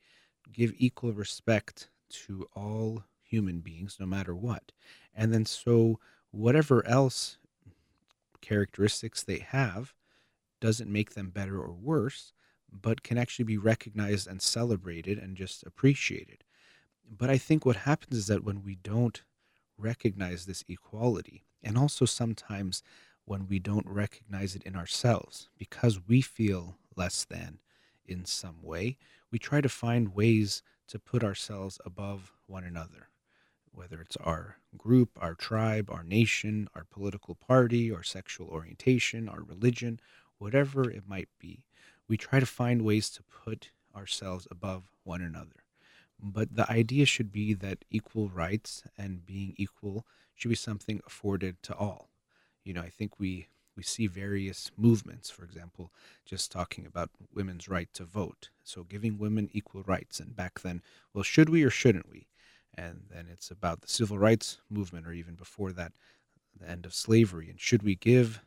give 0.51 0.73
equal 0.77 1.13
respect 1.13 1.89
to 2.09 2.47
all 2.55 3.03
human 3.21 3.59
beings, 3.59 3.97
no 3.99 4.05
matter 4.05 4.35
what. 4.35 4.71
And 5.13 5.33
then, 5.33 5.45
so 5.45 5.99
whatever 6.31 6.85
else 6.85 7.37
characteristics 8.41 9.23
they 9.23 9.39
have, 9.39 9.93
doesn't 10.59 10.91
make 10.91 11.13
them 11.13 11.29
better 11.29 11.59
or 11.59 11.71
worse, 11.71 12.33
but 12.71 13.03
can 13.03 13.17
actually 13.17 13.45
be 13.45 13.57
recognized 13.57 14.27
and 14.27 14.41
celebrated 14.41 15.17
and 15.17 15.35
just 15.35 15.63
appreciated. 15.65 16.43
But 17.09 17.29
I 17.29 17.37
think 17.37 17.65
what 17.65 17.77
happens 17.77 18.15
is 18.15 18.27
that 18.27 18.43
when 18.43 18.63
we 18.63 18.75
don't 18.75 19.23
recognize 19.79 20.45
this 20.45 20.63
equality. 20.67 21.43
And 21.63 21.77
also 21.77 22.05
sometimes 22.05 22.83
when 23.25 23.47
we 23.47 23.59
don't 23.59 23.87
recognize 23.87 24.55
it 24.55 24.63
in 24.63 24.75
ourselves 24.75 25.49
because 25.57 25.99
we 26.07 26.21
feel 26.21 26.75
less 26.95 27.25
than 27.25 27.59
in 28.05 28.25
some 28.25 28.61
way, 28.61 28.97
we 29.31 29.39
try 29.39 29.61
to 29.61 29.69
find 29.69 30.15
ways 30.15 30.63
to 30.87 30.99
put 30.99 31.23
ourselves 31.23 31.79
above 31.85 32.33
one 32.47 32.63
another, 32.63 33.09
whether 33.71 34.01
it's 34.01 34.17
our 34.17 34.57
group, 34.77 35.11
our 35.21 35.35
tribe, 35.35 35.89
our 35.91 36.03
nation, 36.03 36.67
our 36.73 36.85
political 36.89 37.35
party, 37.35 37.91
our 37.91 38.01
sexual 38.03 38.47
orientation, 38.47 39.29
our 39.29 39.43
religion, 39.43 39.99
whatever 40.39 40.89
it 40.89 41.07
might 41.07 41.29
be. 41.39 41.63
We 42.07 42.17
try 42.17 42.39
to 42.39 42.45
find 42.45 42.81
ways 42.81 43.09
to 43.11 43.23
put 43.23 43.71
ourselves 43.95 44.47
above 44.49 44.89
one 45.03 45.21
another. 45.21 45.63
But 46.21 46.55
the 46.55 46.69
idea 46.69 47.05
should 47.05 47.31
be 47.31 47.53
that 47.53 47.85
equal 47.89 48.29
rights 48.29 48.83
and 48.97 49.25
being 49.25 49.53
equal 49.57 50.05
should 50.35 50.49
be 50.49 50.55
something 50.55 51.01
afforded 51.05 51.61
to 51.63 51.75
all. 51.75 52.09
You 52.63 52.73
know, 52.73 52.81
I 52.81 52.89
think 52.89 53.19
we 53.19 53.47
we 53.79 53.83
see 53.83 54.07
various 54.07 54.71
movements, 54.75 55.29
for 55.29 55.45
example, 55.45 55.93
just 56.25 56.51
talking 56.51 56.85
about 56.85 57.11
women's 57.33 57.69
right 57.69 57.87
to 57.93 58.03
vote. 58.03 58.49
So 58.61 58.83
giving 58.83 59.17
women 59.17 59.49
equal 59.53 59.83
rights. 59.83 60.19
And 60.19 60.35
back 60.35 60.59
then, 60.59 60.81
well, 61.13 61.23
should 61.23 61.47
we 61.47 61.63
or 61.63 61.69
shouldn't 61.69 62.09
we? 62.09 62.27
And 62.75 63.03
then 63.09 63.27
it's 63.31 63.49
about 63.49 63.79
the 63.79 63.87
civil 63.87 64.17
rights 64.19 64.57
movement, 64.69 65.07
or 65.07 65.13
even 65.13 65.35
before 65.35 65.71
that, 65.71 65.93
the 66.59 66.69
end 66.69 66.85
of 66.85 66.93
slavery. 66.93 67.49
And 67.49 67.57
should 67.57 67.83
we 67.83 67.95
give 67.95 68.41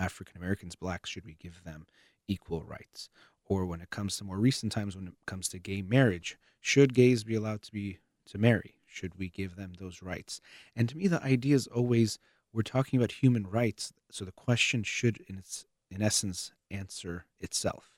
African 0.00 0.36
Americans, 0.36 0.74
blacks, 0.74 1.10
should 1.10 1.24
we 1.24 1.36
give 1.38 1.62
them 1.64 1.86
equal 2.26 2.62
rights? 2.62 3.08
Or 3.44 3.66
when 3.66 3.80
it 3.80 3.90
comes 3.90 4.16
to 4.16 4.24
more 4.24 4.38
recent 4.38 4.72
times, 4.72 4.96
when 4.96 5.08
it 5.08 5.14
comes 5.26 5.48
to 5.48 5.58
gay 5.58 5.82
marriage, 5.82 6.38
should 6.60 6.94
gays 6.94 7.24
be 7.24 7.34
allowed 7.34 7.62
to 7.62 7.72
be 7.72 7.98
to 8.26 8.38
marry? 8.38 8.76
Should 8.86 9.18
we 9.18 9.28
give 9.28 9.56
them 9.56 9.74
those 9.78 10.02
rights? 10.02 10.40
And 10.74 10.88
to 10.88 10.96
me, 10.96 11.06
the 11.06 11.22
idea 11.22 11.54
is 11.54 11.66
always 11.66 12.18
we're 12.52 12.62
talking 12.62 12.98
about 12.98 13.12
human 13.12 13.46
rights, 13.48 13.92
so 14.10 14.24
the 14.24 14.32
question 14.32 14.82
should, 14.82 15.18
in 15.28 15.38
its 15.38 15.66
in 15.90 16.02
essence, 16.02 16.52
answer 16.70 17.26
itself. 17.40 17.90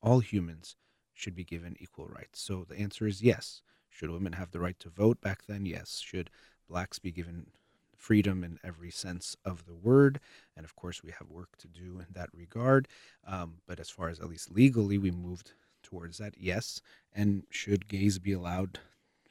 All 0.00 0.20
humans 0.20 0.76
should 1.12 1.34
be 1.34 1.44
given 1.44 1.76
equal 1.78 2.06
rights. 2.06 2.40
So 2.40 2.64
the 2.68 2.78
answer 2.78 3.06
is 3.06 3.22
yes. 3.22 3.62
Should 3.88 4.10
women 4.10 4.32
have 4.34 4.50
the 4.50 4.60
right 4.60 4.78
to 4.80 4.88
vote 4.88 5.20
back 5.20 5.46
then? 5.46 5.66
Yes. 5.66 5.98
Should 5.98 6.30
blacks 6.68 6.98
be 6.98 7.12
given 7.12 7.48
freedom 8.02 8.42
in 8.42 8.58
every 8.64 8.90
sense 8.90 9.36
of 9.44 9.64
the 9.66 9.74
word? 9.74 10.20
And 10.56 10.64
of 10.64 10.74
course, 10.74 11.02
we 11.02 11.12
have 11.12 11.30
work 11.30 11.56
to 11.58 11.68
do 11.68 12.00
in 12.00 12.06
that 12.12 12.30
regard. 12.34 12.88
Um, 13.26 13.54
but 13.66 13.78
as 13.78 13.90
far 13.90 14.08
as 14.08 14.18
at 14.18 14.28
least 14.28 14.52
legally, 14.52 14.98
we 14.98 15.10
moved 15.10 15.52
towards 15.82 16.18
that. 16.18 16.34
Yes. 16.36 16.82
And 17.14 17.44
should 17.50 17.88
gays 17.88 18.18
be 18.18 18.32
allowed 18.32 18.80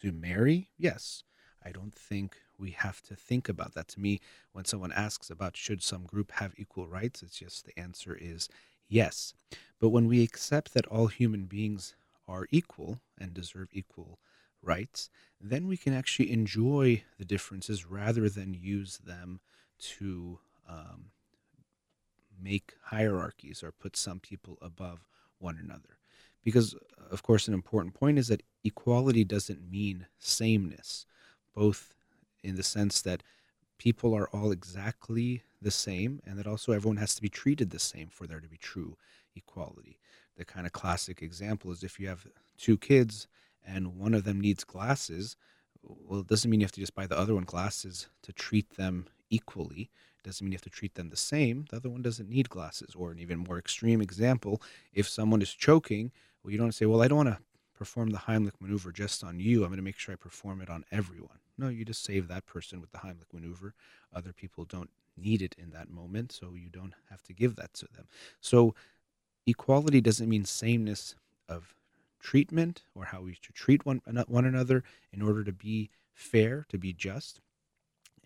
to 0.01 0.11
marry? 0.11 0.69
Yes. 0.77 1.23
I 1.63 1.71
don't 1.71 1.93
think 1.93 2.37
we 2.57 2.71
have 2.71 3.01
to 3.03 3.15
think 3.15 3.49
about 3.49 3.73
that. 3.75 3.87
To 3.89 3.99
me, 3.99 4.19
when 4.53 4.65
someone 4.65 4.91
asks 4.91 5.29
about 5.29 5.57
should 5.57 5.83
some 5.83 6.05
group 6.05 6.31
have 6.33 6.53
equal 6.57 6.87
rights, 6.87 7.21
it's 7.21 7.37
just 7.37 7.65
the 7.65 7.77
answer 7.77 8.17
is 8.19 8.49
yes. 8.87 9.33
But 9.79 9.89
when 9.89 10.07
we 10.07 10.23
accept 10.23 10.73
that 10.73 10.87
all 10.87 11.07
human 11.07 11.45
beings 11.45 11.95
are 12.27 12.47
equal 12.51 12.99
and 13.19 13.33
deserve 13.33 13.67
equal 13.73 14.17
rights, 14.61 15.09
then 15.39 15.67
we 15.67 15.77
can 15.77 15.93
actually 15.93 16.31
enjoy 16.31 17.03
the 17.17 17.25
differences 17.25 17.85
rather 17.85 18.29
than 18.29 18.53
use 18.53 18.99
them 18.99 19.39
to 19.79 20.39
um, 20.69 21.05
make 22.41 22.73
hierarchies 22.85 23.63
or 23.63 23.71
put 23.71 23.95
some 23.95 24.19
people 24.19 24.57
above 24.61 25.07
one 25.39 25.57
another. 25.61 25.97
Because, 26.43 26.75
of 27.11 27.21
course, 27.23 27.47
an 27.47 27.53
important 27.53 27.93
point 27.93 28.17
is 28.17 28.27
that 28.27 28.43
equality 28.63 29.23
doesn't 29.23 29.69
mean 29.69 30.07
sameness 30.17 31.05
both 31.53 31.93
in 32.43 32.55
the 32.55 32.63
sense 32.63 33.01
that 33.01 33.23
people 33.77 34.15
are 34.15 34.29
all 34.29 34.51
exactly 34.51 35.43
the 35.61 35.71
same 35.71 36.19
and 36.25 36.37
that 36.37 36.47
also 36.47 36.71
everyone 36.71 36.97
has 36.97 37.13
to 37.15 37.21
be 37.21 37.29
treated 37.29 37.69
the 37.69 37.79
same 37.79 38.07
for 38.07 38.25
there 38.25 38.39
to 38.39 38.47
be 38.47 38.57
true 38.57 38.97
equality. 39.35 39.99
The 40.37 40.45
kind 40.45 40.65
of 40.65 40.71
classic 40.71 41.21
example 41.21 41.71
is 41.71 41.83
if 41.83 41.99
you 41.99 42.07
have 42.07 42.25
two 42.57 42.77
kids 42.77 43.27
and 43.65 43.97
one 43.97 44.13
of 44.13 44.23
them 44.23 44.39
needs 44.39 44.63
glasses, 44.63 45.35
well, 45.83 46.21
it 46.21 46.27
doesn't 46.27 46.49
mean 46.49 46.59
you 46.59 46.65
have 46.65 46.71
to 46.73 46.79
just 46.79 46.95
buy 46.95 47.07
the 47.07 47.17
other 47.17 47.33
one 47.33 47.43
glasses 47.43 48.07
to 48.23 48.33
treat 48.33 48.77
them 48.77 49.07
equally. 49.29 49.89
It 50.19 50.23
doesn't 50.23 50.45
mean 50.45 50.51
you 50.51 50.57
have 50.57 50.61
to 50.61 50.69
treat 50.69 50.95
them 50.95 51.09
the 51.09 51.17
same. 51.17 51.65
The 51.69 51.77
other 51.77 51.89
one 51.89 52.01
doesn't 52.01 52.29
need 52.29 52.49
glasses. 52.49 52.93
Or 52.95 53.11
an 53.11 53.19
even 53.19 53.39
more 53.39 53.57
extreme 53.57 54.01
example, 54.01 54.61
if 54.93 55.09
someone 55.09 55.41
is 55.41 55.53
choking, 55.53 56.11
well, 56.43 56.51
you 56.51 56.57
don't 56.57 56.73
say, 56.73 56.85
well, 56.85 57.01
I 57.01 57.07
don't 57.07 57.25
want 57.25 57.29
to 57.29 57.39
perform 57.73 58.11
the 58.11 58.19
Heimlich 58.19 58.61
maneuver 58.61 58.91
just 58.91 59.23
on 59.23 59.39
you. 59.39 59.63
I'm 59.63 59.69
going 59.69 59.77
to 59.77 59.83
make 59.83 59.97
sure 59.97 60.13
I 60.13 60.17
perform 60.17 60.61
it 60.61 60.69
on 60.69 60.85
everyone. 60.91 61.39
No, 61.57 61.67
you 61.67 61.83
just 61.83 62.03
save 62.03 62.27
that 62.27 62.45
person 62.45 62.79
with 62.79 62.91
the 62.91 62.99
Heimlich 62.99 63.33
maneuver. 63.33 63.73
Other 64.13 64.33
people 64.33 64.65
don't 64.65 64.91
need 65.17 65.41
it 65.41 65.55
in 65.57 65.71
that 65.71 65.89
moment, 65.89 66.31
so 66.31 66.53
you 66.53 66.69
don't 66.69 66.93
have 67.09 67.23
to 67.23 67.33
give 67.33 67.55
that 67.55 67.73
to 67.73 67.87
them. 67.95 68.07
So 68.39 68.75
equality 69.47 70.01
doesn't 70.01 70.29
mean 70.29 70.45
sameness 70.45 71.15
of 71.49 71.73
treatment 72.21 72.83
or 72.95 73.05
how 73.05 73.21
we 73.21 73.37
should 73.41 73.55
treat 73.55 73.85
one, 73.85 74.01
one 74.27 74.45
another 74.45 74.83
in 75.11 75.21
order 75.21 75.43
to 75.43 75.51
be 75.51 75.89
fair, 76.13 76.65
to 76.69 76.77
be 76.77 76.93
just. 76.93 77.41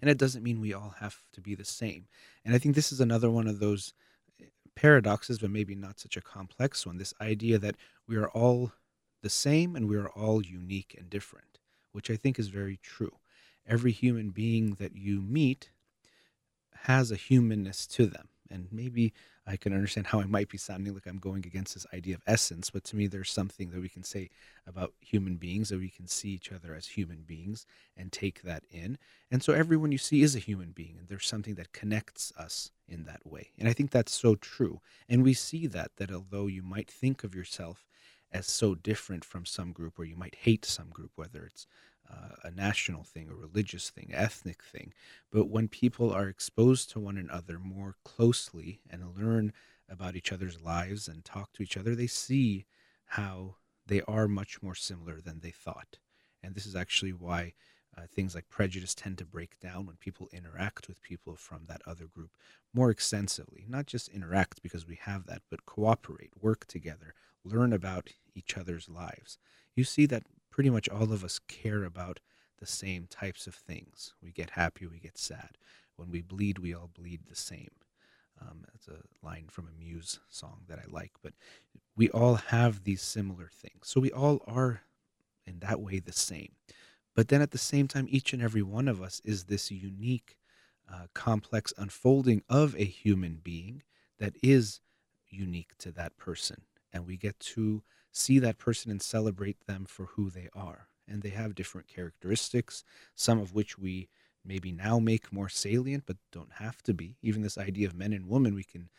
And 0.02 0.10
it 0.10 0.18
doesn't 0.18 0.43
mean 0.43 0.60
we 0.60 0.74
all 0.74 0.96
have 1.00 1.22
to 1.34 1.41
be 1.41 1.56
the 1.56 1.66
same. 1.66 2.08
And 2.43 2.54
I 2.54 2.58
think 2.58 2.76
this 2.76 2.91
is 2.91 3.00
another 3.00 3.32
one 3.32 3.48
of 3.48 3.60
those 3.60 3.93
eh, 4.41 4.46
paradoxes, 4.76 5.39
but 5.39 5.50
maybe 5.50 5.76
not 5.76 6.00
such 6.00 6.18
a 6.18 6.22
complex 6.22 6.86
one 6.86 6.98
this 6.98 7.14
idea 7.22 7.58
that 7.58 7.76
we 8.08 8.18
are 8.18 8.30
all 8.30 8.74
the 9.22 9.30
same 9.30 9.76
and 9.76 9.88
we 9.88 9.98
are 9.98 10.10
all 10.10 10.41
unique 10.41 10.96
and 10.98 11.10
different, 11.10 11.60
which 11.91 12.12
I 12.12 12.16
think 12.16 12.38
is 12.38 12.50
very 12.50 12.78
true. 12.84 13.18
Every 13.68 13.91
human 13.91 14.30
being 14.30 14.76
that 14.76 14.96
you 14.96 15.22
meet 15.22 15.72
has 16.84 17.12
a 17.12 17.16
humanness 17.16 17.88
to 17.88 18.06
them. 18.06 18.28
And 18.50 18.68
maybe 18.72 19.14
I 19.48 19.58
can 19.58 19.74
understand 19.74 20.08
how 20.08 20.20
I 20.20 20.26
might 20.26 20.50
be 20.50 20.58
sounding 20.58 20.93
like 20.93 21.06
I'm 21.06 21.20
going 21.20 21.46
against 21.46 21.76
this 21.76 21.86
idea 21.93 22.16
of 22.16 22.24
essence, 22.26 22.72
but 22.72 22.84
to 22.86 22.96
me, 22.96 23.06
there's 23.06 23.30
something 23.30 23.70
that 23.70 23.82
we 23.82 23.89
can 23.89 24.04
say 24.04 24.30
about 24.66 24.93
human 25.00 25.36
beings, 25.36 25.70
that 25.70 25.80
we 25.80 25.89
can 25.89 26.08
see 26.08 26.30
each 26.30 26.52
other 26.52 26.74
as 26.74 26.88
human 26.88 27.24
beings 27.28 27.66
and 27.96 28.12
take 28.12 28.41
that 28.41 28.64
in. 28.72 28.98
And 29.30 29.43
so 29.43 29.54
everyone 29.54 29.91
you 29.91 30.00
see 30.00 30.24
is 30.24 30.36
a 30.36 30.39
human 30.39 30.72
being, 30.72 30.96
and 30.98 31.08
there's 31.08 31.28
something 31.28 31.56
that 31.56 31.74
connects 31.74 32.34
us 32.38 32.72
in 32.88 33.06
that 33.06 33.26
way. 33.26 33.52
And 33.60 33.70
I 33.70 33.74
think 33.74 33.91
that's 33.91 34.14
so 34.14 34.36
true. 34.36 34.82
And 35.08 35.24
we 35.24 35.34
see 35.34 35.68
that, 35.68 35.91
that 35.98 36.12
although 36.12 36.48
you 36.48 36.64
might 36.64 36.89
think 36.89 37.24
of 37.24 37.36
yourself 37.36 37.86
as 38.32 38.48
so 38.48 38.74
different 38.74 39.24
from 39.24 39.46
some 39.46 39.72
group, 39.72 40.00
or 40.00 40.06
you 40.06 40.16
might 40.16 40.36
hate 40.36 40.66
some 40.66 40.89
group, 40.89 41.12
whether 41.16 41.46
it's 41.46 41.68
uh, 42.12 42.36
a 42.43 42.51
national 42.51 43.03
thing, 43.03 43.30
a 43.30 43.36
religious 43.36 43.89
thing, 43.89 44.12
ethnic 44.14 44.64
thing. 44.64 44.93
But 45.32 45.49
when 45.49 45.68
people 45.68 46.12
are 46.12 46.28
exposed 46.28 46.89
to 46.91 46.99
one 46.99 47.18
another 47.18 47.60
more 47.60 47.95
closely 48.03 48.82
and 48.89 49.16
learn 49.18 49.53
about 49.89 50.16
each 50.16 50.32
other's 50.32 50.62
lives 50.62 51.08
and 51.08 51.24
talk 51.24 51.51
to 51.53 51.64
each 51.64 51.78
other, 51.78 51.95
they 51.95 52.08
see 52.08 52.66
how 53.06 53.56
they 53.88 54.01
are 54.01 54.28
much 54.28 54.62
more 54.62 54.76
similar 54.76 55.22
than 55.22 55.39
they 55.39 55.51
thought. 55.51 55.99
And 56.43 56.56
this 56.56 56.66
is 56.66 56.76
actually 56.76 57.14
why 57.14 57.53
uh, 57.97 58.01
things 58.14 58.36
like 58.36 58.49
prejudice 58.49 58.93
tend 58.93 59.18
to 59.18 59.26
break 59.26 59.60
down 59.60 59.86
when 59.86 59.95
people 59.95 60.28
interact 60.34 60.88
with 60.88 61.01
people 61.01 61.36
from 61.36 61.62
that 61.68 61.82
other 61.88 62.06
group 62.06 62.32
more 62.74 62.89
extensively. 62.89 63.66
Not 63.68 63.86
just 63.86 64.10
interact 64.10 64.62
because 64.62 64.86
we 64.88 64.99
have 65.01 65.26
that, 65.28 65.41
but 65.49 65.66
cooperate, 65.66 66.32
work 66.41 66.66
together, 66.68 67.14
learn 67.43 67.72
about 67.72 68.10
each 68.36 68.58
other's 68.58 68.89
lives. 68.89 69.38
You 69.76 69.84
see 69.84 70.06
that 70.08 70.24
pretty 70.56 70.70
much 70.70 70.88
all 70.88 71.12
of 71.12 71.22
us 71.22 71.38
care 71.49 71.84
about 71.84 72.22
the 72.60 72.66
same 72.66 73.08
types 73.10 73.45
of 73.45 73.53
things. 73.53 74.14
We 74.24 74.32
get 74.32 74.51
happy, 74.51 74.88
we 74.88 74.99
get 74.99 75.18
sad. 75.18 75.58
When 75.97 76.10
we 76.10 76.22
bleed, 76.22 76.60
we 76.60 76.74
all 76.74 76.89
bleed 76.97 77.24
the 77.28 77.36
same. 77.36 77.72
Um, 78.41 78.64
that's 78.72 78.88
a 78.88 79.03
line 79.22 79.47
from 79.49 79.68
a 79.68 79.78
Muse 79.78 80.22
song 80.30 80.62
that 80.70 80.80
I 80.80 80.84
like, 80.89 81.12
but 81.22 81.34
we 81.97 82.10
all 82.10 82.36
have 82.36 82.86
these 82.86 83.01
similar 83.01 83.49
things. 83.53 83.89
So 83.89 83.99
we 83.99 84.14
all 84.14 84.39
are, 84.47 84.84
in 85.45 85.60
that 85.60 85.82
way, 85.82 85.99
the 85.99 86.14
same. 86.14 86.53
But 87.14 87.28
then 87.28 87.41
at 87.41 87.51
the 87.51 87.58
same 87.58 87.89
time, 87.89 88.08
each 88.10 88.32
and 88.32 88.41
every 88.41 88.64
one 88.64 88.88
of 88.88 89.01
us 89.01 89.22
is 89.26 89.43
this 89.43 89.72
unique, 89.72 90.38
uh, 90.89 91.08
complex 91.14 91.74
unfolding 91.78 92.43
of 92.47 92.76
a 92.78 92.86
human 92.86 93.41
being 93.43 93.84
that 94.20 94.36
is 94.41 94.80
unique 95.28 95.78
to 95.80 95.91
that 95.91 96.16
person 96.16 96.62
and 96.93 97.06
we 97.06 97.18
get 97.18 97.38
to 97.41 97.84
see 98.16 98.39
that 98.39 98.57
person 98.57 98.91
and 98.91 99.01
celebrate 99.01 99.66
them 99.68 99.86
for 99.86 100.05
who 100.05 100.30
they 100.30 100.49
are. 100.53 100.88
And 101.07 101.22
they 101.22 101.30
have 101.30 101.53
different 101.53 101.88
characteristics, 101.88 102.84
some 103.16 103.39
of 103.39 103.53
which 103.53 103.78
we 103.78 104.09
maybe 104.43 104.72
now 104.72 104.99
make 104.99 105.34
more 105.34 105.49
salient, 105.49 106.03
but 106.05 106.18
don't 106.32 106.53
have 106.53 106.82
to 106.84 106.93
be. 106.93 107.18
Even 107.22 107.41
this 107.41 107.57
idea 107.57 107.88
of 107.88 107.95
men 107.95 108.13
and 108.13 108.28
women, 108.28 108.55
we 108.55 108.63
can 108.63 108.89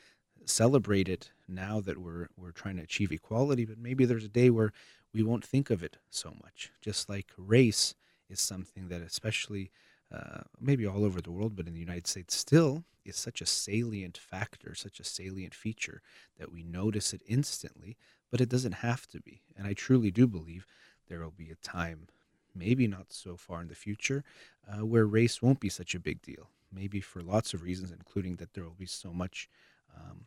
celebrate 0.45 1.09
it 1.09 1.31
now 1.49 1.81
that 1.81 1.99
we're 1.99 2.29
we're 2.37 2.53
trying 2.53 2.77
to 2.77 2.83
achieve 2.83 3.11
equality, 3.11 3.65
but 3.65 3.79
maybe 3.79 4.05
there's 4.05 4.25
a 4.25 4.29
day 4.29 4.51
where 4.51 4.73
we 5.13 5.23
won't 5.23 5.45
think 5.45 5.71
of 5.71 5.83
it 5.83 5.97
so 6.11 6.35
much. 6.43 6.71
Just 6.81 7.09
like 7.09 7.27
race 7.37 7.95
is 8.29 8.41
something 8.41 8.89
that, 8.89 9.01
especially 9.01 9.71
uh, 10.15 10.43
maybe 10.61 10.87
all 10.87 11.05
over 11.05 11.21
the 11.21 11.33
world, 11.33 11.57
but 11.57 11.67
in 11.67 11.75
the 11.75 11.81
United 11.81 12.07
States 12.07 12.37
still 12.37 12.85
is 13.05 13.17
such 13.17 13.41
a 13.41 13.47
salient 13.47 14.19
factor, 14.19 14.75
such 14.75 15.01
a 15.01 15.05
salient 15.05 15.55
feature 15.55 16.03
that 16.39 16.53
we 16.53 16.63
notice 16.63 17.13
it 17.13 17.23
instantly, 17.27 17.97
but 18.31 18.41
it 18.41 18.49
doesn't 18.49 18.73
have 18.73 19.07
to 19.09 19.21
be. 19.21 19.43
And 19.57 19.67
I 19.67 19.73
truly 19.73 20.11
do 20.11 20.27
believe 20.27 20.67
there 21.09 21.21
will 21.21 21.31
be 21.31 21.51
a 21.51 21.57
time, 21.57 22.09
maybe 22.55 22.87
not 22.87 23.13
so 23.13 23.37
far 23.37 23.61
in 23.61 23.69
the 23.69 23.75
future, 23.75 24.25
uh, 24.69 24.85
where 24.85 25.07
race 25.07 25.41
won't 25.43 25.61
be 25.61 25.69
such 25.69 25.95
a 25.95 26.01
big 26.01 26.23
deal. 26.23 26.51
Maybe 26.73 27.01
for 27.01 27.23
lots 27.23 27.55
of 27.55 27.63
reasons, 27.63 27.93
including 27.93 28.37
that 28.37 28.55
there 28.55 28.65
will 28.65 28.71
be 28.79 28.87
so 28.87 29.13
much, 29.13 29.49
um, 29.97 30.27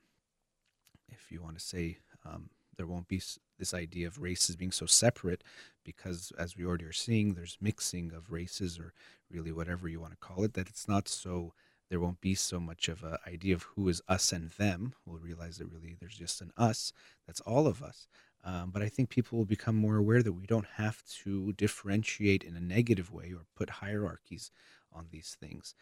if 1.10 1.32
you 1.32 1.41
want 1.41 1.58
to 1.58 1.64
say, 1.64 1.97
um, 2.26 2.50
there 2.78 2.88
won't 2.88 3.10
be 3.10 3.22
this 3.58 3.74
idea 3.74 4.08
of 4.08 4.22
races 4.22 4.56
being 4.56 4.72
so 4.72 4.86
separate 4.86 5.43
because, 5.84 6.32
as 6.38 6.56
we 6.56 6.66
already 6.66 6.86
are 6.86 6.93
seeing, 6.93 7.34
there's 7.34 7.58
mixing 7.60 8.14
of 8.14 8.32
races 8.32 8.80
or 8.80 8.93
really 9.30 9.52
whatever 9.52 9.89
you 9.89 10.00
want 10.00 10.14
to 10.14 10.18
call 10.18 10.45
it, 10.45 10.54
that 10.54 10.70
it's 10.70 10.88
not 10.88 11.10
so 11.10 11.54
there 11.89 11.99
won't 11.99 12.21
be 12.21 12.35
so 12.35 12.59
much 12.59 12.87
of 12.87 13.03
an 13.03 13.17
idea 13.27 13.55
of 13.55 13.63
who 13.63 13.89
is 13.89 14.01
us 14.07 14.31
and 14.31 14.49
them. 14.51 14.93
We'll 15.05 15.19
realize 15.19 15.57
that 15.57 15.71
really 15.71 15.95
there's 15.99 16.17
just 16.17 16.41
an 16.41 16.51
us, 16.57 16.93
that's 17.25 17.41
all 17.41 17.67
of 17.67 17.81
us. 17.81 18.07
Um, 18.43 18.69
but 18.71 18.81
I 18.81 18.87
think 18.87 19.09
people 19.09 19.37
will 19.37 19.45
become 19.45 19.75
more 19.75 19.97
aware 19.97 20.23
that 20.23 20.33
we 20.33 20.45
don't 20.45 20.67
have 20.75 21.03
to 21.23 21.51
differentiate 21.53 22.43
in 22.43 22.55
a 22.55 22.61
negative 22.61 23.11
way 23.11 23.33
or 23.33 23.41
put 23.55 23.69
hierarchies 23.69 24.51
on 24.93 25.07
these 25.11 25.35
things. 25.39 25.75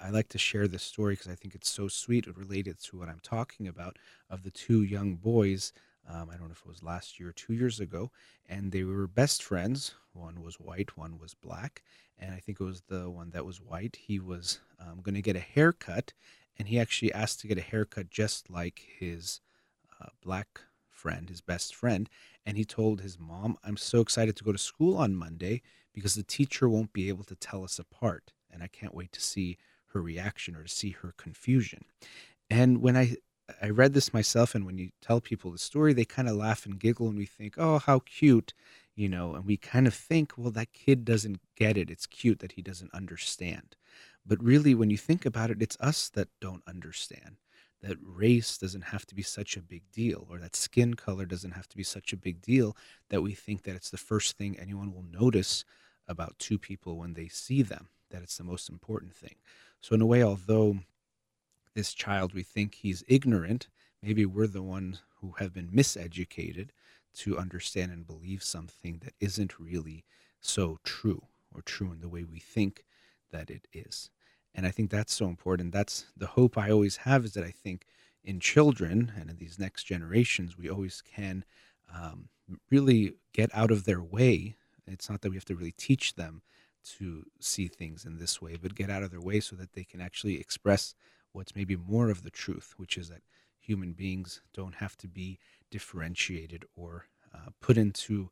I 0.00 0.10
like 0.10 0.28
to 0.30 0.38
share 0.38 0.68
this 0.68 0.82
story 0.82 1.14
because 1.14 1.30
I 1.30 1.34
think 1.34 1.54
it's 1.54 1.68
so 1.68 1.88
sweet 1.88 2.26
and 2.26 2.36
related 2.38 2.80
to 2.84 2.98
what 2.98 3.08
I'm 3.08 3.20
talking 3.22 3.68
about 3.68 3.98
of 4.30 4.42
the 4.42 4.50
two 4.50 4.82
young 4.82 5.16
boys. 5.16 5.72
Um, 6.08 6.28
I 6.30 6.36
don't 6.36 6.48
know 6.48 6.52
if 6.52 6.60
it 6.60 6.68
was 6.68 6.82
last 6.82 7.18
year 7.18 7.30
or 7.30 7.32
two 7.32 7.54
years 7.54 7.80
ago, 7.80 8.10
and 8.48 8.72
they 8.72 8.84
were 8.84 9.06
best 9.06 9.42
friends. 9.42 9.94
One 10.12 10.42
was 10.42 10.56
white, 10.56 10.96
one 10.96 11.18
was 11.18 11.34
black, 11.34 11.82
and 12.18 12.32
I 12.32 12.38
think 12.38 12.60
it 12.60 12.64
was 12.64 12.82
the 12.88 13.10
one 13.10 13.30
that 13.30 13.46
was 13.46 13.60
white. 13.60 13.96
He 13.96 14.18
was 14.18 14.60
um, 14.78 15.00
going 15.02 15.14
to 15.14 15.22
get 15.22 15.36
a 15.36 15.40
haircut, 15.40 16.12
and 16.58 16.68
he 16.68 16.78
actually 16.78 17.12
asked 17.12 17.40
to 17.40 17.48
get 17.48 17.58
a 17.58 17.62
haircut 17.62 18.10
just 18.10 18.50
like 18.50 18.86
his 18.98 19.40
uh, 20.00 20.08
black 20.22 20.60
friend, 20.90 21.28
his 21.28 21.40
best 21.40 21.74
friend. 21.74 22.08
And 22.46 22.56
he 22.56 22.64
told 22.64 23.00
his 23.00 23.18
mom, 23.18 23.56
I'm 23.64 23.76
so 23.76 24.00
excited 24.00 24.36
to 24.36 24.44
go 24.44 24.52
to 24.52 24.58
school 24.58 24.96
on 24.96 25.14
Monday 25.14 25.62
because 25.92 26.14
the 26.14 26.22
teacher 26.22 26.68
won't 26.68 26.92
be 26.92 27.08
able 27.08 27.24
to 27.24 27.34
tell 27.34 27.64
us 27.64 27.78
apart. 27.78 28.32
And 28.50 28.62
I 28.62 28.68
can't 28.68 28.94
wait 28.94 29.12
to 29.12 29.20
see 29.20 29.58
her 29.92 30.00
reaction 30.00 30.54
or 30.56 30.62
to 30.62 30.68
see 30.68 30.90
her 30.90 31.14
confusion. 31.16 31.84
And 32.50 32.80
when 32.82 32.96
I 32.96 33.16
I 33.60 33.68
read 33.70 33.92
this 33.92 34.14
myself, 34.14 34.54
and 34.54 34.64
when 34.64 34.78
you 34.78 34.90
tell 35.02 35.20
people 35.20 35.50
the 35.50 35.58
story, 35.58 35.92
they 35.92 36.04
kind 36.04 36.28
of 36.28 36.36
laugh 36.36 36.64
and 36.64 36.78
giggle, 36.78 37.08
and 37.08 37.18
we 37.18 37.26
think, 37.26 37.54
"Oh, 37.58 37.78
how 37.78 37.98
cute," 38.00 38.54
you 38.94 39.08
know. 39.08 39.34
And 39.34 39.44
we 39.44 39.56
kind 39.56 39.86
of 39.86 39.94
think, 39.94 40.38
"Well, 40.38 40.50
that 40.52 40.72
kid 40.72 41.04
doesn't 41.04 41.40
get 41.54 41.76
it. 41.76 41.90
It's 41.90 42.06
cute 42.06 42.38
that 42.40 42.52
he 42.52 42.62
doesn't 42.62 42.94
understand." 42.94 43.76
But 44.24 44.42
really, 44.42 44.74
when 44.74 44.90
you 44.90 44.96
think 44.96 45.26
about 45.26 45.50
it, 45.50 45.60
it's 45.62 45.76
us 45.80 46.08
that 46.10 46.28
don't 46.40 46.62
understand 46.66 47.36
that 47.82 47.98
race 48.00 48.56
doesn't 48.56 48.80
have 48.82 49.04
to 49.06 49.14
be 49.14 49.22
such 49.22 49.56
a 49.56 49.62
big 49.62 49.82
deal 49.92 50.26
or 50.30 50.38
that 50.38 50.56
skin 50.56 50.94
color 50.94 51.26
doesn't 51.26 51.50
have 51.50 51.68
to 51.68 51.76
be 51.76 51.82
such 51.82 52.14
a 52.14 52.16
big 52.16 52.40
deal 52.40 52.74
that 53.10 53.20
we 53.20 53.34
think 53.34 53.62
that 53.62 53.76
it's 53.76 53.90
the 53.90 53.98
first 53.98 54.38
thing 54.38 54.58
anyone 54.58 54.90
will 54.92 55.02
notice 55.02 55.66
about 56.08 56.38
two 56.38 56.58
people 56.58 56.96
when 56.96 57.12
they 57.12 57.28
see 57.28 57.60
them, 57.60 57.88
that 58.10 58.22
it's 58.22 58.38
the 58.38 58.44
most 58.44 58.70
important 58.70 59.14
thing. 59.14 59.34
So, 59.82 59.94
in 59.94 60.00
a 60.00 60.06
way, 60.06 60.22
although 60.22 60.80
this 61.74 61.94
child, 61.94 62.34
we 62.34 62.42
think 62.42 62.76
he's 62.76 63.04
ignorant, 63.08 63.68
maybe 64.02 64.24
we're 64.26 64.46
the 64.46 64.62
ones 64.62 65.02
who 65.20 65.34
have 65.38 65.52
been 65.52 65.68
miseducated 65.68 66.68
to 67.14 67.38
understand 67.38 67.92
and 67.92 68.06
believe 68.06 68.42
something 68.42 69.00
that 69.04 69.14
isn't 69.20 69.58
really 69.58 70.04
so 70.40 70.78
true 70.84 71.22
or 71.54 71.62
true 71.62 71.92
in 71.92 72.00
the 72.00 72.08
way 72.08 72.24
we 72.24 72.38
think 72.38 72.84
that 73.30 73.50
it 73.50 73.66
is. 73.72 74.10
And 74.54 74.66
I 74.66 74.70
think 74.70 74.90
that's 74.90 75.14
so 75.14 75.26
important. 75.26 75.72
That's 75.72 76.06
the 76.16 76.28
hope 76.28 76.56
I 76.56 76.70
always 76.70 76.98
have 76.98 77.24
is 77.24 77.34
that 77.34 77.44
I 77.44 77.50
think 77.50 77.86
in 78.22 78.40
children 78.40 79.12
and 79.18 79.30
in 79.30 79.36
these 79.36 79.58
next 79.58 79.84
generations, 79.84 80.56
we 80.56 80.68
always 80.68 81.02
can 81.02 81.44
um, 81.94 82.28
really 82.70 83.14
get 83.32 83.50
out 83.54 83.70
of 83.70 83.84
their 83.84 84.02
way. 84.02 84.56
It's 84.86 85.10
not 85.10 85.22
that 85.22 85.30
we 85.30 85.36
have 85.36 85.44
to 85.46 85.56
really 85.56 85.72
teach 85.72 86.14
them 86.14 86.42
to 86.98 87.24
see 87.40 87.66
things 87.66 88.04
in 88.04 88.18
this 88.18 88.40
way, 88.42 88.56
but 88.60 88.74
get 88.74 88.90
out 88.90 89.02
of 89.02 89.10
their 89.10 89.20
way 89.20 89.40
so 89.40 89.56
that 89.56 89.72
they 89.72 89.84
can 89.84 90.00
actually 90.00 90.38
express 90.38 90.94
what's 91.34 91.54
maybe 91.54 91.76
more 91.76 92.08
of 92.08 92.22
the 92.22 92.30
truth, 92.30 92.74
which 92.76 92.96
is 92.96 93.08
that 93.08 93.22
human 93.58 93.92
beings 93.92 94.40
don't 94.54 94.76
have 94.76 94.96
to 94.96 95.08
be 95.08 95.38
differentiated 95.70 96.64
or 96.76 97.06
uh, 97.34 97.50
put 97.60 97.76
into 97.76 98.30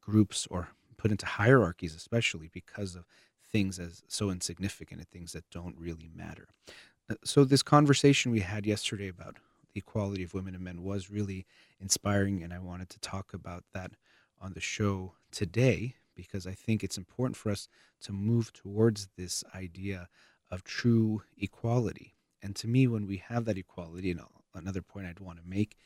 groups 0.00 0.46
or 0.50 0.68
put 0.96 1.10
into 1.10 1.26
hierarchies, 1.26 1.94
especially 1.94 2.48
because 2.52 2.94
of 2.94 3.04
things 3.50 3.78
as 3.78 4.02
so 4.08 4.30
insignificant 4.30 5.00
and 5.00 5.08
things 5.08 5.32
that 5.32 5.48
don't 5.50 5.76
really 5.78 6.10
matter. 6.14 6.48
Uh, 7.10 7.14
so, 7.24 7.44
this 7.44 7.62
conversation 7.62 8.30
we 8.30 8.40
had 8.40 8.66
yesterday 8.66 9.08
about 9.08 9.36
the 9.72 9.80
equality 9.80 10.22
of 10.22 10.34
women 10.34 10.54
and 10.54 10.64
men 10.64 10.82
was 10.82 11.10
really 11.10 11.46
inspiring, 11.80 12.42
and 12.42 12.52
I 12.52 12.58
wanted 12.58 12.90
to 12.90 13.00
talk 13.00 13.34
about 13.34 13.64
that 13.74 13.92
on 14.40 14.52
the 14.52 14.60
show 14.60 15.14
today 15.32 15.94
because 16.14 16.46
I 16.46 16.52
think 16.52 16.82
it's 16.82 16.98
important 16.98 17.36
for 17.36 17.50
us 17.50 17.68
to 18.02 18.12
move 18.12 18.52
towards 18.52 19.08
this 19.16 19.44
idea 19.54 20.08
of 20.50 20.64
true 20.64 21.22
equality. 21.38 22.14
And 22.42 22.54
to 22.56 22.68
me, 22.68 22.86
when 22.86 23.06
we 23.06 23.18
have 23.28 23.44
that 23.46 23.58
equality, 23.58 24.10
and 24.10 24.20
another 24.54 24.82
point 24.82 25.06
I'd 25.06 25.20
want 25.20 25.38
to 25.38 25.48
make 25.48 25.76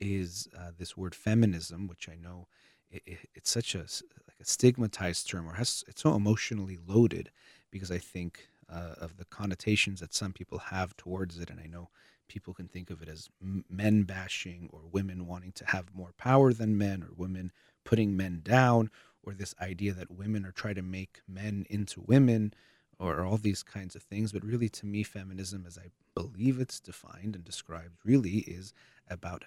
is 0.00 0.48
uh, 0.56 0.70
this 0.78 0.96
word 0.96 1.14
feminism, 1.14 1.86
which 1.86 2.08
I 2.08 2.16
know 2.16 2.46
it, 2.90 3.02
it, 3.06 3.18
it's 3.34 3.50
such 3.50 3.74
a 3.74 3.80
like 3.80 4.40
a 4.40 4.44
stigmatized 4.44 5.28
term 5.28 5.48
or 5.48 5.54
has 5.54 5.84
it's 5.88 6.02
so 6.02 6.14
emotionally 6.14 6.78
loaded 6.86 7.30
because 7.70 7.90
I 7.90 7.98
think 7.98 8.48
uh, 8.72 8.94
of 8.98 9.16
the 9.16 9.24
connotations 9.26 10.00
that 10.00 10.14
some 10.14 10.32
people 10.32 10.58
have 10.58 10.96
towards 10.96 11.38
it, 11.38 11.50
and 11.50 11.60
I 11.60 11.66
know 11.66 11.88
people 12.28 12.54
can 12.54 12.68
think 12.68 12.90
of 12.90 13.02
it 13.02 13.08
as 13.08 13.28
men 13.70 14.02
bashing 14.02 14.68
or 14.72 14.80
women 14.92 15.26
wanting 15.26 15.52
to 15.52 15.66
have 15.66 15.94
more 15.94 16.12
power 16.18 16.52
than 16.52 16.76
men 16.76 17.02
or 17.02 17.08
women 17.16 17.52
putting 17.84 18.16
men 18.16 18.40
down 18.42 18.90
or 19.22 19.32
this 19.32 19.54
idea 19.60 19.94
that 19.94 20.10
women 20.10 20.44
are 20.44 20.52
trying 20.52 20.74
to 20.74 20.82
make 20.82 21.20
men 21.26 21.66
into 21.70 22.02
women 22.06 22.52
or 22.98 23.24
all 23.24 23.36
these 23.36 23.62
kinds 23.62 23.94
of 23.94 24.02
things 24.02 24.32
but 24.32 24.44
really 24.44 24.68
to 24.68 24.86
me 24.86 25.02
feminism 25.02 25.64
as 25.66 25.78
i 25.78 25.88
believe 26.14 26.60
it's 26.60 26.80
defined 26.80 27.34
and 27.34 27.44
described 27.44 27.96
really 28.04 28.38
is 28.38 28.72
about 29.08 29.44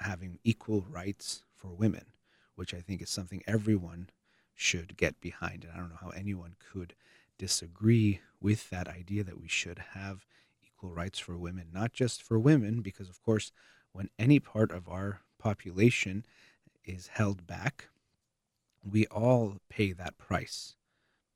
having 0.00 0.38
equal 0.44 0.84
rights 0.90 1.42
for 1.54 1.68
women 1.68 2.06
which 2.56 2.74
I 2.74 2.80
think 2.80 3.00
is 3.00 3.10
something 3.10 3.42
everyone 3.46 4.08
should 4.54 4.96
get 4.96 5.20
behind. 5.20 5.62
And 5.62 5.72
I 5.72 5.76
don't 5.76 5.90
know 5.90 5.98
how 6.00 6.08
anyone 6.10 6.56
could 6.72 6.94
disagree 7.38 8.20
with 8.40 8.70
that 8.70 8.88
idea 8.88 9.22
that 9.22 9.40
we 9.40 9.48
should 9.48 9.78
have 9.92 10.26
equal 10.66 10.92
rights 10.92 11.18
for 11.18 11.36
women, 11.36 11.68
not 11.72 11.92
just 11.92 12.22
for 12.22 12.38
women, 12.38 12.80
because 12.80 13.08
of 13.08 13.22
course, 13.22 13.52
when 13.92 14.08
any 14.18 14.40
part 14.40 14.72
of 14.72 14.88
our 14.88 15.20
population 15.38 16.24
is 16.84 17.08
held 17.08 17.46
back, 17.46 17.88
we 18.82 19.06
all 19.06 19.56
pay 19.68 19.92
that 19.92 20.18
price 20.18 20.76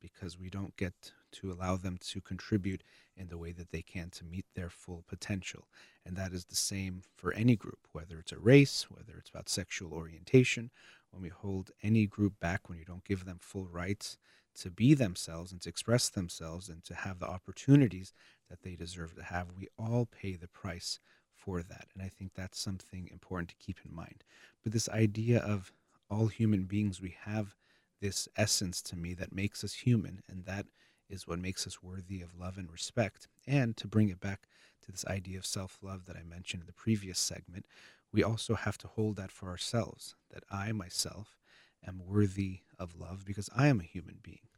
because 0.00 0.38
we 0.38 0.48
don't 0.48 0.76
get 0.76 1.12
to 1.32 1.52
allow 1.52 1.76
them 1.76 1.98
to 2.08 2.20
contribute 2.20 2.82
in 3.16 3.28
the 3.28 3.38
way 3.38 3.52
that 3.52 3.70
they 3.70 3.82
can 3.82 4.10
to 4.10 4.24
meet 4.24 4.46
their 4.54 4.70
full 4.70 5.04
potential. 5.06 5.68
And 6.04 6.16
that 6.16 6.32
is 6.32 6.46
the 6.46 6.56
same 6.56 7.02
for 7.14 7.32
any 7.32 7.56
group, 7.56 7.86
whether 7.92 8.18
it's 8.18 8.32
a 8.32 8.38
race, 8.38 8.86
whether 8.90 9.18
it's 9.18 9.30
about 9.30 9.48
sexual 9.48 9.92
orientation, 9.92 10.70
when 11.10 11.22
we 11.22 11.28
hold 11.28 11.70
any 11.82 12.06
group 12.06 12.38
back, 12.40 12.68
when 12.68 12.78
you 12.78 12.84
don't 12.84 13.04
give 13.04 13.24
them 13.24 13.38
full 13.40 13.66
rights 13.66 14.16
to 14.60 14.70
be 14.70 14.94
themselves 14.94 15.52
and 15.52 15.60
to 15.62 15.68
express 15.68 16.08
themselves 16.08 16.68
and 16.68 16.84
to 16.84 16.94
have 16.94 17.18
the 17.18 17.28
opportunities 17.28 18.12
that 18.48 18.62
they 18.62 18.74
deserve 18.74 19.14
to 19.14 19.22
have, 19.22 19.48
we 19.56 19.68
all 19.78 20.06
pay 20.06 20.36
the 20.36 20.48
price 20.48 20.98
for 21.36 21.62
that. 21.62 21.86
And 21.94 22.02
I 22.02 22.08
think 22.08 22.32
that's 22.34 22.60
something 22.60 23.08
important 23.12 23.48
to 23.50 23.56
keep 23.64 23.78
in 23.84 23.94
mind. 23.94 24.24
But 24.62 24.72
this 24.72 24.88
idea 24.88 25.40
of 25.40 25.72
all 26.10 26.26
human 26.26 26.64
beings, 26.64 27.00
we 27.00 27.16
have 27.24 27.54
this 28.00 28.28
essence 28.36 28.82
to 28.82 28.96
me 28.96 29.14
that 29.14 29.34
makes 29.34 29.62
us 29.62 29.72
human, 29.72 30.22
and 30.28 30.44
that 30.46 30.66
is 31.10 31.26
what 31.26 31.38
makes 31.38 31.66
us 31.66 31.82
worthy 31.82 32.22
of 32.22 32.38
love 32.38 32.56
and 32.56 32.70
respect. 32.70 33.28
And 33.46 33.76
to 33.76 33.86
bring 33.86 34.08
it 34.08 34.20
back 34.20 34.48
to 34.82 34.92
this 34.92 35.04
idea 35.06 35.38
of 35.38 35.46
self 35.46 35.78
love 35.82 36.06
that 36.06 36.16
I 36.16 36.22
mentioned 36.22 36.62
in 36.62 36.66
the 36.66 36.72
previous 36.72 37.18
segment, 37.18 37.66
we 38.12 38.22
also 38.22 38.54
have 38.54 38.78
to 38.78 38.88
hold 38.88 39.16
that 39.16 39.30
for 39.30 39.48
ourselves 39.48 40.14
that 40.32 40.44
I 40.50 40.72
myself 40.72 41.36
am 41.86 42.02
worthy 42.06 42.60
of 42.78 42.98
love 42.98 43.24
because 43.24 43.50
I 43.54 43.68
am 43.68 43.80
a 43.80 43.84
human 43.84 44.18
being. 44.22 44.48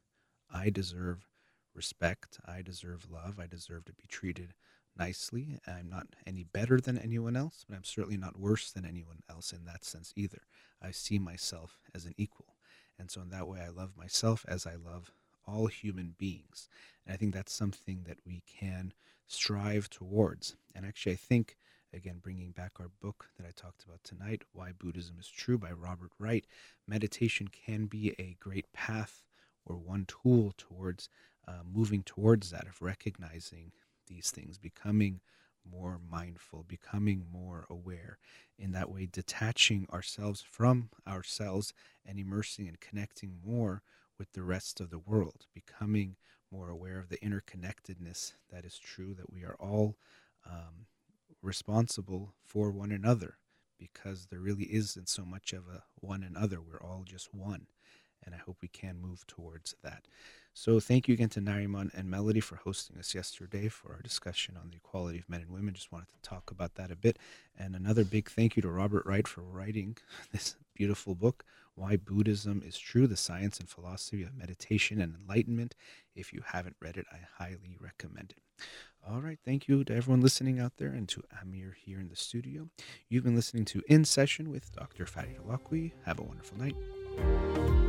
I 0.52 0.70
deserve 0.70 1.26
respect. 1.74 2.38
I 2.46 2.62
deserve 2.62 3.10
love. 3.10 3.38
I 3.40 3.46
deserve 3.46 3.86
to 3.86 3.92
be 3.92 4.04
treated 4.08 4.54
nicely. 4.96 5.58
I'm 5.66 5.88
not 5.88 6.08
any 6.26 6.44
better 6.44 6.80
than 6.80 6.98
anyone 6.98 7.36
else, 7.36 7.64
but 7.68 7.76
I'm 7.76 7.84
certainly 7.84 8.18
not 8.18 8.38
worse 8.38 8.70
than 8.70 8.84
anyone 8.84 9.22
else 9.30 9.52
in 9.52 9.64
that 9.64 9.84
sense 9.84 10.12
either. 10.16 10.42
I 10.82 10.90
see 10.90 11.18
myself 11.18 11.78
as 11.94 12.04
an 12.04 12.14
equal. 12.16 12.56
And 12.98 13.10
so, 13.10 13.22
in 13.22 13.30
that 13.30 13.48
way, 13.48 13.60
I 13.60 13.70
love 13.70 13.96
myself 13.96 14.44
as 14.46 14.66
I 14.66 14.74
love 14.74 15.12
all 15.46 15.66
human 15.66 16.14
beings. 16.18 16.68
And 17.06 17.14
I 17.14 17.16
think 17.16 17.34
that's 17.34 17.52
something 17.52 18.04
that 18.06 18.18
we 18.26 18.42
can 18.46 18.92
strive 19.26 19.90
towards. 19.90 20.56
And 20.74 20.86
actually, 20.86 21.12
I 21.12 21.16
think 21.16 21.56
Again, 21.94 22.20
bringing 22.22 22.52
back 22.52 22.72
our 22.80 22.88
book 23.02 23.26
that 23.36 23.46
I 23.46 23.50
talked 23.54 23.84
about 23.84 24.02
tonight, 24.02 24.44
Why 24.54 24.72
Buddhism 24.72 25.16
is 25.20 25.28
True 25.28 25.58
by 25.58 25.72
Robert 25.72 26.10
Wright. 26.18 26.46
Meditation 26.88 27.48
can 27.48 27.84
be 27.84 28.14
a 28.18 28.38
great 28.40 28.72
path 28.72 29.24
or 29.66 29.76
one 29.76 30.06
tool 30.06 30.54
towards 30.56 31.10
uh, 31.46 31.62
moving 31.70 32.02
towards 32.02 32.50
that, 32.50 32.66
of 32.66 32.80
recognizing 32.80 33.72
these 34.06 34.30
things, 34.30 34.56
becoming 34.56 35.20
more 35.70 36.00
mindful, 36.10 36.64
becoming 36.66 37.26
more 37.30 37.66
aware. 37.68 38.18
In 38.58 38.72
that 38.72 38.90
way, 38.90 39.06
detaching 39.10 39.86
ourselves 39.92 40.40
from 40.40 40.88
ourselves 41.06 41.74
and 42.06 42.18
immersing 42.18 42.68
and 42.68 42.80
connecting 42.80 43.38
more 43.44 43.82
with 44.22 44.34
the 44.34 44.42
rest 44.44 44.80
of 44.80 44.90
the 44.90 45.00
world, 45.00 45.46
becoming 45.52 46.14
more 46.52 46.68
aware 46.68 47.00
of 47.00 47.08
the 47.08 47.16
interconnectedness 47.16 48.34
that 48.52 48.64
is 48.64 48.78
true, 48.78 49.14
that 49.14 49.32
we 49.32 49.42
are 49.42 49.56
all 49.58 49.96
um, 50.48 50.86
responsible 51.42 52.32
for 52.44 52.70
one 52.70 52.92
another 52.92 53.38
because 53.80 54.26
there 54.26 54.38
really 54.38 54.66
isn't 54.72 55.08
so 55.08 55.24
much 55.24 55.52
of 55.52 55.64
a 55.66 55.82
one 55.96 56.22
another. 56.22 56.60
We're 56.60 56.80
all 56.80 57.02
just 57.04 57.34
one. 57.34 57.66
And 58.24 58.32
I 58.32 58.38
hope 58.38 58.58
we 58.62 58.68
can 58.68 59.00
move 59.00 59.26
towards 59.26 59.74
that. 59.82 60.04
So 60.54 60.80
thank 60.80 61.08
you 61.08 61.14
again 61.14 61.30
to 61.30 61.40
Nariman 61.40 61.90
and 61.94 62.10
Melody 62.10 62.40
for 62.40 62.56
hosting 62.56 62.98
us 62.98 63.14
yesterday 63.14 63.68
for 63.68 63.92
our 63.92 64.02
discussion 64.02 64.56
on 64.56 64.70
the 64.70 64.76
equality 64.76 65.18
of 65.18 65.28
men 65.28 65.40
and 65.40 65.50
women. 65.50 65.72
Just 65.72 65.90
wanted 65.90 66.08
to 66.08 66.28
talk 66.28 66.50
about 66.50 66.74
that 66.74 66.90
a 66.90 66.96
bit. 66.96 67.18
And 67.58 67.74
another 67.74 68.04
big 68.04 68.30
thank 68.30 68.56
you 68.56 68.62
to 68.62 68.68
Robert 68.68 69.06
Wright 69.06 69.26
for 69.26 69.40
writing 69.40 69.96
this 70.32 70.56
beautiful 70.74 71.14
book, 71.14 71.44
Why 71.74 71.96
Buddhism 71.96 72.62
is 72.66 72.78
True, 72.78 73.06
the 73.06 73.16
Science 73.16 73.60
and 73.60 73.68
Philosophy 73.68 74.22
of 74.22 74.36
Meditation 74.36 75.00
and 75.00 75.14
Enlightenment. 75.14 75.74
If 76.14 76.34
you 76.34 76.42
haven't 76.46 76.76
read 76.80 76.98
it, 76.98 77.06
I 77.10 77.20
highly 77.42 77.78
recommend 77.80 78.34
it. 78.36 78.66
All 79.08 79.20
right. 79.20 79.38
Thank 79.44 79.68
you 79.68 79.82
to 79.84 79.94
everyone 79.94 80.20
listening 80.20 80.60
out 80.60 80.76
there 80.76 80.90
and 80.90 81.08
to 81.08 81.24
Amir 81.40 81.76
here 81.82 81.98
in 81.98 82.08
the 82.08 82.16
studio. 82.16 82.68
You've 83.08 83.24
been 83.24 83.34
listening 83.34 83.64
to 83.66 83.82
In 83.88 84.04
Session 84.04 84.50
with 84.50 84.70
Dr. 84.72 85.06
Farid 85.06 85.38
Holakwi. 85.38 85.92
Have 86.04 86.20
a 86.20 86.22
wonderful 86.22 86.58
night. 86.58 87.81